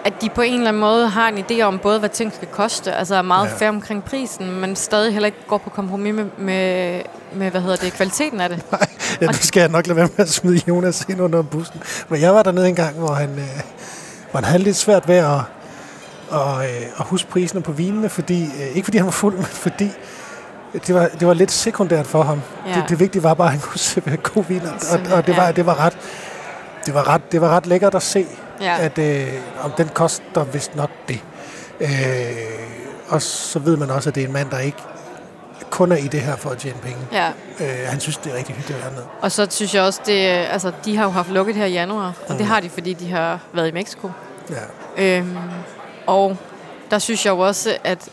at 0.07 0.13
de 0.21 0.29
på 0.29 0.43
en 0.43 0.55
eller 0.55 0.69
anden 0.69 0.81
måde 0.81 1.09
har 1.09 1.29
en 1.29 1.39
idé 1.39 1.63
om 1.63 1.79
både, 1.79 1.99
hvad 1.99 2.09
ting 2.09 2.33
skal 2.35 2.49
koste, 2.49 2.93
altså 2.93 3.15
er 3.15 3.23
meget 3.23 3.47
Ja. 3.49 3.55
fair 3.57 3.69
omkring 3.69 4.05
prisen, 4.05 4.61
men 4.61 4.77
stadig 4.77 5.13
heller 5.13 5.27
ikke 5.27 5.39
går 5.49 5.59
på 5.59 5.71
kompromis 5.71 6.15
med, 6.15 6.25
med, 6.39 7.01
med 7.35 7.51
hvad 7.51 7.61
hedder 7.61 7.77
det, 7.77 7.93
kvaliteten 7.93 8.41
af 8.41 8.49
det. 8.49 8.63
Ja, 9.21 9.27
nu 9.27 9.33
skal 9.33 9.61
jeg 9.61 9.69
nok 9.69 9.87
lade 9.87 9.97
være 9.97 10.09
med 10.17 10.25
at 10.25 10.31
smide 10.31 10.61
Jonas 10.69 11.07
ind 11.09 11.21
under 11.21 11.43
bussen. 11.43 11.83
Men 12.09 12.21
jeg 12.21 12.35
var 12.35 12.43
dernede 12.43 12.69
en 12.69 12.75
gang, 12.75 12.97
hvor 12.97 13.15
han, 13.15 13.31
øh, 13.31 13.61
hvor 14.31 14.41
han 14.41 14.45
havde 14.45 14.63
lidt 14.63 14.77
svært 14.77 15.09
ved 15.09 15.15
at, 15.17 15.41
og, 16.31 16.65
øh, 16.65 16.83
at 16.99 17.05
huske 17.07 17.29
priserne 17.31 17.63
på 17.63 17.73
vinene, 17.73 18.09
fordi, 18.09 18.43
øh, 18.45 18.67
ikke 18.77 18.85
fordi 18.85 18.99
han 18.99 19.05
var 19.07 19.13
fuld, 19.13 19.35
men 19.35 19.45
fordi 19.45 19.91
det 20.87 20.95
var, 20.95 21.09
det 21.21 21.27
var 21.29 21.35
lidt 21.35 21.53
sekundært 21.53 22.07
for 22.07 22.23
ham. 22.23 22.41
Ja. 22.69 22.75
Det, 22.75 22.85
det 22.89 23.01
vigtige 23.01 23.23
var 23.23 23.35
bare, 23.35 23.47
at 23.47 23.53
han 23.53 23.61
kunne 23.61 23.79
servere 23.79 24.17
god 24.17 24.45
vin, 24.49 24.61
og, 24.63 24.73
og, 24.93 25.17
og 25.17 25.27
det, 25.27 25.37
var, 25.37 25.53
det, 25.53 25.67
var 25.67 25.81
ret, 25.81 25.99
det, 26.87 26.95
var 26.95 27.09
ret, 27.09 27.33
det 27.33 27.41
var 27.41 27.49
ret 27.49 27.67
lækkert 27.67 27.95
at 27.95 28.03
se, 28.03 28.27
Ja. 28.61 28.77
at 28.81 28.99
øh, 28.99 29.29
om 29.63 29.71
den 29.71 29.89
koster 29.89 30.45
vist 30.45 30.77
nok 30.77 30.91
det. 31.09 31.21
Øh, 31.81 31.89
og 33.09 33.23
så 33.23 33.59
ved 33.59 33.77
man 33.77 33.91
også, 33.91 34.09
at 34.11 34.15
det 34.15 34.23
er 34.23 34.27
en 34.27 34.33
mand, 34.33 34.51
der 34.51 34.59
ikke 34.59 34.79
kun 35.71 35.93
er 35.93 35.97
i 35.97 36.07
det 36.09 36.21
her 36.21 36.37
for 36.37 36.51
at 36.51 36.59
tjene 36.59 36.77
penge. 36.83 36.99
Ja, 37.13 37.29
Øh, 37.61 37.67
han 37.87 38.01
synes, 38.01 38.17
det 38.17 38.33
er 38.33 38.37
rigtig 38.37 38.55
hyggeligt 38.55 38.83
dernede. 38.85 39.05
og 39.21 39.33
så 39.33 39.47
synes 39.51 39.75
jeg 39.75 39.83
også, 39.83 40.01
det, 40.07 40.27
altså, 40.29 40.73
de 40.85 40.97
har 40.97 41.05
jo 41.05 41.11
haft 41.11 41.29
lukket 41.31 41.55
her 41.57 41.65
i 41.65 41.73
januar, 41.73 42.13
og 42.29 42.39
det 42.39 42.47
har 42.47 42.61
de, 42.61 42.71
fordi 42.71 42.93
de 42.93 43.11
har 43.11 43.39
været 43.53 43.69
i 43.69 43.73
Mexico. 43.73 44.11
Ja. 44.51 45.17
Øhm, 45.19 45.37
og 46.07 46.37
der 46.91 46.99
synes 46.99 47.27
jeg 47.27 47.31
jo 47.33 47.39
også, 47.39 47.77
at 47.85 48.09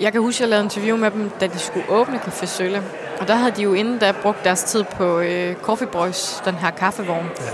jeg 0.00 0.12
kan 0.12 0.20
huske, 0.20 0.36
at 0.36 0.40
jeg 0.40 0.48
lavede 0.48 0.64
interview 0.64 0.96
med 0.96 1.10
dem, 1.10 1.30
da 1.40 1.46
de 1.46 1.58
skulle 1.58 1.84
åbne 1.90 2.18
Café 2.26 2.46
Sølle. 2.46 2.82
Og 3.20 3.28
der 3.28 3.34
havde 3.34 3.52
de 3.56 3.62
jo 3.62 3.72
inden 3.74 3.98
da 3.98 4.12
brugt 4.22 4.44
deres 4.44 4.62
tid 4.62 4.84
på 4.84 5.18
øh, 5.18 5.56
Coffee 5.62 5.88
Boys, 5.88 6.42
den 6.44 6.54
her 6.54 6.70
kaffevogn. 6.70 7.26
Ja. 7.40 7.44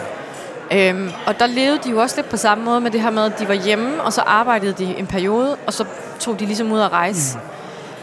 Øhm, 0.72 1.10
og 1.26 1.40
der 1.40 1.46
levede 1.46 1.78
de 1.84 1.90
jo 1.90 1.98
også 1.98 2.16
lidt 2.16 2.28
på 2.28 2.36
samme 2.36 2.64
måde 2.64 2.80
med 2.80 2.90
det 2.90 3.00
her 3.00 3.10
med, 3.10 3.22
at 3.22 3.38
de 3.38 3.48
var 3.48 3.54
hjemme, 3.54 4.02
og 4.02 4.12
så 4.12 4.20
arbejdede 4.20 4.72
de 4.72 4.98
en 4.98 5.06
periode, 5.06 5.56
og 5.66 5.72
så 5.72 5.84
tog 6.20 6.40
de 6.40 6.46
ligesom 6.46 6.72
ud 6.72 6.80
at 6.80 6.92
rejse. 6.92 7.38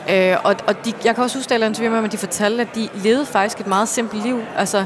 Mm. 0.07 0.13
Øh, 0.13 0.37
og 0.43 0.55
og 0.67 0.85
de, 0.85 0.93
jeg 1.05 1.15
kan 1.15 1.23
også 1.23 1.37
huske, 1.37 1.53
at 1.53 1.61
jeg 1.61 1.67
interview 1.67 1.91
med 1.91 1.97
dem, 1.97 2.05
at 2.05 2.11
de 2.11 2.17
fortalte, 2.17 2.61
at 2.61 2.75
de 2.75 2.89
levede 2.93 3.25
faktisk 3.25 3.59
et 3.59 3.67
meget 3.67 3.87
simpelt 3.87 4.23
liv. 4.23 4.39
Altså, 4.57 4.85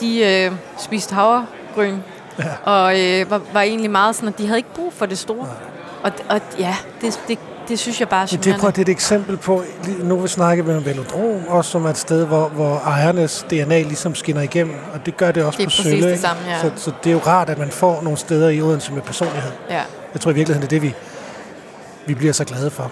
de 0.00 0.24
øh, 0.24 0.52
spiste 0.78 1.14
havregryn, 1.14 1.98
ja. 2.38 2.44
og 2.64 3.00
øh, 3.00 3.30
var, 3.30 3.40
var 3.52 3.60
egentlig 3.60 3.90
meget 3.90 4.16
sådan, 4.16 4.28
at 4.28 4.38
de 4.38 4.46
havde 4.46 4.58
ikke 4.58 4.74
brug 4.74 4.92
for 4.92 5.06
det 5.06 5.18
store. 5.18 5.48
Og, 6.02 6.12
og 6.28 6.40
ja, 6.58 6.76
det, 7.00 7.20
det, 7.28 7.38
det 7.72 7.78
synes 7.78 8.00
jeg 8.00 8.08
bare 8.08 8.22
er 8.22 8.36
det, 8.36 8.56
prøv, 8.60 8.70
det 8.70 8.78
er 8.78 8.82
et 8.82 8.88
eksempel 8.88 9.36
på, 9.36 9.62
nu 10.02 10.16
vi 10.20 10.28
snakker 10.28 10.64
vi 10.64 10.72
om 10.72 10.84
Velodrom, 10.84 11.46
også 11.48 11.70
som 11.70 11.84
er 11.84 11.90
et 11.90 11.96
sted, 11.96 12.26
hvor, 12.26 12.48
hvor 12.48 12.76
ejernes 12.76 13.46
DNA 13.50 13.82
ligesom 13.82 14.14
skinner 14.14 14.42
igennem, 14.42 14.74
og 14.94 15.06
det 15.06 15.16
gør 15.16 15.32
det 15.32 15.44
også 15.44 15.56
Det 15.56 15.64
er 15.64 15.66
på 15.66 15.70
Sølle. 15.70 16.10
det 16.10 16.18
samme, 16.18 16.42
ja. 16.48 16.60
så, 16.60 16.70
så 16.76 16.92
det 17.04 17.10
er 17.10 17.14
jo 17.14 17.20
rart, 17.26 17.48
at 17.48 17.58
man 17.58 17.70
får 17.70 18.02
nogle 18.02 18.18
steder 18.18 18.48
i 18.48 18.60
Odense 18.60 18.92
med 18.92 19.02
personlighed. 19.02 19.50
Ja. 19.70 19.82
Jeg 20.12 20.20
tror 20.20 20.30
i 20.30 20.34
virkeligheden, 20.34 20.70
det 20.70 20.76
er 20.76 20.80
det, 20.80 20.82
vi, 20.82 20.94
vi 22.06 22.14
bliver 22.14 22.32
så 22.32 22.44
glade 22.44 22.70
for. 22.70 22.90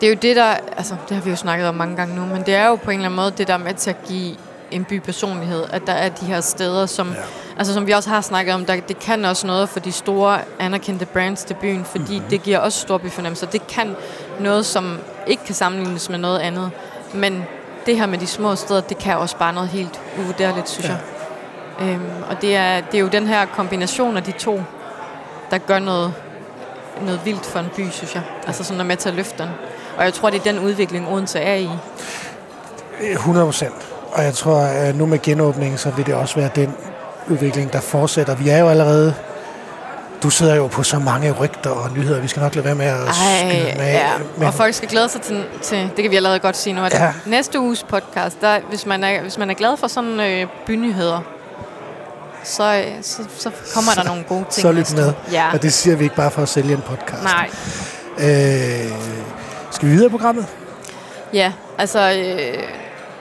Det 0.00 0.06
er 0.06 0.10
jo 0.10 0.18
det, 0.22 0.36
der... 0.36 0.54
Altså, 0.76 0.96
det 1.08 1.16
har 1.16 1.24
vi 1.24 1.30
jo 1.30 1.36
snakket 1.36 1.68
om 1.68 1.74
mange 1.74 1.96
gange 1.96 2.16
nu, 2.16 2.26
men 2.26 2.42
det 2.46 2.54
er 2.54 2.66
jo 2.66 2.74
på 2.76 2.90
en 2.90 2.96
eller 2.96 3.08
anden 3.08 3.16
måde 3.16 3.32
det, 3.38 3.48
der 3.48 3.54
er 3.54 3.58
med 3.58 3.74
til 3.74 3.90
at 3.90 3.96
give 4.08 4.36
en 4.70 4.84
by 4.84 4.98
personlighed, 5.00 5.64
at 5.70 5.82
der 5.86 5.92
er 5.92 6.08
de 6.08 6.26
her 6.26 6.40
steder, 6.40 6.86
som, 6.86 7.08
Ja. 7.08 7.14
altså, 7.58 7.74
som 7.74 7.86
vi 7.86 7.92
også 7.92 8.10
har 8.10 8.20
snakket 8.20 8.54
om, 8.54 8.64
der, 8.64 8.80
det 8.80 8.98
kan 8.98 9.24
også 9.24 9.46
noget 9.46 9.68
for 9.68 9.80
de 9.80 9.92
store 9.92 10.38
anerkendte 10.58 11.06
brands 11.06 11.44
til 11.44 11.54
byen, 11.54 11.84
fordi 11.84 12.04
Mhm. 12.04 12.12
mm-hmm. 12.14 12.30
det 12.30 12.42
giver 12.42 12.58
også 12.58 12.80
stor 12.80 12.98
byfornemmelse. 12.98 13.46
Det 13.52 13.66
kan 13.66 13.96
noget, 14.40 14.66
som 14.66 14.98
ikke 15.26 15.44
kan 15.44 15.54
sammenlignes 15.54 16.08
med 16.08 16.18
noget 16.18 16.38
andet. 16.38 16.70
Men 17.14 17.44
det 17.86 17.96
her 17.96 18.06
med 18.06 18.18
de 18.18 18.26
små 18.26 18.54
steder, 18.56 18.80
det 18.80 18.98
kan 18.98 19.16
også 19.18 19.36
bare 19.36 19.52
noget 19.52 19.68
helt 19.68 20.00
uvurderligt, 20.18 20.68
synes 20.70 20.88
Ja. 20.88 20.92
jeg. 21.80 21.88
Øhm, 21.88 22.10
og 22.30 22.42
det 22.42 22.56
er, 22.56 22.80
det 22.80 22.94
er 22.94 23.00
jo 23.00 23.08
den 23.08 23.26
her 23.26 23.46
kombination 23.46 24.16
af 24.16 24.22
de 24.22 24.32
to, 24.32 24.62
der 25.50 25.58
gør 25.58 25.78
noget, 25.78 26.14
noget 27.02 27.20
vildt 27.24 27.46
for 27.46 27.58
en 27.58 27.66
by, 27.76 27.90
synes 27.90 28.14
jeg. 28.14 28.22
Altså 28.46 28.64
sådan 28.64 28.80
er 28.80 28.84
med 28.84 28.96
til 28.96 29.08
at 29.08 29.14
løfte 29.14 29.42
den. 29.42 29.50
Og 29.98 30.04
jeg 30.04 30.14
tror, 30.14 30.30
det 30.30 30.38
er 30.38 30.42
den 30.52 30.58
udvikling, 30.58 31.08
Odense 31.08 31.38
er 31.38 31.54
i. 31.54 31.68
100 33.00 33.46
procent. 33.46 33.74
Og 34.16 34.24
jeg 34.24 34.34
tror, 34.34 34.58
at 34.60 34.96
nu 34.96 35.06
med 35.06 35.22
genåbningen, 35.22 35.78
så 35.78 35.90
vil 35.90 36.06
det 36.06 36.14
også 36.14 36.34
være 36.36 36.50
den 36.56 36.74
udvikling, 37.28 37.72
der 37.72 37.80
fortsætter. 37.80 38.34
Vi 38.34 38.48
er 38.48 38.58
jo 38.58 38.68
allerede... 38.68 39.14
Du 40.22 40.30
sidder 40.30 40.54
jo 40.54 40.66
på 40.66 40.82
så 40.82 40.98
mange 40.98 41.32
rygter 41.32 41.70
og 41.70 41.90
nyheder. 41.96 42.20
Vi 42.20 42.28
skal 42.28 42.42
nok 42.42 42.54
lade 42.54 42.64
være 42.66 42.74
med 42.74 42.86
at 42.86 42.98
skyde 43.14 43.72
dem 43.72 43.80
af. 43.80 43.92
ja. 43.92 44.10
Men 44.36 44.46
Og 44.46 44.54
folk 44.54 44.74
skal 44.74 44.88
glæde 44.88 45.08
sig 45.08 45.20
til, 45.20 45.44
til, 45.62 45.90
det 45.96 46.02
kan 46.04 46.10
vi 46.10 46.16
allerede 46.16 46.38
godt 46.38 46.56
sige 46.56 46.72
nu, 46.72 46.84
at 46.84 46.94
Ja. 46.94 47.12
næste 47.26 47.60
uges 47.60 47.82
podcast, 47.82 48.40
der, 48.40 48.58
hvis, 48.68 48.86
man 48.86 49.04
er, 49.04 49.22
hvis 49.22 49.38
man 49.38 49.50
er 49.50 49.54
glad 49.54 49.76
for 49.76 49.86
sådan 49.86 50.20
øh, 50.20 50.46
bynyheder, 50.66 51.20
så, 52.44 52.74
øh, 52.74 52.84
så, 53.02 53.22
så 53.38 53.50
kommer 53.74 53.92
der 53.92 54.04
nogle 54.04 54.22
gode 54.28 54.44
ting. 54.50 54.62
så 54.62 54.72
lyt 54.72 54.94
med. 54.94 55.12
Ja, 55.32 55.52
Og 55.52 55.62
det 55.62 55.72
siger 55.72 55.96
vi 55.96 56.04
ikke 56.04 56.16
bare 56.16 56.30
for 56.30 56.42
at 56.42 56.48
sælge 56.48 56.72
en 56.72 56.82
podcast. 56.86 57.22
nej. 57.22 57.48
Øh, 58.18 58.92
skal 59.70 59.88
vi 59.88 59.92
videre 59.92 60.06
i 60.06 60.10
programmet? 60.10 60.46
Ja, 61.32 61.52
altså, 61.78 62.00
øh, 62.12 62.62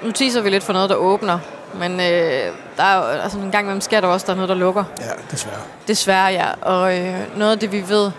nu 0.05 0.11
teaser 0.11 0.41
vi 0.41 0.49
lidt 0.49 0.63
for 0.63 0.73
noget, 0.73 0.89
der 0.89 0.95
åbner, 0.95 1.39
men 1.73 1.91
øh, 1.91 2.51
der 2.77 2.83
er 2.83 2.95
jo, 2.97 3.03
altså, 3.03 3.37
en 3.37 3.51
gang 3.51 3.63
imellem 3.65 3.81
sker 3.81 4.01
der 4.01 4.07
også, 4.07 4.25
der 4.25 4.31
er 4.31 4.35
noget, 4.35 4.49
der 4.49 4.55
lukker. 4.55 4.83
Ja, 5.01 5.05
desværre. 5.31 5.57
Desværre, 5.87 6.25
ja. 6.25 6.47
Og 6.61 6.97
øh, 6.99 7.37
noget 7.37 7.51
af 7.51 7.59
det, 7.59 7.71
vi 7.71 7.83
ved 7.89 8.11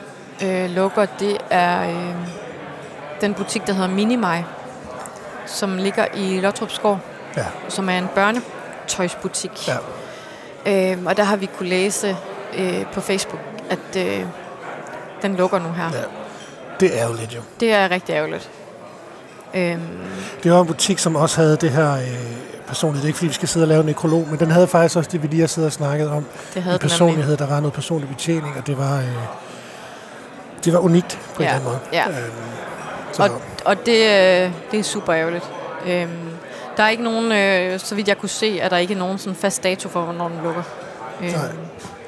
øh, 0.44 0.70
lukker, 0.70 1.05
det 1.05 1.38
er 1.51 1.88
øh, 1.90 2.14
den 3.20 3.35
butik, 3.35 3.66
der 3.66 3.72
hedder 3.72 3.88
Minimaj, 3.88 4.42
som 5.46 5.77
ligger 5.77 6.07
i 6.14 6.40
Lottrup 6.40 6.70
Skov, 6.70 6.99
Ja, 7.37 7.44
som 7.68 7.88
er 7.88 7.99
en 7.99 8.09
børnetøjsbutik. 8.14 9.68
ja. 9.68 9.77
Øh, 10.92 10.99
og 11.07 11.16
der 11.16 11.22
har 11.25 11.37
vi 11.37 11.46
kunne 11.46 11.68
læse 11.68 12.16
øh, 12.59 12.87
på 12.92 13.01
Facebook, 13.01 13.40
at 13.70 13.96
øh, 14.07 14.27
den 15.22 15.37
lukker 15.37 15.59
nu 15.59 15.72
her. 15.72 15.90
ja. 15.94 16.03
Det 16.81 17.01
er 17.03 17.14
lidt 17.20 17.35
jo. 17.35 17.40
Det 17.61 17.72
er 17.72 17.90
rigtig 17.90 18.12
ærgerligt. 18.12 18.51
Øhm, 19.55 19.81
Det 20.43 20.53
var 20.53 20.61
en 20.61 20.67
butik, 20.67 20.99
som 20.99 21.17
også 21.17 21.41
havde 21.41 21.57
det 21.57 21.71
her 21.71 21.93
øh, 21.93 22.03
personligt. 22.67 23.03
Det 23.03 23.05
er 23.05 23.09
ikke, 23.09 23.17
fordi 23.19 23.29
vi 23.29 23.35
skal 23.35 23.49
sidde 23.49 23.65
og 23.65 23.69
lave 23.69 23.81
en 23.81 23.87
nekrolog, 23.87 24.27
men 24.31 24.39
den 24.39 24.51
havde 24.51 24.67
faktisk 24.67 24.97
også 24.97 25.11
det, 25.13 25.23
vi 25.23 25.27
lige 25.29 25.41
har 25.41 25.47
siddet 25.47 25.67
og 25.67 25.73
snakket 25.73 26.09
om. 26.09 26.25
det 26.55 26.63
havde 26.63 26.75
en 26.75 26.81
personlighed, 26.81 27.37
der 27.37 27.47
var 27.47 27.61
noget 27.61 27.73
personlig 27.75 28.09
betjening, 28.09 28.55
og 28.59 28.67
det 28.67 28.79
var, 28.79 28.99
øh, 28.99 29.05
det 30.65 30.73
var 30.73 30.79
unikt 30.79 31.19
på 31.35 31.43
en 31.43 31.49
Ja, 31.49 31.55
eller 31.55 31.69
anden 31.69 31.69
måde. 31.69 31.79
ja. 31.93 32.09
Øhm, 32.09 32.33
så, 33.13 33.23
Og, 33.23 33.31
og 33.65 33.77
det, 33.87 33.97
øh, 33.97 34.53
det 34.71 34.79
er 34.79 34.83
super 34.83 35.15
ærgerligt. 35.15 35.45
Øhm, 35.87 36.11
der 36.77 36.83
er 36.83 36.89
ikke 36.89 37.03
nogen, 37.05 37.33
øh, 37.33 37.81
så 37.81 37.95
vidt 37.95 38.09
jeg 38.09 38.19
kunne 38.19 38.29
se, 38.29 38.59
at 38.63 38.71
der 38.71 38.77
ikke 38.77 38.95
er 38.95 38.99
nogen 38.99 39.19
sådan 39.19 39.37
fast 39.37 39.63
dato 39.63 39.89
for, 39.89 40.01
hvornår 40.03 40.29
den 40.29 40.39
lukker. 40.45 40.63
Øhm, 41.21 41.31
Nej. 41.33 41.41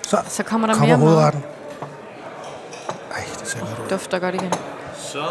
så 0.09 0.17
så 0.29 0.43
kommer 0.43 0.67
der 0.67 0.75
kommer 0.75 0.87
mere 0.87 0.99
mad. 0.99 1.07
hovedretten. 1.07 1.43
Ej, 3.15 3.23
det 3.41 3.49
ser 3.49 3.59
godt 3.59 3.71
ud. 3.85 3.91
Dufter 3.91 4.19
godt 4.19 4.35
igen. 4.35 4.53
Så 4.99 5.23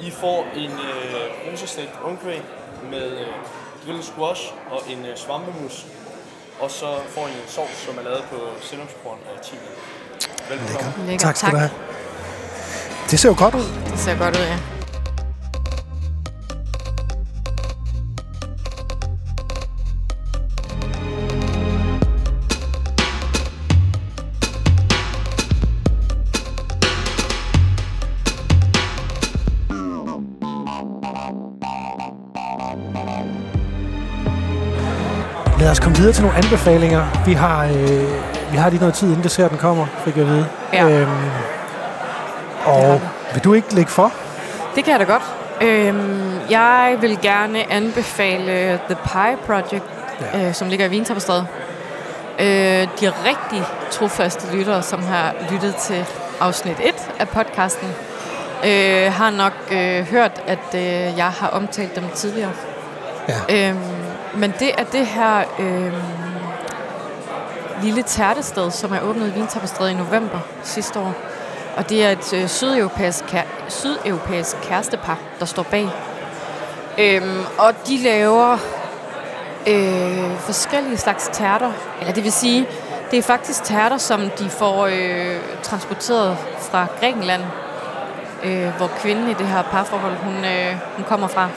I 0.00 0.10
får 0.10 0.46
en 0.56 0.70
øh, 0.70 1.52
rosestegt 1.52 1.90
ungkvæg 2.04 2.42
med 2.90 3.10
øh, 3.10 3.26
grillet 3.84 4.04
squash 4.04 4.42
og 4.70 4.82
en 4.88 5.06
øh, 5.06 5.16
svampemus. 5.16 5.86
Og 6.60 6.70
så 6.70 6.86
får 7.08 7.26
I 7.26 7.30
en 7.30 7.48
sovs, 7.48 7.76
som 7.86 7.98
er 7.98 8.02
lavet 8.02 8.24
på 8.30 8.36
sennepskorn 8.60 9.18
og 9.30 9.44
chili. 9.44 9.60
Velkommen. 10.50 11.06
Lækker. 11.06 11.18
Tak 11.18 11.36
skal 11.36 11.52
du 11.52 11.56
have. 11.56 11.70
Det 13.10 13.20
ser 13.20 13.28
jo 13.28 13.34
godt 13.38 13.54
ud. 13.54 13.68
Det 13.90 13.98
ser 13.98 14.18
godt 14.18 14.36
ud, 14.36 14.42
ja. 14.42 14.58
Lad 35.70 35.72
os 35.72 35.80
komme 35.80 35.98
videre 35.98 36.12
til 36.12 36.22
nogle 36.22 36.38
anbefalinger. 36.38 37.22
Vi 37.26 37.32
har, 37.32 37.64
øh, 37.64 38.52
vi 38.52 38.56
har 38.56 38.70
lige 38.70 38.80
noget 38.80 38.94
tid, 38.94 39.08
inden 39.08 39.22
desserten 39.24 39.58
kommer, 39.58 39.86
fik 40.04 40.16
jeg 40.16 40.24
at 40.24 40.30
vide. 40.30 40.46
Ja. 40.72 40.88
Øhm, 40.88 41.10
og 42.64 42.94
vi. 42.94 43.00
vil 43.34 43.44
du 43.44 43.54
ikke 43.54 43.74
lægge 43.74 43.90
for? 43.90 44.12
Det 44.74 44.84
kan 44.84 44.92
jeg 44.92 45.00
da 45.00 45.04
godt. 45.12 45.22
Øhm, 45.60 46.32
jeg 46.50 46.96
vil 47.00 47.18
gerne 47.22 47.72
anbefale 47.72 48.80
The 48.88 48.96
Pie 49.04 49.36
Project, 49.46 49.84
Ja. 50.34 50.46
øh, 50.48 50.54
som 50.54 50.68
ligger 50.68 50.86
i 50.86 50.88
Vintapestræde. 50.88 51.46
Øh, 52.40 52.46
de 53.00 53.12
rigtig 53.26 53.62
trofaste 53.90 54.56
lyttere, 54.56 54.82
som 54.82 55.02
har 55.02 55.34
lyttet 55.50 55.74
til 55.76 56.04
afsnit 56.40 56.76
1 56.80 56.94
af 57.18 57.28
podcasten. 57.28 57.88
øh, 58.64 59.12
har 59.12 59.30
nok 59.30 59.52
øh, 59.72 60.04
hørt, 60.04 60.42
at 60.46 60.74
øh, 60.74 61.18
jeg 61.18 61.30
har 61.40 61.48
omtalt 61.48 61.96
dem 61.96 62.04
tidligere. 62.14 62.52
Ja. 63.28 63.68
Øhm, 63.68 63.78
men 64.34 64.54
det 64.58 64.72
er 64.78 64.84
det 64.84 65.06
her 65.06 65.44
øh, 65.58 65.92
lille 67.82 68.02
tærtested, 68.02 68.70
som 68.70 68.92
er 68.92 69.00
åbnet 69.00 69.28
i 69.28 69.30
Vintapestræde 69.30 69.90
i 69.90 69.94
november 69.94 70.38
sidste 70.62 70.98
år. 70.98 71.14
Og 71.76 71.88
det 71.88 72.04
er 72.04 72.10
et 72.10 72.32
øh, 72.32 72.48
sydeuropæisk, 72.48 73.24
kær- 73.24 73.68
sydeuropæisk 73.68 74.56
kærestepar, 74.62 75.18
der 75.38 75.44
står 75.46 75.62
bag. 75.62 75.88
Øhm, 76.98 77.40
og 77.58 77.74
de 77.86 77.98
laver 77.98 78.52
øh, 79.66 80.36
forskellige 80.38 80.96
slags 80.96 81.28
tærter. 81.32 81.72
Eller 82.00 82.12
det 82.12 82.24
vil 82.24 82.32
sige, 82.32 82.66
det 83.10 83.18
er 83.18 83.22
faktisk 83.22 83.64
tærter, 83.64 83.96
som 83.98 84.30
de 84.38 84.50
får 84.50 84.86
øh, 84.86 85.36
transporteret 85.62 86.36
fra 86.58 86.86
Grækenland, 87.00 87.42
øh, 88.44 88.68
hvor 88.76 88.86
kvinden 88.86 89.30
i 89.30 89.34
det 89.34 89.46
her 89.46 89.62
parforhold, 89.62 90.16
hun, 90.16 90.44
øh, 90.44 90.76
hun 90.96 91.04
kommer 91.04 91.26
fra. 91.26 91.48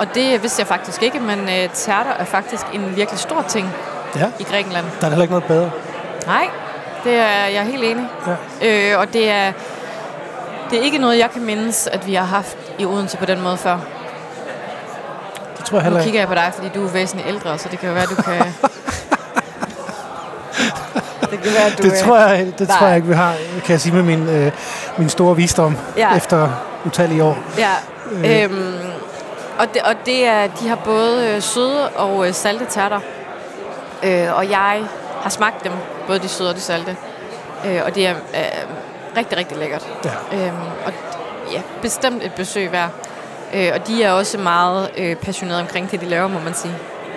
Og 0.00 0.06
det 0.14 0.42
vidste 0.42 0.60
jeg 0.60 0.66
faktisk 0.66 1.02
ikke, 1.02 1.20
men 1.20 1.38
øh, 1.40 1.68
tærter 1.74 2.10
er 2.18 2.24
faktisk 2.24 2.62
en 2.72 2.96
virkelig 2.96 3.20
stor 3.20 3.42
ting 3.48 3.68
Ja, 4.16 4.26
i 4.38 4.42
Grækenland. 4.42 4.86
der 5.00 5.06
er 5.06 5.10
heller 5.10 5.22
ikke 5.22 5.32
noget 5.34 5.44
bedre. 5.44 5.70
Nej, 6.26 6.48
det 7.04 7.14
er 7.14 7.46
jeg 7.46 7.56
er 7.56 7.62
helt 7.62 7.84
enig. 7.84 8.04
Ja. 8.62 8.92
Øh, 8.92 9.00
og 9.00 9.12
det 9.12 9.30
er, 9.30 9.52
det 10.70 10.78
er 10.78 10.82
ikke 10.82 10.98
noget, 10.98 11.18
jeg 11.18 11.30
kan 11.30 11.42
mindes, 11.44 11.86
at 11.86 12.06
vi 12.06 12.14
har 12.14 12.24
haft 12.24 12.56
i 12.78 12.84
Odense 12.84 13.16
på 13.16 13.24
den 13.24 13.40
måde 13.42 13.56
før. 13.56 13.78
Det 15.58 15.64
tror 15.64 15.78
jeg 15.78 15.82
heller 15.82 15.98
Nu 15.98 16.02
ikke. 16.02 16.06
kigger 16.06 16.20
jeg 16.20 16.28
på 16.28 16.34
dig, 16.34 16.50
fordi 16.54 16.68
du 16.74 16.86
er 16.86 16.90
væsentligt 16.90 17.28
ældre, 17.28 17.58
så 17.58 17.68
det 17.70 17.78
kan 17.78 17.88
jo 17.88 17.94
være, 17.94 18.06
du 18.06 18.14
kan... 18.14 18.32
det 21.30 21.40
kan 21.42 21.52
være, 21.54 21.70
du 21.78 21.82
Det 21.82 21.94
tror 22.04 22.18
jeg, 22.18 22.52
det 22.58 22.68
tror 22.68 22.86
jeg 22.86 22.96
ikke, 22.96 23.08
vi 23.08 23.14
har, 23.14 23.34
kan 23.64 23.72
jeg 23.72 23.80
sige 23.80 23.94
med 23.94 24.02
min, 24.02 24.28
øh, 24.28 24.52
min 24.98 25.08
store 25.08 25.36
visdom 25.36 25.76
Ja. 25.96 26.16
efter 26.16 26.48
utallige 26.84 27.24
år. 27.24 27.38
Ja. 27.58 27.70
Øhm, 28.44 28.74
og 29.60 29.74
det, 29.74 29.82
og 29.82 29.94
det 30.06 30.26
er, 30.26 30.46
de 30.46 30.68
har 30.68 30.76
både 30.76 31.28
øh, 31.28 31.42
søde 31.42 31.88
og 31.88 32.26
øh, 32.26 32.34
salte 32.34 32.64
tærter. 32.64 33.00
Øh, 34.02 34.36
og 34.36 34.50
jeg 34.50 34.82
har 35.22 35.30
smagt 35.30 35.64
dem, 35.64 35.72
både 36.06 36.18
de 36.18 36.28
søde 36.28 36.50
og 36.50 36.56
de 36.56 36.60
salte. 36.60 36.96
Øh, 37.66 37.80
og 37.84 37.94
det 37.94 38.06
er 38.06 38.14
øh, 38.14 39.16
rigtig, 39.16 39.38
rigtig 39.38 39.56
lækkert. 39.58 39.88
Ja. 40.04 40.46
Øhm, 40.46 40.56
og 40.86 40.92
ja, 41.52 41.62
bestemt 41.82 42.22
et 42.22 42.32
besøg 42.32 42.72
værd. 42.72 42.90
Øh, 43.54 43.70
og 43.74 43.86
de 43.86 44.02
er 44.02 44.12
også 44.12 44.38
meget 44.38 44.90
øh, 44.96 45.16
passionerede 45.16 45.60
omkring 45.60 45.90
det, 45.90 46.00
de 46.00 46.06
laver, 46.06 46.28
må 46.28 46.38
man 46.38 46.54
sige. 46.54 46.74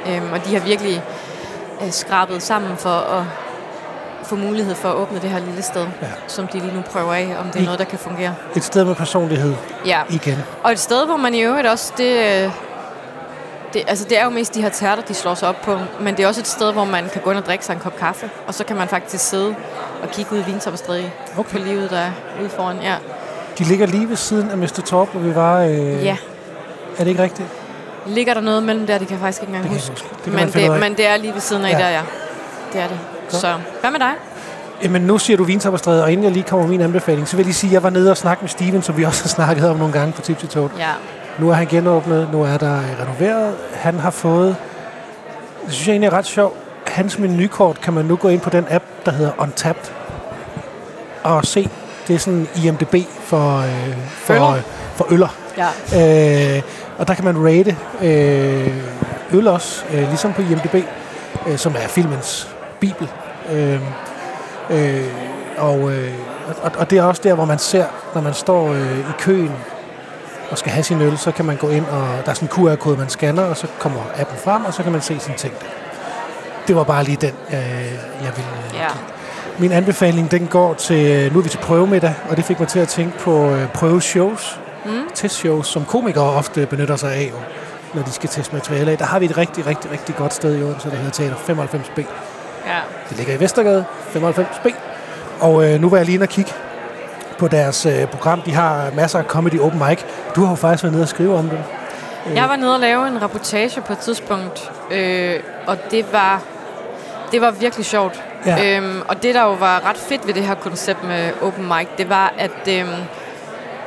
Øhm, 0.07 0.33
og 0.33 0.45
de 0.45 0.53
har 0.53 0.65
virkelig 0.65 1.03
øh, 1.81 1.91
skrabet 1.91 2.43
sammen 2.43 2.77
for 2.77 2.89
at 2.89 3.23
få 4.25 4.35
mulighed 4.35 4.75
for 4.75 4.89
at 4.89 4.95
åbne 4.95 5.19
det 5.21 5.29
her 5.29 5.39
lille 5.39 5.61
sted, 5.61 5.87
Ja. 6.01 6.07
som 6.27 6.47
de 6.47 6.59
lige 6.59 6.73
nu 6.75 6.81
prøver 6.81 7.13
af, 7.13 7.35
om 7.39 7.45
det 7.45 7.55
er 7.55 7.59
I- 7.61 7.65
noget, 7.65 7.79
der 7.79 7.85
kan 7.85 7.99
fungere. 7.99 8.35
Et 8.55 8.63
sted 8.63 8.85
med 8.85 8.95
personlighed 8.95 9.53
Ja. 9.85 10.01
igen. 10.09 10.37
Og 10.63 10.71
et 10.71 10.79
sted, 10.79 11.05
hvor 11.05 11.17
man 11.17 11.33
i 11.35 11.41
øvrigt 11.41 11.67
også, 11.67 11.93
det, 11.97 12.17
øh, 12.45 12.51
det, 13.73 13.83
altså 13.87 14.05
det 14.09 14.19
er 14.19 14.23
jo 14.23 14.29
mest 14.29 14.55
de 14.55 14.61
her 14.61 14.69
tærter, 14.69 15.03
de 15.03 15.13
slår 15.13 15.33
sig 15.33 15.49
op 15.49 15.61
på, 15.61 15.77
men 16.01 16.17
det 16.17 16.23
er 16.23 16.27
også 16.27 16.41
et 16.41 16.47
sted, 16.47 16.71
hvor 16.73 16.85
man 16.85 17.09
kan 17.13 17.21
gå 17.21 17.29
ind 17.31 17.39
og 17.39 17.45
drikke 17.45 17.65
sig 17.65 17.73
en 17.73 17.79
kop 17.79 17.95
kaffe, 17.97 18.29
og 18.47 18.53
så 18.53 18.63
kan 18.63 18.75
man 18.77 18.87
faktisk 18.87 19.29
sidde 19.29 19.55
og 20.03 20.09
kigge 20.11 20.33
ud 20.35 20.39
i 20.39 20.43
Vintopperstræde 20.43 21.11
Okay. 21.37 21.51
på 21.51 21.57
livet, 21.57 21.89
der 21.89 21.97
er 21.99 22.11
ude 22.41 22.49
foran. 22.49 22.77
Ja. 22.81 22.95
De 23.57 23.63
ligger 23.63 23.85
lige 23.87 24.09
ved 24.09 24.15
siden 24.15 24.51
af 24.51 24.57
Mr. 24.57 24.81
Torp, 24.85 25.11
hvor 25.11 25.19
vi 25.21 25.35
var. 25.35 25.59
Øh, 25.61 26.03
ja. 26.05 26.17
Er 26.97 27.03
det 27.03 27.07
ikke 27.07 27.23
rigtigt? 27.23 27.47
Ligger 28.05 28.33
der 28.33 28.41
noget 28.41 28.63
mellem 28.63 28.87
der, 28.87 28.97
det 28.97 29.07
kan 29.07 29.15
jeg 29.15 29.21
faktisk 29.21 29.41
ikke 29.41 29.49
engang 29.53 29.63
Det 29.73 29.81
huske. 29.81 29.91
huske. 29.91 30.07
Det 30.25 30.33
men, 30.33 30.47
det, 30.71 30.79
men 30.79 30.93
det 30.97 31.07
er 31.07 31.17
lige 31.17 31.33
ved 31.33 31.41
siden 31.41 31.65
af 31.65 31.71
ja. 31.71 31.77
der, 31.77 31.89
ja. 31.89 32.01
Det 32.73 32.81
er 32.81 32.87
det. 32.87 32.99
Godt. 33.31 33.41
Så, 33.41 33.53
hvad 33.81 33.91
med 33.91 33.99
dig? 33.99 34.11
Jamen, 34.83 35.01
nu 35.01 35.17
siger 35.17 35.37
du 35.37 35.43
Vintopperstræde, 35.43 36.03
og 36.03 36.11
inden 36.11 36.23
jeg 36.23 36.31
lige 36.33 36.43
kommer 36.43 36.65
med 36.65 36.71
min 36.71 36.81
anbefaling, 36.81 37.27
så 37.27 37.37
vil 37.37 37.45
jeg 37.45 37.55
sige, 37.55 37.69
at 37.69 37.73
jeg 37.73 37.83
var 37.83 37.89
nede 37.89 38.11
og 38.11 38.17
snakke 38.17 38.41
med 38.41 38.49
Steven, 38.49 38.81
som 38.81 38.97
vi 38.97 39.03
også 39.03 39.23
har 39.23 39.27
snakket 39.29 39.69
om 39.69 39.77
nogle 39.77 39.93
gange 39.93 40.13
på 40.13 40.21
Tipsy 40.21 40.45
Toad. 40.45 40.69
Ja. 40.77 40.89
Nu 41.39 41.49
er 41.49 41.53
han 41.53 41.67
genåbnet, 41.67 42.29
nu 42.31 42.43
er 42.43 42.57
der 42.57 42.77
øh, 42.77 42.99
renoveret. 43.01 43.55
Han 43.73 43.99
har 43.99 44.09
fået, 44.09 44.55
det 45.65 45.73
synes 45.73 45.87
jeg 45.87 45.93
egentlig 45.93 46.07
er 46.07 46.13
ret 46.13 46.25
sjovt, 46.25 46.57
hans 46.87 47.19
menukort 47.19 47.81
kan 47.81 47.93
man 47.93 48.05
nu 48.05 48.15
gå 48.15 48.27
ind 48.27 48.41
på 48.41 48.49
den 48.49 48.65
app, 48.69 48.83
der 49.05 49.11
hedder 49.11 49.31
Untapped, 49.37 49.91
og 51.23 51.45
se. 51.45 51.69
Det 52.07 52.13
er 52.15 52.19
sådan 52.19 52.47
IMDB 52.63 52.95
for, 53.19 53.57
øh, 53.57 53.97
for, 54.07 54.33
Øller. 54.33 54.49
øh, 54.51 54.61
for 54.95 55.07
øller. 55.11 55.35
ja. 55.57 56.55
Øh, 56.57 56.61
og 56.97 57.07
der 57.07 57.13
kan 57.13 57.25
man 57.25 57.37
rate 57.45 57.77
øh, 58.01 58.83
øl 59.33 59.47
også, 59.47 59.83
øh, 59.93 60.07
ligesom 60.07 60.33
på 60.33 60.41
IMDb, 60.41 60.75
øh, 61.47 61.57
som 61.57 61.75
er 61.75 61.87
filmens 61.87 62.52
bibel. 62.87 63.07
Øh, 63.51 63.79
øh, 64.69 65.07
og, 65.57 65.91
øh, 65.91 66.13
og, 66.63 66.71
og 66.77 66.89
det 66.89 66.97
er 66.97 67.03
også 67.03 67.21
der, 67.23 67.33
hvor 67.33 67.45
man 67.45 67.59
ser, 67.59 67.85
når 68.13 68.21
man 68.21 68.33
står 68.33 68.73
øh, 68.73 68.99
i 68.99 69.13
køen 69.19 69.51
og 70.51 70.57
skal 70.57 70.71
have 70.71 70.83
sin 70.83 71.01
øl, 71.01 71.17
så 71.17 71.31
kan 71.31 71.45
man 71.45 71.57
gå 71.57 71.69
ind, 71.69 71.85
og 71.85 72.07
der 72.25 72.31
er 72.31 72.33
sådan 72.33 72.49
en 72.49 72.53
QR-kode, 72.55 72.97
man 72.97 73.09
scanner, 73.09 73.43
og 73.43 73.57
så 73.57 73.67
kommer 73.79 73.99
appen 74.15 74.37
frem, 74.37 74.65
og 74.65 74.73
så 74.73 74.83
kan 74.83 74.91
man 74.91 75.01
se 75.01 75.19
sine 75.19 75.37
ting. 75.37 75.53
der. 75.59 75.65
Det 76.67 76.75
var 76.75 76.83
bare 76.83 77.03
lige 77.03 77.17
den, 77.21 77.33
øh, 77.49 77.55
jeg 78.23 78.31
ville 78.35 78.51
øh, 78.73 78.75
ja. 78.79 78.87
min 79.59 79.71
anbefaling, 79.71 80.31
den 80.31 80.47
går 80.47 80.73
til, 80.73 81.33
nu 81.33 81.39
er 81.39 81.43
vi 81.43 81.49
til 81.49 81.57
prøvemiddag, 81.57 82.13
og 82.29 82.37
det 82.37 82.45
fik 82.45 82.59
mig 82.59 82.67
til 82.67 82.79
at 82.79 82.87
tænke 82.87 83.19
på 83.19 83.49
øh, 83.49 83.67
prøveshows, 83.69 84.59
Mm. 84.85 84.91
testshows, 85.15 85.67
som 85.67 85.85
komikere 85.85 86.23
ofte 86.23 86.65
benytter 86.65 86.95
sig 86.95 87.13
af, 87.13 87.31
når 87.93 88.01
de 88.01 88.11
skal 88.11 88.29
teste 88.29 88.53
materiale 88.55 88.91
af. 88.91 88.97
Der 88.97 89.05
har 89.05 89.19
vi 89.19 89.25
et 89.25 89.37
rigtig, 89.37 89.65
rigtig, 89.67 89.91
rigtig 89.91 90.15
godt 90.15 90.33
sted 90.33 90.59
i 90.59 90.63
Odense, 90.63 90.89
der 90.89 90.95
hedder 90.95 91.11
Teater 91.11 91.35
95B. 91.35 92.01
Ja. 92.65 92.79
Det 93.09 93.17
ligger 93.17 93.33
i 93.33 93.39
Vestergade, 93.39 93.85
95B. 94.15 94.73
Og 95.39 95.65
øh, 95.65 95.81
nu 95.81 95.89
var 95.89 95.97
jeg 95.97 96.05
lige 96.05 96.13
inde 96.13 96.23
og 96.23 96.29
kigge 96.29 96.51
på 97.39 97.47
deres 97.47 97.85
øh, 97.85 98.07
program. 98.07 98.41
De 98.41 98.53
har 98.53 98.91
masser 98.95 99.19
af 99.19 99.25
comedy 99.25 99.59
open 99.59 99.81
mic. 99.89 99.99
Du 100.35 100.41
har 100.43 100.49
jo 100.49 100.55
faktisk 100.55 100.83
været 100.83 100.93
nede 100.93 101.03
og 101.03 101.07
skrive 101.07 101.37
om 101.37 101.49
dem. 101.49 101.59
Jeg 102.35 102.49
var 102.49 102.55
nede 102.55 102.73
og 102.73 102.79
lave 102.79 103.07
en 103.07 103.21
reportage 103.21 103.81
på 103.81 103.93
et 103.93 103.99
tidspunkt, 103.99 104.71
øh, 104.91 105.39
og 105.67 105.77
det 105.91 106.13
var, 106.13 106.41
det 107.31 107.41
var 107.41 107.51
virkelig 107.51 107.85
sjovt. 107.85 108.23
Ja. 108.45 108.77
Øhm, 108.77 109.01
og 109.07 109.23
det, 109.23 109.35
der 109.35 109.43
jo 109.43 109.53
var 109.53 109.89
ret 109.89 109.97
fedt 109.97 110.27
ved 110.27 110.33
det 110.33 110.43
her 110.43 110.55
koncept 110.55 111.03
med 111.03 111.31
open 111.41 111.67
mic, 111.67 111.87
det 111.97 112.09
var, 112.09 112.33
at 112.37 112.67
øhm, 112.69 112.89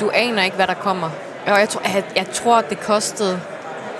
du 0.00 0.10
aner 0.14 0.42
ikke, 0.42 0.56
hvad 0.56 0.66
der 0.66 0.74
kommer. 0.74 1.10
Og 1.46 1.58
jeg, 1.58 1.68
tror, 1.68 1.82
jeg, 1.94 2.04
jeg 2.16 2.26
tror, 2.32 2.60
det 2.60 2.80
kostede 2.80 3.40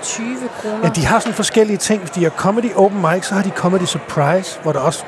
20 0.03 0.27
kroner. 0.63 0.79
Ja, 0.83 0.89
de 0.89 1.07
har 1.07 1.19
sådan 1.19 1.35
forskellige 1.35 1.77
ting. 1.77 2.01
Hvis 2.01 2.11
de 2.11 2.23
har 2.23 2.31
comedy 2.31 2.75
open 2.75 3.01
mic, 3.01 3.27
så 3.27 3.35
har 3.35 3.43
de 3.43 3.51
comedy 3.51 3.85
surprise, 3.85 4.59
hvor 4.63 4.73
der 4.73 4.81
også 4.81 5.05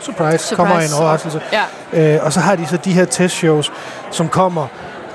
surprise, 0.00 0.38
surprise. 0.38 0.54
kommer 0.56 0.78
en 0.78 0.92
overraskelse. 1.02 1.40
Ja, 1.52 1.62
Øh, 1.92 2.18
og 2.24 2.32
så 2.32 2.40
har 2.40 2.56
de 2.56 2.66
så 2.66 2.76
de 2.76 2.92
her 2.92 3.04
testshows, 3.04 3.72
som 4.10 4.28
kommer. 4.28 4.66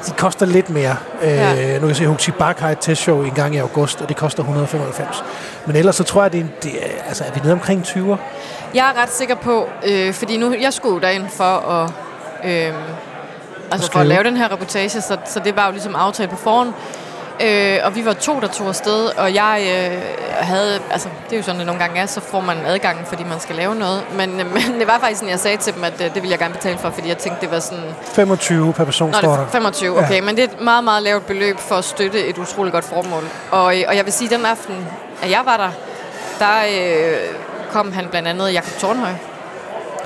De 0.07 0.11
koster 0.11 0.45
lidt 0.45 0.69
mere. 0.69 0.95
Øh, 1.21 1.29
Ja. 1.29 1.73
Nu 1.73 1.79
kan 1.79 1.87
jeg 1.87 1.95
se, 1.95 2.03
at 2.03 2.09
Huxi 2.09 2.31
Bak 2.31 2.59
har 2.59 2.69
et 2.69 2.77
testshow 2.81 3.21
en 3.23 3.31
gang 3.31 3.55
i 3.55 3.57
august, 3.57 4.01
og 4.01 4.09
det 4.09 4.17
koster 4.17 4.43
195. 4.43 5.23
Men 5.65 5.75
ellers 5.75 5.95
så 5.95 6.03
tror 6.03 6.21
jeg, 6.21 6.31
det 6.31 6.39
er, 6.39 6.45
det 6.63 6.71
er, 6.71 7.03
altså, 7.07 7.23
er 7.23 7.31
vi 7.33 7.39
nede 7.43 7.53
omkring 7.53 7.83
20'er? 7.83 8.15
jeg 8.73 8.93
er 8.95 9.01
ret 9.01 9.11
sikker 9.13 9.35
på, 9.35 9.69
øh, 9.87 10.13
fordi 10.13 10.37
nu, 10.37 10.55
jeg 10.61 10.73
skulle 10.73 11.01
derind 11.07 11.29
for 11.29 11.43
at, 11.43 11.89
øh, 12.43 12.73
altså 13.71 13.91
for 13.91 13.99
at 13.99 14.07
lave 14.07 14.23
den 14.23 14.37
her 14.37 14.51
reportage, 14.51 14.89
så, 14.89 15.17
så 15.25 15.39
det 15.39 15.55
var 15.55 15.65
jo 15.65 15.71
ligesom 15.71 15.95
aftalt 15.95 16.29
på 16.29 16.35
forhånd. 16.35 16.73
Øh, 17.45 17.79
og 17.83 17.95
vi 17.95 18.05
var 18.05 18.13
to, 18.13 18.39
der 18.39 18.47
tog 18.47 18.67
afsted, 18.67 19.05
og 19.17 19.33
jeg 19.35 19.61
øh, 19.91 20.01
havde, 20.45 20.79
altså 20.91 21.09
det 21.29 21.33
er 21.33 21.37
jo 21.37 21.43
sådan, 21.43 21.59
det 21.59 21.65
nogle 21.65 21.81
gange 21.81 21.99
er, 22.01 22.05
så 22.05 22.21
får 22.21 22.39
man 22.41 22.57
adgang, 22.65 23.07
fordi 23.07 23.23
man 23.23 23.39
skal 23.39 23.55
lave 23.55 23.75
noget. 23.75 24.03
Men, 24.13 24.39
øh, 24.39 24.45
men 24.53 24.79
det 24.79 24.87
var 24.87 24.99
faktisk 24.99 25.19
sådan, 25.19 25.29
jeg 25.31 25.39
sagde 25.39 25.57
til 25.57 25.73
dem, 25.75 25.83
at 25.83 25.93
øh, 25.93 26.05
det 26.05 26.15
ville 26.15 26.29
jeg 26.31 26.39
gerne 26.39 26.53
betale 26.53 26.77
for, 26.77 26.89
fordi 26.89 27.07
jeg 27.07 27.17
tænkte, 27.17 27.41
det 27.41 27.51
var 27.51 27.59
sådan, 27.59 27.83
25 28.03 28.73
per 28.73 28.85
person 28.85 29.11
Nå, 29.11 29.17
står 29.17 29.31
der. 29.35 29.43
er 29.43 29.47
25, 29.47 29.97
okay, 29.97 30.15
ja. 30.15 30.21
men 30.21 30.35
det 30.35 30.43
er 30.43 30.47
et 30.47 30.61
meget, 30.61 30.83
meget 30.83 31.03
lavt 31.03 31.25
beløb 31.27 31.59
for 31.59 31.75
at 31.75 31.83
støtte 31.85 32.25
et 32.25 32.37
utroligt 32.37 32.73
godt 32.73 32.85
formål. 32.85 33.23
Og, 33.51 33.77
øh, 33.79 33.83
og 33.87 33.95
jeg 33.95 34.05
vil 34.05 34.13
sige, 34.13 34.29
den 34.37 34.45
aften, 34.45 34.87
at 35.23 35.31
jeg 35.31 35.41
var 35.45 35.57
der, 35.57 35.69
der 36.39 36.55
øh, 36.79 37.17
kom 37.71 37.91
han 37.93 38.07
blandt 38.11 38.27
andet 38.27 38.53
Jakob 38.53 38.71
Tornhøj. 38.79 39.09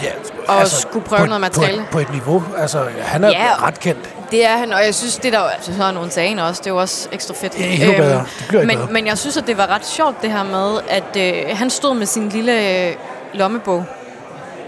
Ja, 0.04 0.10
Og 0.48 0.68
skulle 0.68 1.06
prøve 1.06 1.18
på, 1.20 1.24
et- 1.24 1.30
noget 1.30 1.42
materiale. 1.42 1.78
På 1.78 1.82
et, 1.82 1.90
på 1.92 2.00
et 2.00 2.12
niveau. 2.12 2.44
Altså, 2.58 2.86
han 3.02 3.24
er 3.24 3.30
Ja. 3.30 3.48
ret 3.68 3.80
kendt. 3.80 4.10
Det 4.32 4.46
er 4.46 4.58
han, 4.58 4.74
og 4.74 4.86
jeg 4.86 4.96
synes, 4.96 5.18
det 5.18 5.34
der 5.34 5.40
altså, 5.40 5.78
så 5.78 5.84
er 5.84 5.92
nogle 5.92 6.12
sagen 6.12 6.40
også, 6.40 6.62
det 6.62 6.68
er 6.70 6.74
jo 6.74 6.80
også 6.80 7.10
ekstra 7.12 7.34
fedt. 7.34 7.60
Ja, 7.60 7.66
endnu 7.66 7.98
bedre. 7.98 8.26
Det 8.40 8.46
bliver 8.48 8.66
men, 8.66 8.78
bedre. 8.78 8.92
men 8.92 9.08
jeg 9.08 9.18
synes, 9.18 9.38
at 9.38 9.48
det 9.48 9.58
var 9.58 9.68
ret 9.68 9.86
sjovt 9.86 10.22
det 10.22 10.32
her 10.32 10.44
med, 10.44 10.80
at 10.90 11.18
øh, 11.18 11.58
han 11.58 11.70
stod 11.70 11.96
med 11.96 12.06
sin 12.06 12.30
lille 12.30 12.88
øh, 12.88 12.96
lommebog, 13.34 13.86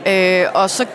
øh, 0.08 0.46
og 0.54 0.70
så 0.70 0.86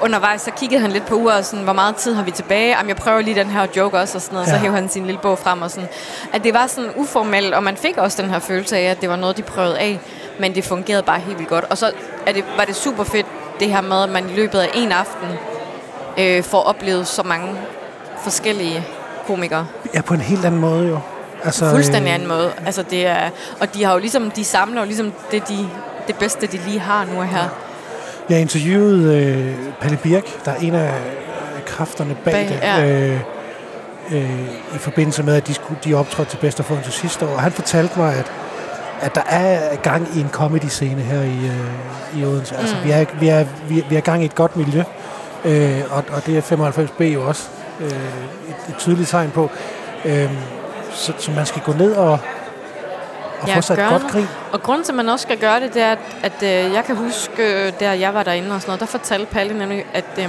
undervejs, 0.00 0.40
så 0.42 0.50
kiggede 0.50 0.80
han 0.80 0.92
lidt 0.92 1.06
på 1.06 1.14
uret, 1.14 1.38
og 1.38 1.44
sådan, 1.44 1.64
hvor 1.64 1.72
meget 1.72 1.96
tid 1.96 2.14
har 2.14 2.22
vi 2.22 2.30
tilbage? 2.30 2.68
Jamen, 2.68 2.88
jeg 2.88 2.96
prøver 2.96 3.20
lige 3.20 3.34
den 3.34 3.50
her 3.50 3.66
joke 3.76 3.98
også, 3.98 4.18
og 4.18 4.22
sådan 4.22 4.34
noget. 4.34 4.46
Ja. 4.46 4.52
Så 4.52 4.58
hævde 4.58 4.74
han 4.74 4.88
sin 4.88 5.06
lille 5.06 5.20
bog 5.20 5.38
frem, 5.38 5.62
og 5.62 5.70
sådan. 5.70 5.88
At 6.32 6.44
det 6.44 6.54
var 6.54 6.66
sådan 6.66 6.90
uformelt, 6.96 7.54
og 7.54 7.62
man 7.62 7.76
fik 7.76 7.96
også 7.96 8.22
den 8.22 8.30
her 8.30 8.38
følelse 8.38 8.76
af, 8.76 8.90
at 8.90 9.00
det 9.00 9.08
var 9.08 9.16
noget, 9.16 9.36
de 9.36 9.42
prøvede 9.42 9.78
af, 9.78 10.00
men 10.38 10.54
det 10.54 10.64
fungerede 10.64 11.02
bare 11.02 11.20
helt 11.20 11.38
vildt 11.38 11.50
godt. 11.50 11.64
Og 11.70 11.78
så 11.78 11.90
er 12.26 12.32
det, 12.32 12.44
var 12.56 12.64
det 12.64 12.76
super 12.76 13.04
fedt, 13.04 13.26
det 13.60 13.70
her 13.70 13.80
med, 13.80 14.02
at 14.02 14.08
man 14.08 14.30
i 14.30 14.32
løbet 14.32 14.58
af 14.58 14.70
en 14.74 14.92
aften 14.92 15.28
øh, 16.18 16.42
får 16.42 16.62
oplevet 16.62 17.06
så 17.06 17.22
mange 17.22 17.48
forskellige 18.22 18.84
komikere. 19.26 19.66
Ja, 19.94 20.00
på 20.00 20.14
en 20.14 20.20
helt 20.20 20.44
anden 20.44 20.60
måde 20.60 20.88
jo. 20.88 20.98
Altså, 21.44 21.70
Fuldstændig 21.70 22.08
øh, 22.08 22.14
anden 22.14 22.28
måde. 22.28 22.50
Altså, 22.66 22.82
det 22.90 23.06
er, 23.06 23.30
og 23.60 23.74
de 23.74 23.84
har 23.84 23.92
jo 23.92 23.98
ligesom, 23.98 24.30
de 24.30 24.44
samler 24.44 24.80
jo 24.80 24.86
ligesom 24.86 25.12
det, 25.30 25.48
de, 25.48 25.68
det 26.06 26.16
bedste, 26.16 26.46
de 26.46 26.58
lige 26.66 26.78
har 26.78 27.04
nu 27.04 27.18
og 27.20 27.26
her. 27.26 27.48
Jeg 28.30 28.40
interviewede 28.40 29.16
øh, 29.18 29.54
Palle 29.80 29.96
Birk, 30.02 30.44
der 30.44 30.50
er 30.50 30.56
en 30.56 30.74
af 30.74 30.94
kræfterne 31.66 32.16
bag, 32.24 32.32
Bag, 32.32 32.48
det. 32.48 32.58
ja. 32.62 32.86
Øh, 32.86 33.20
øh, 34.12 34.40
i 34.74 34.78
forbindelse 34.78 35.22
med, 35.22 35.34
at 35.34 35.46
de, 35.46 35.54
skulle, 35.54 35.80
de 35.84 35.94
optrådte 35.94 36.30
til 36.30 36.36
bedst 36.38 36.60
af 36.60 36.64
til 36.84 36.92
sidste 36.92 37.26
år. 37.26 37.30
Og 37.34 37.40
han 37.42 37.52
fortalte 37.52 37.98
mig, 37.98 38.14
at, 38.14 38.32
at 39.00 39.14
der 39.14 39.22
er 39.28 39.76
gang 39.76 40.08
i 40.16 40.20
en 40.20 40.28
comedy-scene 40.32 41.00
her 41.02 41.22
i, 41.22 41.46
øh, 41.46 42.20
i 42.20 42.24
Odense. 42.24 42.56
Altså, 42.56 42.76
Mm. 42.76 42.84
vi, 42.84 42.90
er, 42.90 43.04
vi, 43.20 43.28
er, 43.28 43.44
vi, 43.68 43.84
vi 43.88 43.96
er 43.96 44.00
gang 44.00 44.22
i 44.22 44.24
et 44.24 44.34
godt 44.34 44.56
miljø, 44.56 44.82
øh, 45.44 45.80
og, 45.90 46.04
og 46.12 46.26
det 46.26 46.36
er 46.38 46.42
95B 46.42 47.04
jo 47.04 47.28
også 47.28 47.48
øh, 47.82 48.48
et, 48.48 48.56
et 48.68 48.74
tydeligt 48.78 49.08
tegn 49.08 49.30
på. 49.30 49.50
Øh, 50.04 50.30
så, 50.92 51.12
så 51.18 51.30
man 51.30 51.46
skal 51.46 51.62
gå 51.62 51.72
ned 51.72 51.92
og, 51.92 52.10
og 53.40 53.48
Ja, 53.48 53.56
få 53.56 53.60
sig 53.60 53.74
et 53.74 53.88
godt 53.88 54.06
grin. 54.12 54.26
Og 54.52 54.62
grunden 54.62 54.84
til, 54.84 54.92
at 54.92 54.96
man 54.96 55.08
også 55.08 55.22
skal 55.22 55.38
gøre 55.38 55.60
det, 55.60 55.74
det 55.74 55.82
er, 55.82 55.92
at, 55.92 55.98
at 56.22 56.42
øh, 56.42 56.72
jeg 56.72 56.84
kan 56.84 56.96
huske, 56.96 57.66
øh, 57.66 57.72
da 57.80 57.98
jeg 57.98 58.14
var 58.14 58.22
derinde 58.22 58.54
og 58.54 58.60
sådan 58.60 58.70
noget, 58.70 58.80
der 58.80 58.86
fortalte 58.86 59.26
Palle 59.32 59.58
nemlig, 59.58 59.84
at 59.94 60.04
øh, 60.18 60.28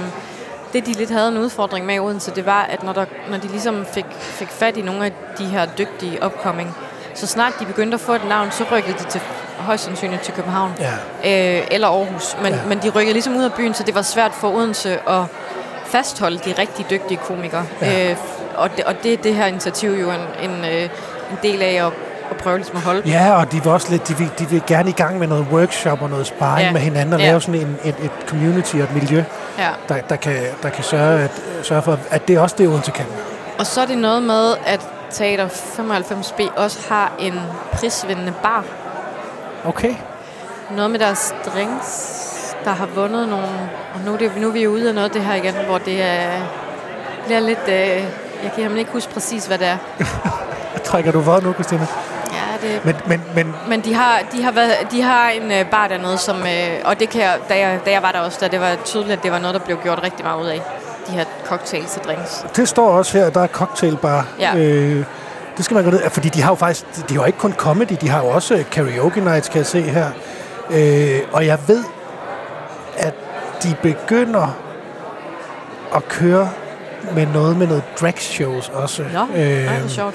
det, 0.72 0.86
de 0.86 0.92
lidt 0.92 1.10
havde 1.10 1.28
en 1.28 1.38
udfordring 1.38 1.86
med 1.86 1.94
i 1.94 1.98
Odense, 1.98 2.30
det 2.30 2.46
var, 2.46 2.62
at 2.62 2.82
når, 2.82 2.92
der, 2.92 3.04
når 3.30 3.38
de 3.38 3.48
ligesom 3.48 3.86
fik, 3.86 4.06
fik 4.18 4.48
fat 4.48 4.76
i 4.76 4.82
nogle 4.82 5.04
af 5.04 5.12
de 5.38 5.44
her 5.44 5.66
dygtige 5.66 6.24
upcoming, 6.26 6.76
så 7.14 7.26
snart 7.26 7.52
de 7.60 7.66
begyndte 7.66 7.94
at 7.94 8.00
få 8.00 8.12
et 8.12 8.28
navn, 8.28 8.50
så 8.50 8.64
rykkede 8.72 8.98
de 8.98 9.04
til, 9.04 9.20
højst 9.58 9.84
sandsynligt 9.84 10.22
til 10.22 10.34
København. 10.34 10.72
Ja. 10.80 11.58
øh, 11.58 11.66
eller 11.70 11.88
Aarhus. 11.88 12.36
Men, 12.42 12.52
ja. 12.52 12.58
men 12.68 12.78
de 12.78 12.90
rykkede 12.90 13.12
ligesom 13.12 13.36
ud 13.36 13.44
af 13.44 13.52
byen, 13.52 13.74
så 13.74 13.82
det 13.82 13.94
var 13.94 14.02
svært 14.02 14.32
for 14.34 14.48
Odense 14.48 15.08
at 15.08 15.24
fastholde 15.96 16.38
de 16.38 16.54
rigtig 16.58 16.86
dygtige 16.90 17.18
komikere. 17.18 17.66
Ja. 17.80 18.10
Øh, 18.10 18.16
og, 18.54 18.76
det, 18.76 18.84
og 18.84 18.94
det 19.02 19.12
er 19.12 19.16
det 19.16 19.34
her 19.34 19.46
initiativ 19.46 19.90
jo 19.90 20.10
en, 20.10 20.50
en, 20.50 20.64
øh, 20.64 20.82
en 21.30 21.38
del 21.42 21.62
af 21.62 21.86
at, 21.86 21.92
at 22.30 22.36
prøve 22.36 22.56
ligesom 22.56 22.76
at 22.76 22.82
holde. 22.82 23.02
Ja, 23.06 23.32
og 23.32 23.52
de 23.52 23.62
vil 23.62 23.72
også 23.72 23.90
lidt, 23.90 24.08
de 24.08 24.16
vil, 24.18 24.30
de 24.38 24.48
vil 24.48 24.62
gerne 24.66 24.88
i 24.88 24.92
gang 24.92 25.18
med 25.18 25.26
noget 25.26 25.46
workshop 25.52 26.02
og 26.02 26.10
noget 26.10 26.26
sparring 26.26 26.66
ja. 26.66 26.72
Med 26.72 26.80
hinanden 26.80 27.14
og 27.14 27.20
ja. 27.20 27.26
Lave 27.26 27.40
sådan 27.40 27.60
en, 27.60 27.78
et, 27.84 27.94
et 28.02 28.10
community 28.26 28.74
og 28.76 28.82
et 28.82 28.94
miljø, 28.94 29.24
Ja. 29.58 29.68
der, 29.88 30.00
der, 30.00 30.16
kan, 30.16 30.36
der 30.62 30.68
kan 30.68 30.84
sørge, 30.84 31.20
at, 31.20 31.30
sørge 31.62 31.82
for, 31.82 31.98
at 32.10 32.28
det 32.28 32.38
også 32.38 32.56
det, 32.58 32.68
Odense 32.68 32.90
kan. 32.90 33.06
Og 33.58 33.66
så 33.66 33.80
er 33.80 33.86
det 33.86 33.98
noget 33.98 34.22
med, 34.22 34.54
at 34.66 34.80
Teater 35.10 35.48
95B 35.48 36.60
også 36.60 36.78
har 36.88 37.12
en 37.18 37.40
prisvindende 37.72 38.32
bar. 38.42 38.64
Okay. 39.64 39.94
Noget 40.70 40.90
med 40.90 40.98
deres 40.98 41.34
drinks, 41.46 42.23
der 42.64 42.70
har 42.70 42.86
vundet 42.86 43.28
nogle... 43.28 43.46
Og 43.94 44.00
nu 44.04 44.12
er, 44.12 44.16
det, 44.16 44.36
nu 44.36 44.48
er 44.48 44.52
vi 44.52 44.66
ude 44.66 44.88
af 44.88 44.94
noget 44.94 45.08
af 45.08 45.10
det 45.10 45.24
her 45.24 45.34
igen, 45.34 45.54
hvor 45.66 45.78
det 45.78 46.02
er, 46.02 46.30
bliver 47.24 47.40
lidt... 47.40 47.68
Øh, 47.68 48.04
jeg 48.42 48.52
kan 48.56 48.76
ikke 48.76 48.92
huske 48.92 49.12
præcis, 49.12 49.46
hvad 49.46 49.58
det 49.58 49.66
er. 49.66 49.76
Trækker 50.84 51.12
du 51.12 51.20
våd 51.20 51.42
nu, 51.42 51.52
Christina? 51.52 51.86
Ja, 52.32 52.68
det, 52.68 52.84
Men, 52.84 52.96
men, 53.06 53.22
men 53.34 53.54
Men 53.68 53.80
de 53.80 53.94
har, 53.94 54.20
de 54.32 54.42
har, 54.42 54.52
været, 54.52 54.72
de 54.90 55.02
har 55.02 55.28
en 55.28 55.52
øh, 55.52 55.70
bar 55.70 55.88
dernede, 55.88 56.18
som, 56.18 56.36
øh, 56.36 56.80
og 56.84 57.00
det 57.00 57.08
kan 57.08 57.20
jeg, 57.20 57.38
da, 57.48 57.58
jeg, 57.58 57.80
da 57.86 57.90
jeg 57.90 58.02
var 58.02 58.12
der 58.12 58.20
også, 58.20 58.38
der 58.40 58.48
det 58.48 58.60
var 58.60 58.76
tydeligt, 58.84 59.12
at 59.12 59.22
det 59.22 59.32
var 59.32 59.38
noget, 59.38 59.54
der 59.54 59.60
blev 59.60 59.78
gjort 59.82 60.02
rigtig 60.02 60.24
meget 60.24 60.42
ud 60.42 60.46
af. 60.46 60.62
De 61.08 61.12
her 61.12 61.24
cocktails 61.46 61.96
og 61.96 62.04
drinks. 62.04 62.46
det 62.56 62.68
står 62.68 62.90
også 62.90 63.18
her, 63.18 63.26
at 63.26 63.34
der 63.34 63.40
er 63.40 63.46
cocktailbar. 63.46 64.26
Ja. 64.40 64.56
Øh, 64.56 65.04
det 65.56 65.64
skal 65.64 65.74
man 65.74 65.84
gå 65.84 65.90
ned 65.90 66.10
Fordi 66.10 66.28
de 66.28 66.42
har 66.42 66.50
jo 66.50 66.54
faktisk, 66.54 66.96
de, 66.96 67.02
de 67.08 67.14
har 67.14 67.20
jo 67.22 67.26
ikke 67.26 67.38
kun 67.38 67.52
comedy, 67.52 67.96
de 68.00 68.08
har 68.08 68.22
jo 68.22 68.28
også 68.28 68.54
øh, 68.54 68.64
karaoke 68.70 69.20
nights, 69.20 69.48
kan 69.48 69.58
jeg 69.58 69.66
se 69.66 69.82
her. 69.82 70.06
Øh, 70.70 71.20
og 71.32 71.46
jeg 71.46 71.58
ved, 71.66 71.84
at 72.96 73.14
de 73.62 73.74
begynder 73.82 74.56
at 75.94 76.08
køre 76.08 76.50
med 77.14 77.26
noget 77.26 77.56
med 77.56 77.66
noget 77.66 77.82
drag 78.00 78.18
shows 78.18 78.68
også. 78.68 79.02
Nå, 79.12 79.20
øh, 79.34 79.40
det 79.40 79.64
er 79.66 79.88
sjovt. 79.88 80.14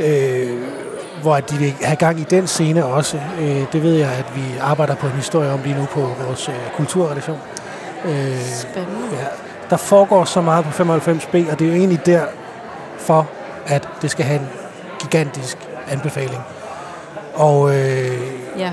øh, 0.00 0.62
hvor 1.22 1.34
at 1.36 1.50
de 1.50 1.56
vil 1.56 1.74
have 1.82 1.96
gang 1.96 2.20
i 2.20 2.24
den 2.24 2.46
scene 2.46 2.84
også. 2.84 3.20
Øh, 3.40 3.64
det 3.72 3.82
ved 3.82 3.94
jeg, 3.94 4.08
at 4.10 4.36
vi 4.36 4.42
arbejder 4.60 4.94
på 4.94 5.06
en 5.06 5.12
historie 5.12 5.52
om 5.52 5.60
lige 5.64 5.78
nu 5.78 5.84
på 5.84 6.00
vores 6.26 6.48
øh, 6.48 6.54
kulturrelation. 6.76 7.38
Øh, 8.04 8.38
Spændende. 8.40 8.98
ja. 9.12 9.24
Der 9.70 9.76
foregår 9.76 10.24
så 10.24 10.40
meget 10.40 10.64
på 10.64 10.82
95B, 10.82 11.50
og 11.52 11.58
det 11.58 11.62
er 11.64 11.68
jo 11.68 11.74
egentlig 11.74 12.06
derfor, 12.06 13.26
at 13.66 13.88
det 14.02 14.10
skal 14.10 14.24
have 14.24 14.40
en 14.40 14.48
gigantisk 15.00 15.58
anbefaling. 15.90 16.42
Og 17.34 17.70
øh, 17.76 18.20
Ja. 18.58 18.70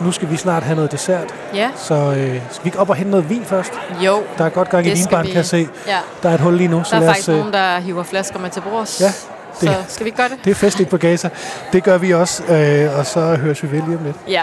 Nu 0.00 0.12
skal 0.12 0.30
vi 0.30 0.36
snart 0.36 0.62
have 0.62 0.76
noget 0.76 0.92
dessert, 0.92 1.34
Ja, 1.54 1.70
så 1.76 1.94
øh, 1.94 2.40
skal 2.50 2.64
vi 2.64 2.68
ikke 2.68 2.78
op 2.78 2.90
og 2.90 2.96
hente 2.96 3.10
noget 3.10 3.30
vin 3.30 3.44
først? 3.44 3.72
jo. 4.04 4.22
Der 4.38 4.44
er 4.44 4.48
godt 4.48 4.68
gang 4.70 4.86
i 4.86 4.90
vinbaren, 4.90 5.26
vi. 5.26 5.30
kan 5.30 5.36
jeg 5.36 5.46
se. 5.46 5.68
Ja. 5.86 5.98
Der 6.22 6.28
er 6.30 6.34
et 6.34 6.40
hul 6.40 6.54
lige 6.56 6.68
nu, 6.68 6.84
så 6.84 6.90
Der 6.90 6.96
er 6.96 7.00
lad 7.00 7.08
os... 7.08 7.14
faktisk 7.16 7.28
Øh, 7.28 7.36
nogen, 7.36 7.52
der 7.52 7.78
hiver 7.78 8.02
flasker 8.02 8.38
med 8.38 8.50
til 8.50 8.60
bords. 8.60 9.00
Ja, 9.00 9.10
Så 9.10 9.66
det- 9.66 9.76
skal 9.88 10.04
vi 10.04 10.08
ikke 10.08 10.16
gøre 10.16 10.28
det? 10.28 10.38
det 10.44 10.50
er 10.50 10.54
festligt 10.54 10.90
på 10.90 10.96
Gaza. 10.96 11.30
Det 11.72 11.84
gør 11.84 11.98
vi 11.98 12.14
også, 12.14 12.42
øh, 12.44 12.98
og 12.98 13.06
så 13.06 13.20
høres 13.20 13.62
vi 13.62 13.70
vel 13.72 13.82
lige 13.86 13.96
om 13.98 14.04
lidt. 14.04 14.16
Ja. 14.28 14.42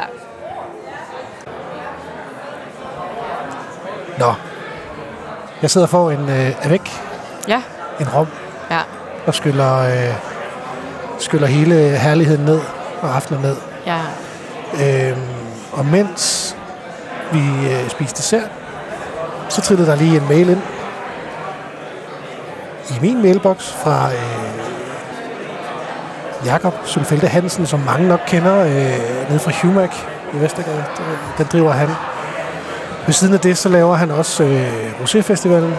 Nå. 4.20 4.34
Jeg 5.62 5.70
sidder 5.70 5.88
for 5.88 6.12
en 6.12 6.30
øh, 6.30 6.65
avec, 6.65 6.91
Ja. 7.48 7.62
en 8.00 8.08
rom, 8.15 8.28
Ja. 8.72 8.80
og 9.28 9.36
skyller, 9.36 9.78
øh, 9.80 10.13
skyller 11.20 11.48
hele 11.48 11.76
herligheden 11.98 12.46
ned 12.46 12.60
og 13.02 13.15
aftenen 13.15 13.41
ned. 13.41 13.56
Ja. 13.86 14.00
Øhm, 14.74 15.17
og 15.77 15.85
mens 15.85 16.55
vi 17.31 17.39
øh, 17.39 17.89
spiste 17.89 18.17
dessert, 18.17 18.49
så 19.49 19.61
trillede 19.61 19.87
der 19.87 19.95
lige 19.95 20.17
en 20.17 20.27
mail 20.29 20.49
ind 20.49 20.61
i 22.89 22.93
min 23.01 23.21
mailbox 23.21 23.71
fra 23.71 24.09
øh, 24.11 24.57
Jakob 26.45 26.73
Sølfeldt 26.85 27.23
Hansen, 27.23 27.65
som 27.65 27.79
mange 27.79 28.07
nok 28.07 28.19
kender, 28.27 28.59
øh, 28.59 29.29
nede 29.29 29.39
fra 29.39 29.51
Humac 29.61 29.89
i 30.33 30.37
Vestergade. 30.37 30.83
Den 31.37 31.47
driver 31.51 31.71
han. 31.71 31.89
Ved 33.05 33.13
siden 33.13 33.33
af 33.33 33.39
det, 33.39 33.57
så 33.57 33.69
laver 33.69 33.95
han 33.95 34.11
også 34.11 34.43
øh, 34.43 34.91
Rosé 35.01 35.21
Festivalen 35.21 35.73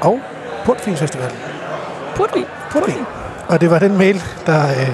og 0.00 0.20
Portvins 0.64 1.00
Festivalen. 1.00 1.36
Putvin. 2.16 2.44
Portvin. 2.70 3.06
Og 3.48 3.60
det 3.60 3.70
var 3.70 3.78
den 3.78 3.98
mail, 3.98 4.22
der, 4.46 4.68
øh, 4.68 4.90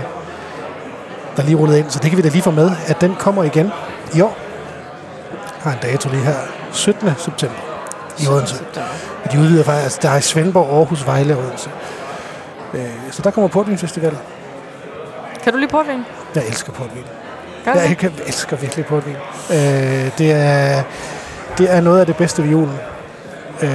der 1.36 1.42
lige 1.42 1.56
rullede 1.56 1.78
ind, 1.78 1.90
så 1.90 1.98
det 1.98 2.10
kan 2.10 2.16
vi 2.16 2.22
da 2.22 2.28
lige 2.28 2.42
få 2.42 2.50
med, 2.50 2.70
at 2.86 3.00
den 3.00 3.14
kommer 3.14 3.44
igen 3.44 3.72
i 4.14 4.20
år. 4.20 4.43
Har 5.64 5.72
en 5.72 5.78
dato 5.82 6.08
lige 6.10 6.22
her. 6.24 6.34
17. 6.72 7.10
september 7.18 7.56
i 8.18 8.26
Odense. 8.26 8.54
Og 9.24 9.32
de 9.32 9.38
udvider 9.38 9.64
faktisk, 9.64 9.84
altså, 9.84 9.98
der 10.02 10.10
er 10.10 10.16
i 10.18 10.20
Svendborg, 10.20 10.76
Aarhus, 10.78 11.06
Vejle 11.06 11.36
og 11.36 11.44
Odense. 11.44 11.70
Øh, 12.74 12.80
så 13.10 13.22
der 13.22 13.30
kommer 13.30 13.48
Portvin 13.48 13.78
Festival. 13.78 14.18
Kan 15.44 15.52
du 15.52 15.58
lide 15.58 15.70
portvin? 15.70 16.04
Jeg 16.34 16.46
elsker 16.46 16.72
portvin. 16.72 17.04
Jeg, 17.66 17.74
det? 17.74 18.02
jeg 18.02 18.10
elsker 18.26 18.56
virkelig 18.56 18.86
portvin. 18.86 19.16
Øh, 19.50 19.56
det, 20.18 20.32
er, 20.32 20.82
det 21.58 21.72
er 21.72 21.80
noget 21.80 22.00
af 22.00 22.06
det 22.06 22.16
bedste 22.16 22.42
ved 22.42 22.50
julen. 22.50 22.78
Øh, 23.62 23.70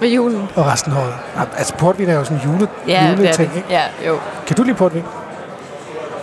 Ved 0.00 0.08
julen? 0.08 0.48
og 0.56 0.66
resten 0.66 0.92
af 0.92 0.96
året. 0.96 1.14
Altså 1.58 1.74
portvin 1.74 2.08
er 2.08 2.14
jo 2.14 2.24
sådan 2.24 2.36
en 2.36 2.42
jule, 2.52 2.68
Ja, 2.88 3.06
det 3.10 3.18
juleting, 3.18 3.50
det. 3.50 3.56
ikke? 3.56 3.68
Ja, 3.70 3.82
jo. 4.06 4.18
Kan 4.46 4.56
du 4.56 4.62
lide 4.62 4.76
portvin? 4.76 5.04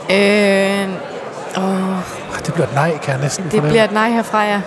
Øh, 0.09 0.89
åh, 1.57 1.97
Ah, 2.35 2.45
Det 2.45 2.53
bliver 2.53 2.67
et 2.67 2.73
nej, 2.75 2.97
kan 2.97 3.13
jeg 3.13 3.21
næsten 3.21 3.43
Det 3.43 3.51
fornemme. 3.51 3.69
bliver 3.69 3.83
et 3.83 3.91
nej 3.91 4.09
herfra, 4.09 4.43
ja. 4.43 4.61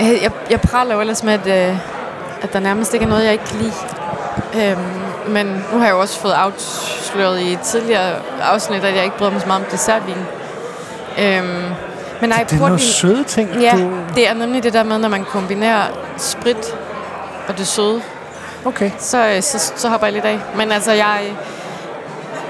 Jeg, 0.00 0.18
jeg, 0.22 0.30
jeg 0.50 0.60
praler 0.60 0.94
jo 0.94 1.00
ellers 1.00 1.22
med, 1.22 1.32
at, 1.32 1.70
øh, 1.70 1.76
at 2.42 2.52
der 2.52 2.60
nærmest 2.60 2.94
ikke 2.94 3.04
er 3.04 3.08
noget, 3.08 3.24
jeg 3.24 3.32
ikke 3.32 3.44
kan 3.44 3.58
lide. 3.58 3.72
Øhm, 4.56 4.78
men 5.28 5.46
nu 5.72 5.78
har 5.78 5.84
jeg 5.86 5.92
jo 5.92 6.00
også 6.00 6.20
fået 6.20 6.32
afsløret 6.32 7.40
i 7.40 7.52
et 7.52 7.60
tidligere 7.60 8.14
afsnit, 8.42 8.84
at 8.84 8.94
jeg 8.96 9.04
ikke 9.04 9.16
bryder 9.16 9.32
mig 9.32 9.40
så 9.40 9.46
meget 9.46 9.64
om 9.64 9.70
dessertvin. 9.70 10.16
Øhm, 11.18 11.62
men 12.20 12.30
nej, 12.30 12.44
det 12.50 12.52
er 12.56 12.58
nogle 12.60 12.78
søde 12.78 13.24
ting. 13.24 13.50
ja, 13.60 13.72
Du... 13.76 13.90
det 14.14 14.28
er 14.28 14.34
nemlig 14.34 14.62
det 14.62 14.72
der 14.72 14.82
med, 14.82 14.98
når 14.98 15.08
man 15.08 15.24
kombinerer 15.24 15.82
sprit 16.16 16.76
og 17.48 17.58
det 17.58 17.66
søde, 17.66 18.02
Okay. 18.64 18.90
så, 18.98 19.26
øh, 19.28 19.42
så, 19.42 19.72
så 19.76 19.88
hopper 19.88 20.06
jeg 20.06 20.12
lidt 20.14 20.24
af. 20.24 20.38
Men 20.56 20.72
altså, 20.72 20.92
jeg, 20.92 21.20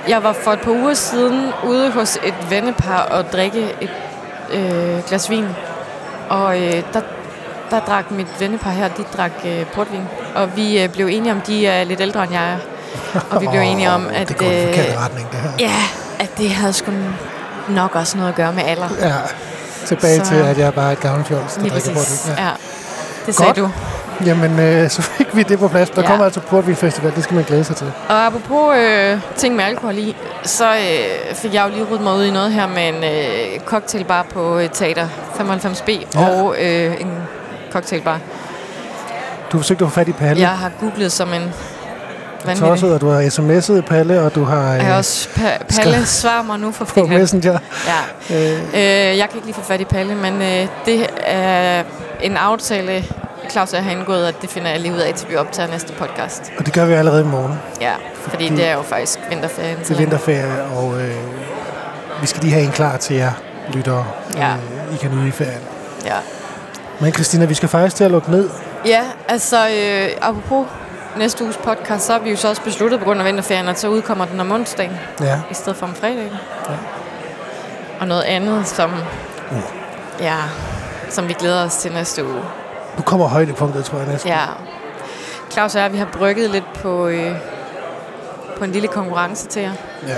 jeg 0.09 0.23
var 0.23 0.33
for 0.33 0.53
et 0.53 0.61
par 0.61 0.71
uger 0.71 0.95
siden 0.95 1.53
ude 1.67 1.91
hos 1.91 2.17
et 2.25 2.35
vennepar 2.51 3.03
og 3.03 3.33
drikke 3.33 3.75
et 3.81 3.91
øh, 4.53 5.03
glas 5.09 5.31
vin. 5.31 5.47
Og 6.29 6.57
øh, 6.63 6.83
der, 6.93 7.01
der 7.71 7.81
drak 7.81 8.11
mit 8.11 8.27
vennepar 8.41 8.71
her, 8.71 8.89
de 8.89 9.05
drak 9.17 9.31
øh, 9.45 9.67
portvin. 9.67 10.03
Og 10.35 10.57
vi 10.57 10.83
øh, 10.83 10.89
blev 10.89 11.07
enige 11.07 11.33
om, 11.33 11.41
de 11.41 11.67
er 11.67 11.85
lidt 11.85 12.01
ældre 12.01 12.23
end 12.25 12.33
jeg 12.33 12.53
er. 12.53 12.57
Og 13.31 13.41
vi 13.41 13.47
blev 13.51 13.61
enige 13.73 13.91
om, 13.91 14.09
at, 14.15 14.29
Det 14.29 14.37
går 14.37 14.47
øh, 14.47 15.03
retning, 15.05 15.29
det 15.33 15.39
her. 15.41 15.51
ja, 15.61 15.75
at 16.19 16.39
det 16.39 16.51
havde 16.51 16.73
sgu 16.73 16.93
nok 17.69 17.95
også 17.95 18.17
noget 18.17 18.29
at 18.31 18.37
gøre 18.37 18.53
med 18.53 18.63
alder. 18.67 18.89
Ja. 19.01 19.13
Tilbage 19.87 20.25
Så- 20.25 20.31
til, 20.31 20.37
at 20.37 20.59
jeg 20.59 20.67
er 20.67 20.71
bare 20.71 20.93
et 20.93 21.01
gammelt 21.01 21.27
fjols, 21.29 21.53
der 21.55 21.61
drikker 21.61 21.95
portvin. 21.95 22.35
Ja. 22.39 22.51
Det 23.27 23.35
sagde 23.35 23.49
Godt. 23.55 23.57
du. 23.57 23.71
Jamen, 24.27 24.59
øh, 24.61 24.91
så 24.91 25.03
fik 25.03 25.37
vi 25.37 25.43
det 25.43 25.59
på 25.59 25.69
plads. 25.69 25.91
Der 25.91 26.03
Ja. 26.03 26.09
kommer 26.09 26.25
altså 26.25 26.41
Portvin 26.41 26.77
Festival, 26.77 27.13
det 27.15 27.25
skal 27.25 27.35
man 27.35 27.45
glæde 27.45 27.65
sig 27.65 27.77
til. 27.77 27.93
Og 28.09 28.27
apropos 28.27 28.77
øh, 28.77 29.19
ting 29.37 29.57
med 29.57 29.65
alkohol 29.65 29.99
i, 29.99 30.17
så 30.43 30.75
øh, 30.75 31.35
fik 31.35 31.55
jeg 31.55 31.65
jo 31.65 31.69
lige 31.75 31.85
ryddet 31.85 32.01
mig 32.01 32.15
ud 32.15 32.25
i 32.25 32.31
noget 32.31 32.53
her 32.53 32.67
med 32.67 32.89
en 32.89 33.05
øh, 33.05 33.61
cocktailbar 33.65 34.23
på 34.33 34.59
øh, 34.59 34.69
Teater 34.71 35.09
95B 35.39 35.91
Ja. 36.15 36.21
ja. 36.21 36.43
og 36.43 36.57
øh, 36.61 37.01
en 37.01 37.13
cocktailbar. 37.73 38.19
Du 39.53 39.59
forsøgte 39.59 39.85
at 39.85 39.91
få 39.91 39.95
fat 39.95 40.09
i 40.09 40.13
Palle. 40.13 40.41
Jeg 40.43 40.49
har 40.59 40.71
googlet 40.81 41.13
som 41.13 41.29
en 41.29 41.53
vanvittig. 42.45 42.69
Tosset, 42.69 42.95
og 42.95 43.01
du 43.01 43.09
har 43.09 43.21
sms'et 43.23 43.81
Palle, 43.89 44.21
og 44.21 44.35
du 44.35 44.45
har 44.45 44.73
Jeg 44.73 44.81
øh, 44.81 44.87
har 44.87 44.97
også 44.97 45.29
pa- 45.37 45.77
Palle 45.83 46.07
svar 46.07 46.43
mig 46.43 46.59
nu 46.59 46.73
for 46.73 46.85
på 46.85 46.91
filan. 46.95 47.09
Messenger. 47.11 47.59
Ja. 48.31 48.37
Øh, 48.37 48.53
Øh, 48.75 49.19
jeg 49.19 49.29
kan 49.29 49.35
ikke 49.35 49.47
lige 49.47 49.55
få 49.55 49.63
fat 49.63 49.81
i 49.81 49.85
Palle, 49.85 50.15
men 50.15 50.35
øh, 50.43 50.67
det 50.87 51.07
er 51.27 51.83
en 52.23 52.37
aftale, 52.37 53.05
Claus 53.51 53.71
og 53.73 53.77
jeg 53.77 53.85
har 53.85 53.91
indgået, 53.91 54.27
at 54.27 54.43
det 54.43 54.51
finder 54.51 54.71
jeg 54.71 54.81
lige 54.81 54.95
ud 54.95 54.99
af, 54.99 55.15
til 55.15 55.29
vi 55.31 55.37
optager 55.37 55.69
næste 55.71 55.93
podcast. 55.93 56.53
Og 56.59 56.67
det 56.67 56.75
gør 56.75 56.85
vi 56.85 56.93
allerede 56.93 57.23
i 57.23 57.27
morgen. 57.27 57.55
Ja, 57.81 57.93
fordi 58.29 58.49
det 58.49 58.67
er 58.69 58.73
jo 58.75 58.83
faktisk 58.83 59.19
vinterferien. 59.31 59.79
Det 59.79 59.91
er 59.91 59.95
vinterferie, 59.95 60.63
og 60.77 61.01
øh, 61.01 61.15
vi 62.21 62.27
skal 62.27 62.43
lige 62.43 62.53
have 62.53 62.65
en 62.65 62.73
klar 62.73 62.97
til 62.97 63.17
jer, 63.17 63.33
lyttere. 63.73 64.05
Ja. 64.37 64.49
Øh, 64.53 64.95
I 64.95 64.97
kan 64.97 65.11
nyde 65.11 65.29
i 65.29 65.31
ferien. 65.31 65.61
Ja. 66.05 66.15
Men 67.01 67.13
Christina, 67.13 67.45
vi 67.45 67.55
skal 67.55 67.69
faktisk 67.69 67.97
til 67.97 68.05
at 68.05 68.11
lukke 68.11 68.31
ned. 68.31 68.51
Ja, 68.87 69.03
altså 69.29 69.69
øh, 69.69 70.09
apropos 70.21 70.67
næste 71.17 71.45
uges 71.45 71.57
podcast, 71.57 72.07
så 72.07 72.13
har 72.13 72.21
vi 72.21 72.31
jo 72.31 72.37
så 72.37 72.49
også 72.49 72.63
besluttet 72.63 72.99
på 72.99 73.05
grund 73.05 73.21
af 73.21 73.27
vinterferien, 73.27 73.69
at 73.69 73.79
så 73.81 73.89
udkommer 73.89 74.25
den 74.25 74.41
om 74.41 74.53
onsdagen, 74.53 74.97
Ja. 75.21 75.41
i 75.51 75.55
stedet 75.55 75.77
for 75.79 75.87
om 75.87 75.95
fredagen. 75.95 76.31
Ja. 76.69 76.75
Og 78.01 78.09
noget 78.09 78.23
andet, 78.23 78.67
som, 78.69 78.91
Uh. 79.51 79.57
ja, 80.21 80.37
som 81.09 81.29
vi 81.29 81.33
glæder 81.33 81.65
os 81.65 81.77
til 81.77 81.93
næste 81.93 82.25
uge. 82.25 82.43
Nu 82.97 83.03
kommer 83.03 83.29
højdepunktet, 83.29 83.85
tror 83.85 83.99
jeg 83.99 84.09
næsten. 84.09 84.31
Ja. 84.31 84.41
Claus 85.51 85.75
og 85.75 85.81
jeg, 85.81 85.93
vi 85.93 85.99
har 85.99 86.09
brygget 86.13 86.51
lidt 86.51 86.73
på, 86.75 87.07
øh, 87.07 87.33
på 88.59 88.65
en 88.65 88.73
lille 88.73 88.89
konkurrence 88.89 89.47
til 89.47 89.63
jer. 89.63 89.73
ja. 90.09 90.15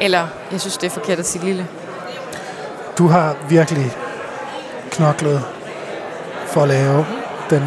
Eller, 0.00 0.26
jeg 0.52 0.60
synes, 0.60 0.76
det 0.78 0.86
er 0.86 0.90
forkert 0.90 1.18
at 1.18 1.26
sige 1.26 1.44
lille. 1.44 1.66
Du 2.98 3.08
har 3.08 3.34
virkelig 3.48 3.92
knoklet 4.90 5.42
for 6.54 6.62
at 6.62 6.68
lave 6.68 7.06
den, 7.50 7.64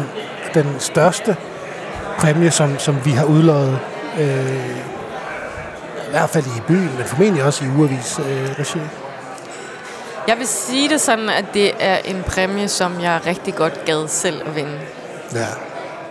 den 0.54 0.76
største 0.78 1.36
præmie, 2.18 2.50
som, 2.50 2.78
som 2.78 3.04
vi 3.04 3.10
har 3.10 3.24
udløjet. 3.24 3.78
Øh, 4.20 4.66
I 6.06 6.10
hvert 6.10 6.30
fald 6.30 6.44
i 6.46 6.60
byen, 6.68 6.90
men 6.96 7.04
formentlig 7.06 7.44
også 7.44 7.64
i 7.64 7.68
ugevis 7.68 8.18
øh, 8.18 8.50
regi. 8.58 8.78
Jeg 10.28 10.38
vil 10.38 10.46
sige 10.46 10.88
det 10.88 11.00
sådan, 11.00 11.28
at 11.28 11.44
det 11.54 11.72
er 11.80 11.96
en 12.04 12.22
præmie, 12.26 12.68
som 12.68 13.00
jeg 13.00 13.20
rigtig 13.26 13.54
godt 13.54 13.84
gad 13.84 14.08
selv 14.08 14.42
at 14.48 14.56
vinde. 14.56 14.78
Ja. 15.34 15.46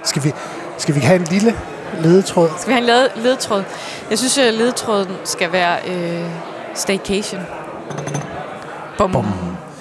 Skal 0.04 0.24
vi, 0.24 0.34
skal 0.78 0.96
vi 0.96 1.00
have 1.00 1.16
en 1.20 1.24
lille 1.24 1.56
ledetråd? 2.00 2.50
Skal 2.58 2.68
vi 2.68 2.74
have 2.74 2.82
en 2.82 2.86
led- 2.86 3.24
ledetråd? 3.24 3.64
Jeg 4.10 4.18
synes, 4.18 4.38
at 4.38 4.54
ledetråden 4.54 5.12
skal 5.24 5.52
være 5.52 5.78
øh, 5.88 6.26
staycation. 6.74 7.42
Bum. 8.98 9.12
Bum. 9.12 9.26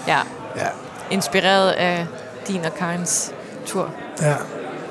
Ja, 0.08 0.18
Ja. 0.56 0.66
inspireret 1.10 1.70
af 1.70 2.06
din 2.48 2.64
og 2.64 2.74
Karins 2.74 3.32
tur. 3.66 3.88
ja. 4.22 4.34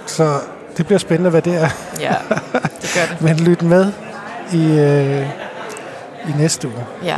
Så 0.05 0.39
det 0.77 0.85
bliver 0.85 0.99
spændende, 0.99 1.29
hvad 1.29 1.41
det 1.41 1.55
er. 1.55 1.69
Ja, 1.99 2.13
det 2.81 2.91
gør 2.95 3.01
det. 3.15 3.21
Men 3.25 3.35
lyt 3.39 3.61
med 3.61 3.91
i, 4.53 4.79
øh, 4.79 5.27
i 6.29 6.31
næste 6.37 6.67
uge. 6.67 6.85
Ja, 7.03 7.17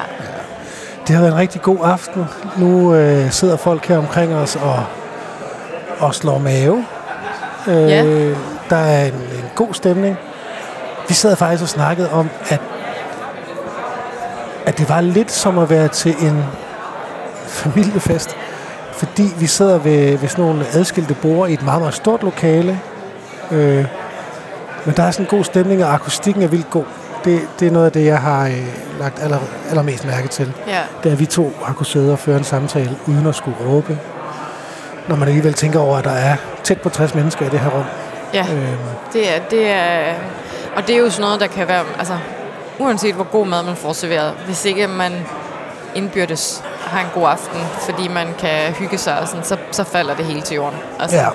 Det 1.07 1.15
har 1.15 1.21
været 1.21 1.33
en 1.33 1.39
rigtig 1.39 1.61
god 1.61 1.77
aften. 1.83 2.25
Nu 2.57 2.93
øh, 2.95 3.31
sidder 3.31 3.57
folk 3.57 3.85
her 3.85 3.97
omkring 3.97 4.35
os 4.35 4.55
og, 4.55 4.83
og 5.99 6.15
slår 6.15 6.37
mave. 6.37 6.85
Øh, 7.67 7.89
Ja. 7.89 8.03
Der 8.69 8.75
er 8.77 9.05
en, 9.05 9.13
en 9.13 9.45
god 9.55 9.73
stemning. 9.73 10.17
Vi 11.07 11.13
sad 11.13 11.35
faktisk 11.35 11.63
og 11.63 11.69
snakkede 11.69 12.11
om, 12.11 12.29
at, 12.49 12.59
at 14.65 14.77
det 14.77 14.89
var 14.89 15.01
lidt 15.01 15.31
som 15.31 15.57
at 15.57 15.69
være 15.69 15.87
til 15.87 16.15
en 16.21 16.43
familiefest. 17.47 18.35
Fordi 18.97 19.23
vi 19.39 19.47
sidder 19.47 19.77
ved, 19.77 20.17
ved 20.17 20.29
sådan 20.29 20.45
nogle 20.45 20.65
adskilte 20.73 21.13
borde 21.13 21.51
i 21.51 21.53
et 21.53 21.63
meget, 21.63 21.81
meget 21.81 21.93
stort 21.93 22.23
lokale. 22.23 22.79
Øh, 23.51 23.85
men 24.85 24.95
der 24.97 25.03
er 25.03 25.11
sådan 25.11 25.25
en 25.25 25.29
god 25.29 25.43
stemning, 25.43 25.85
og 25.85 25.93
akustikken 25.93 26.43
er 26.43 26.47
vildt 26.47 26.69
god. 26.69 26.83
Det, 27.25 27.41
det 27.59 27.67
er 27.67 27.71
noget 27.71 27.85
af 27.85 27.91
det, 27.91 28.05
jeg 28.05 28.19
har 28.19 28.45
øh, 28.45 28.67
lagt 28.99 29.23
aller, 29.23 29.39
allermest 29.69 30.05
mærke 30.05 30.27
til 30.27 30.53
ja, 30.67 30.81
da 31.03 31.13
vi 31.13 31.25
to 31.25 31.53
har 31.65 31.73
kunnet 31.73 31.87
sidde 31.87 32.11
og 32.11 32.19
føre 32.19 32.37
en 32.37 32.43
samtale 32.43 32.97
uden 33.07 33.27
at 33.27 33.35
skulle 33.35 33.57
råbe. 33.67 33.97
Når 35.07 35.15
man 35.15 35.27
alligevel 35.27 35.53
tænker 35.53 35.79
over, 35.79 35.97
at 35.97 36.03
der 36.03 36.11
er 36.11 36.35
tæt 36.63 36.81
på 36.81 36.89
60 36.89 37.15
mennesker 37.15 37.45
i 37.45 37.49
det 37.49 37.59
her 37.59 37.69
rum. 37.69 37.83
ja. 38.33 38.45
Øhm, 38.53 38.77
Det 39.13 39.35
er, 39.35 39.39
det 39.49 39.69
er, 39.71 40.13
og 40.75 40.87
det 40.87 40.95
er 40.95 40.99
jo 40.99 41.09
sådan 41.09 41.21
noget, 41.21 41.39
der 41.39 41.47
kan 41.47 41.67
være, 41.67 41.83
altså, 41.97 42.17
uanset 42.79 43.15
hvor 43.15 43.23
god 43.23 43.47
mad 43.47 43.63
man 43.63 43.75
får 43.75 43.93
serveret, 43.93 44.33
hvis 44.45 44.65
ikke 44.65 44.87
man 44.87 45.11
indbyrdes 45.95 46.63
har 46.87 46.99
en 47.01 47.09
god 47.13 47.27
aften, 47.29 47.59
fordi 47.79 48.07
man 48.07 48.27
kan 48.39 48.73
hygge 48.73 48.97
sig, 48.97 49.19
og 49.19 49.27
sådan, 49.27 49.43
så, 49.43 49.57
så 49.71 49.83
falder 49.83 50.15
det 50.15 50.25
hele 50.25 50.41
til 50.41 50.55
jorden. 50.55 50.79
Altså, 50.99 51.17
ja. 51.17 51.29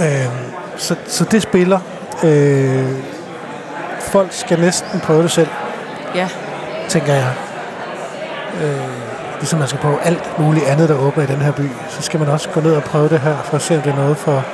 Øhm, 0.00 0.36
så, 0.76 0.96
så 1.06 1.24
det 1.24 1.42
spiller. 1.42 1.80
Øh, 2.24 2.92
folk 4.00 4.32
skal 4.32 4.60
næsten 4.60 5.00
prøve 5.00 5.22
det 5.22 5.30
selv, 5.30 5.48
ja, 6.14 6.28
tænker 6.88 7.14
jeg. 7.14 7.32
Øh, 8.62 8.80
ligesom 9.38 9.58
man 9.58 9.68
skal 9.68 9.80
prøve 9.80 10.02
alt 10.02 10.38
muligt 10.38 10.66
andet, 10.66 10.88
der 10.88 10.94
åbner 10.94 11.24
i 11.24 11.26
den 11.26 11.36
her 11.36 11.52
by, 11.52 11.70
så 11.88 12.02
skal 12.02 12.20
man 12.20 12.28
også 12.28 12.48
gå 12.50 12.60
ned 12.60 12.74
og 12.76 12.82
prøve 12.82 13.08
det 13.08 13.20
her, 13.20 13.36
for 13.36 13.56
at 13.56 13.62
se, 13.62 13.76
om 13.76 13.82
det 13.82 13.92
er 13.92 13.96
noget 13.96 14.16
for, 14.16 14.44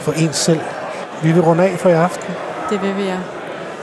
for 0.00 0.12
ens 0.12 0.36
selv. 0.36 0.60
Vi 1.22 1.32
vil 1.32 1.42
runde 1.42 1.64
af 1.64 1.78
for 1.78 1.88
i 1.88 1.92
aften. 1.92 2.34
det 2.70 2.82
vil 2.82 2.96
vi, 2.96 3.02
ja. 3.02 3.16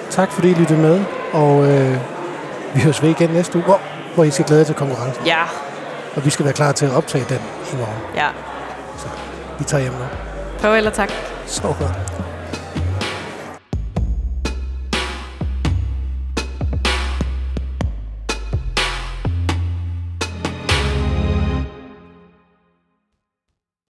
Tak 0.10 0.32
fordi 0.32 0.50
I 0.50 0.54
lyttede 0.54 0.80
med, 0.80 1.02
og 1.34 1.66
øh, 1.68 1.98
vi 2.74 2.82
høres 2.82 3.04
ved 3.04 3.10
igen 3.10 3.30
næste 3.30 3.58
uge, 3.58 3.66
hvor, 4.16 4.24
I 4.24 4.32
skal 4.32 4.46
glæde 4.46 4.60
jer 4.60 4.66
til 4.66 4.76
konkurrencen. 4.76 5.26
Ja, 5.26 5.44
Og 6.16 6.26
vi 6.26 6.30
skal 6.30 6.46
være 6.46 6.54
klar 6.54 6.72
til 6.72 6.86
at 6.86 6.92
optage 6.92 7.26
den 7.30 7.40
i 7.74 7.76
morgen. 7.76 7.98
ja. 8.16 8.28
Vi 9.60 9.64
tager 9.64 9.82
hjem 9.82 9.94
nu. 9.94 10.06
Prøv 10.60 10.76
eller 10.76 10.92
tak. 10.92 11.10
Så 11.46 11.62
godt. 11.62 11.78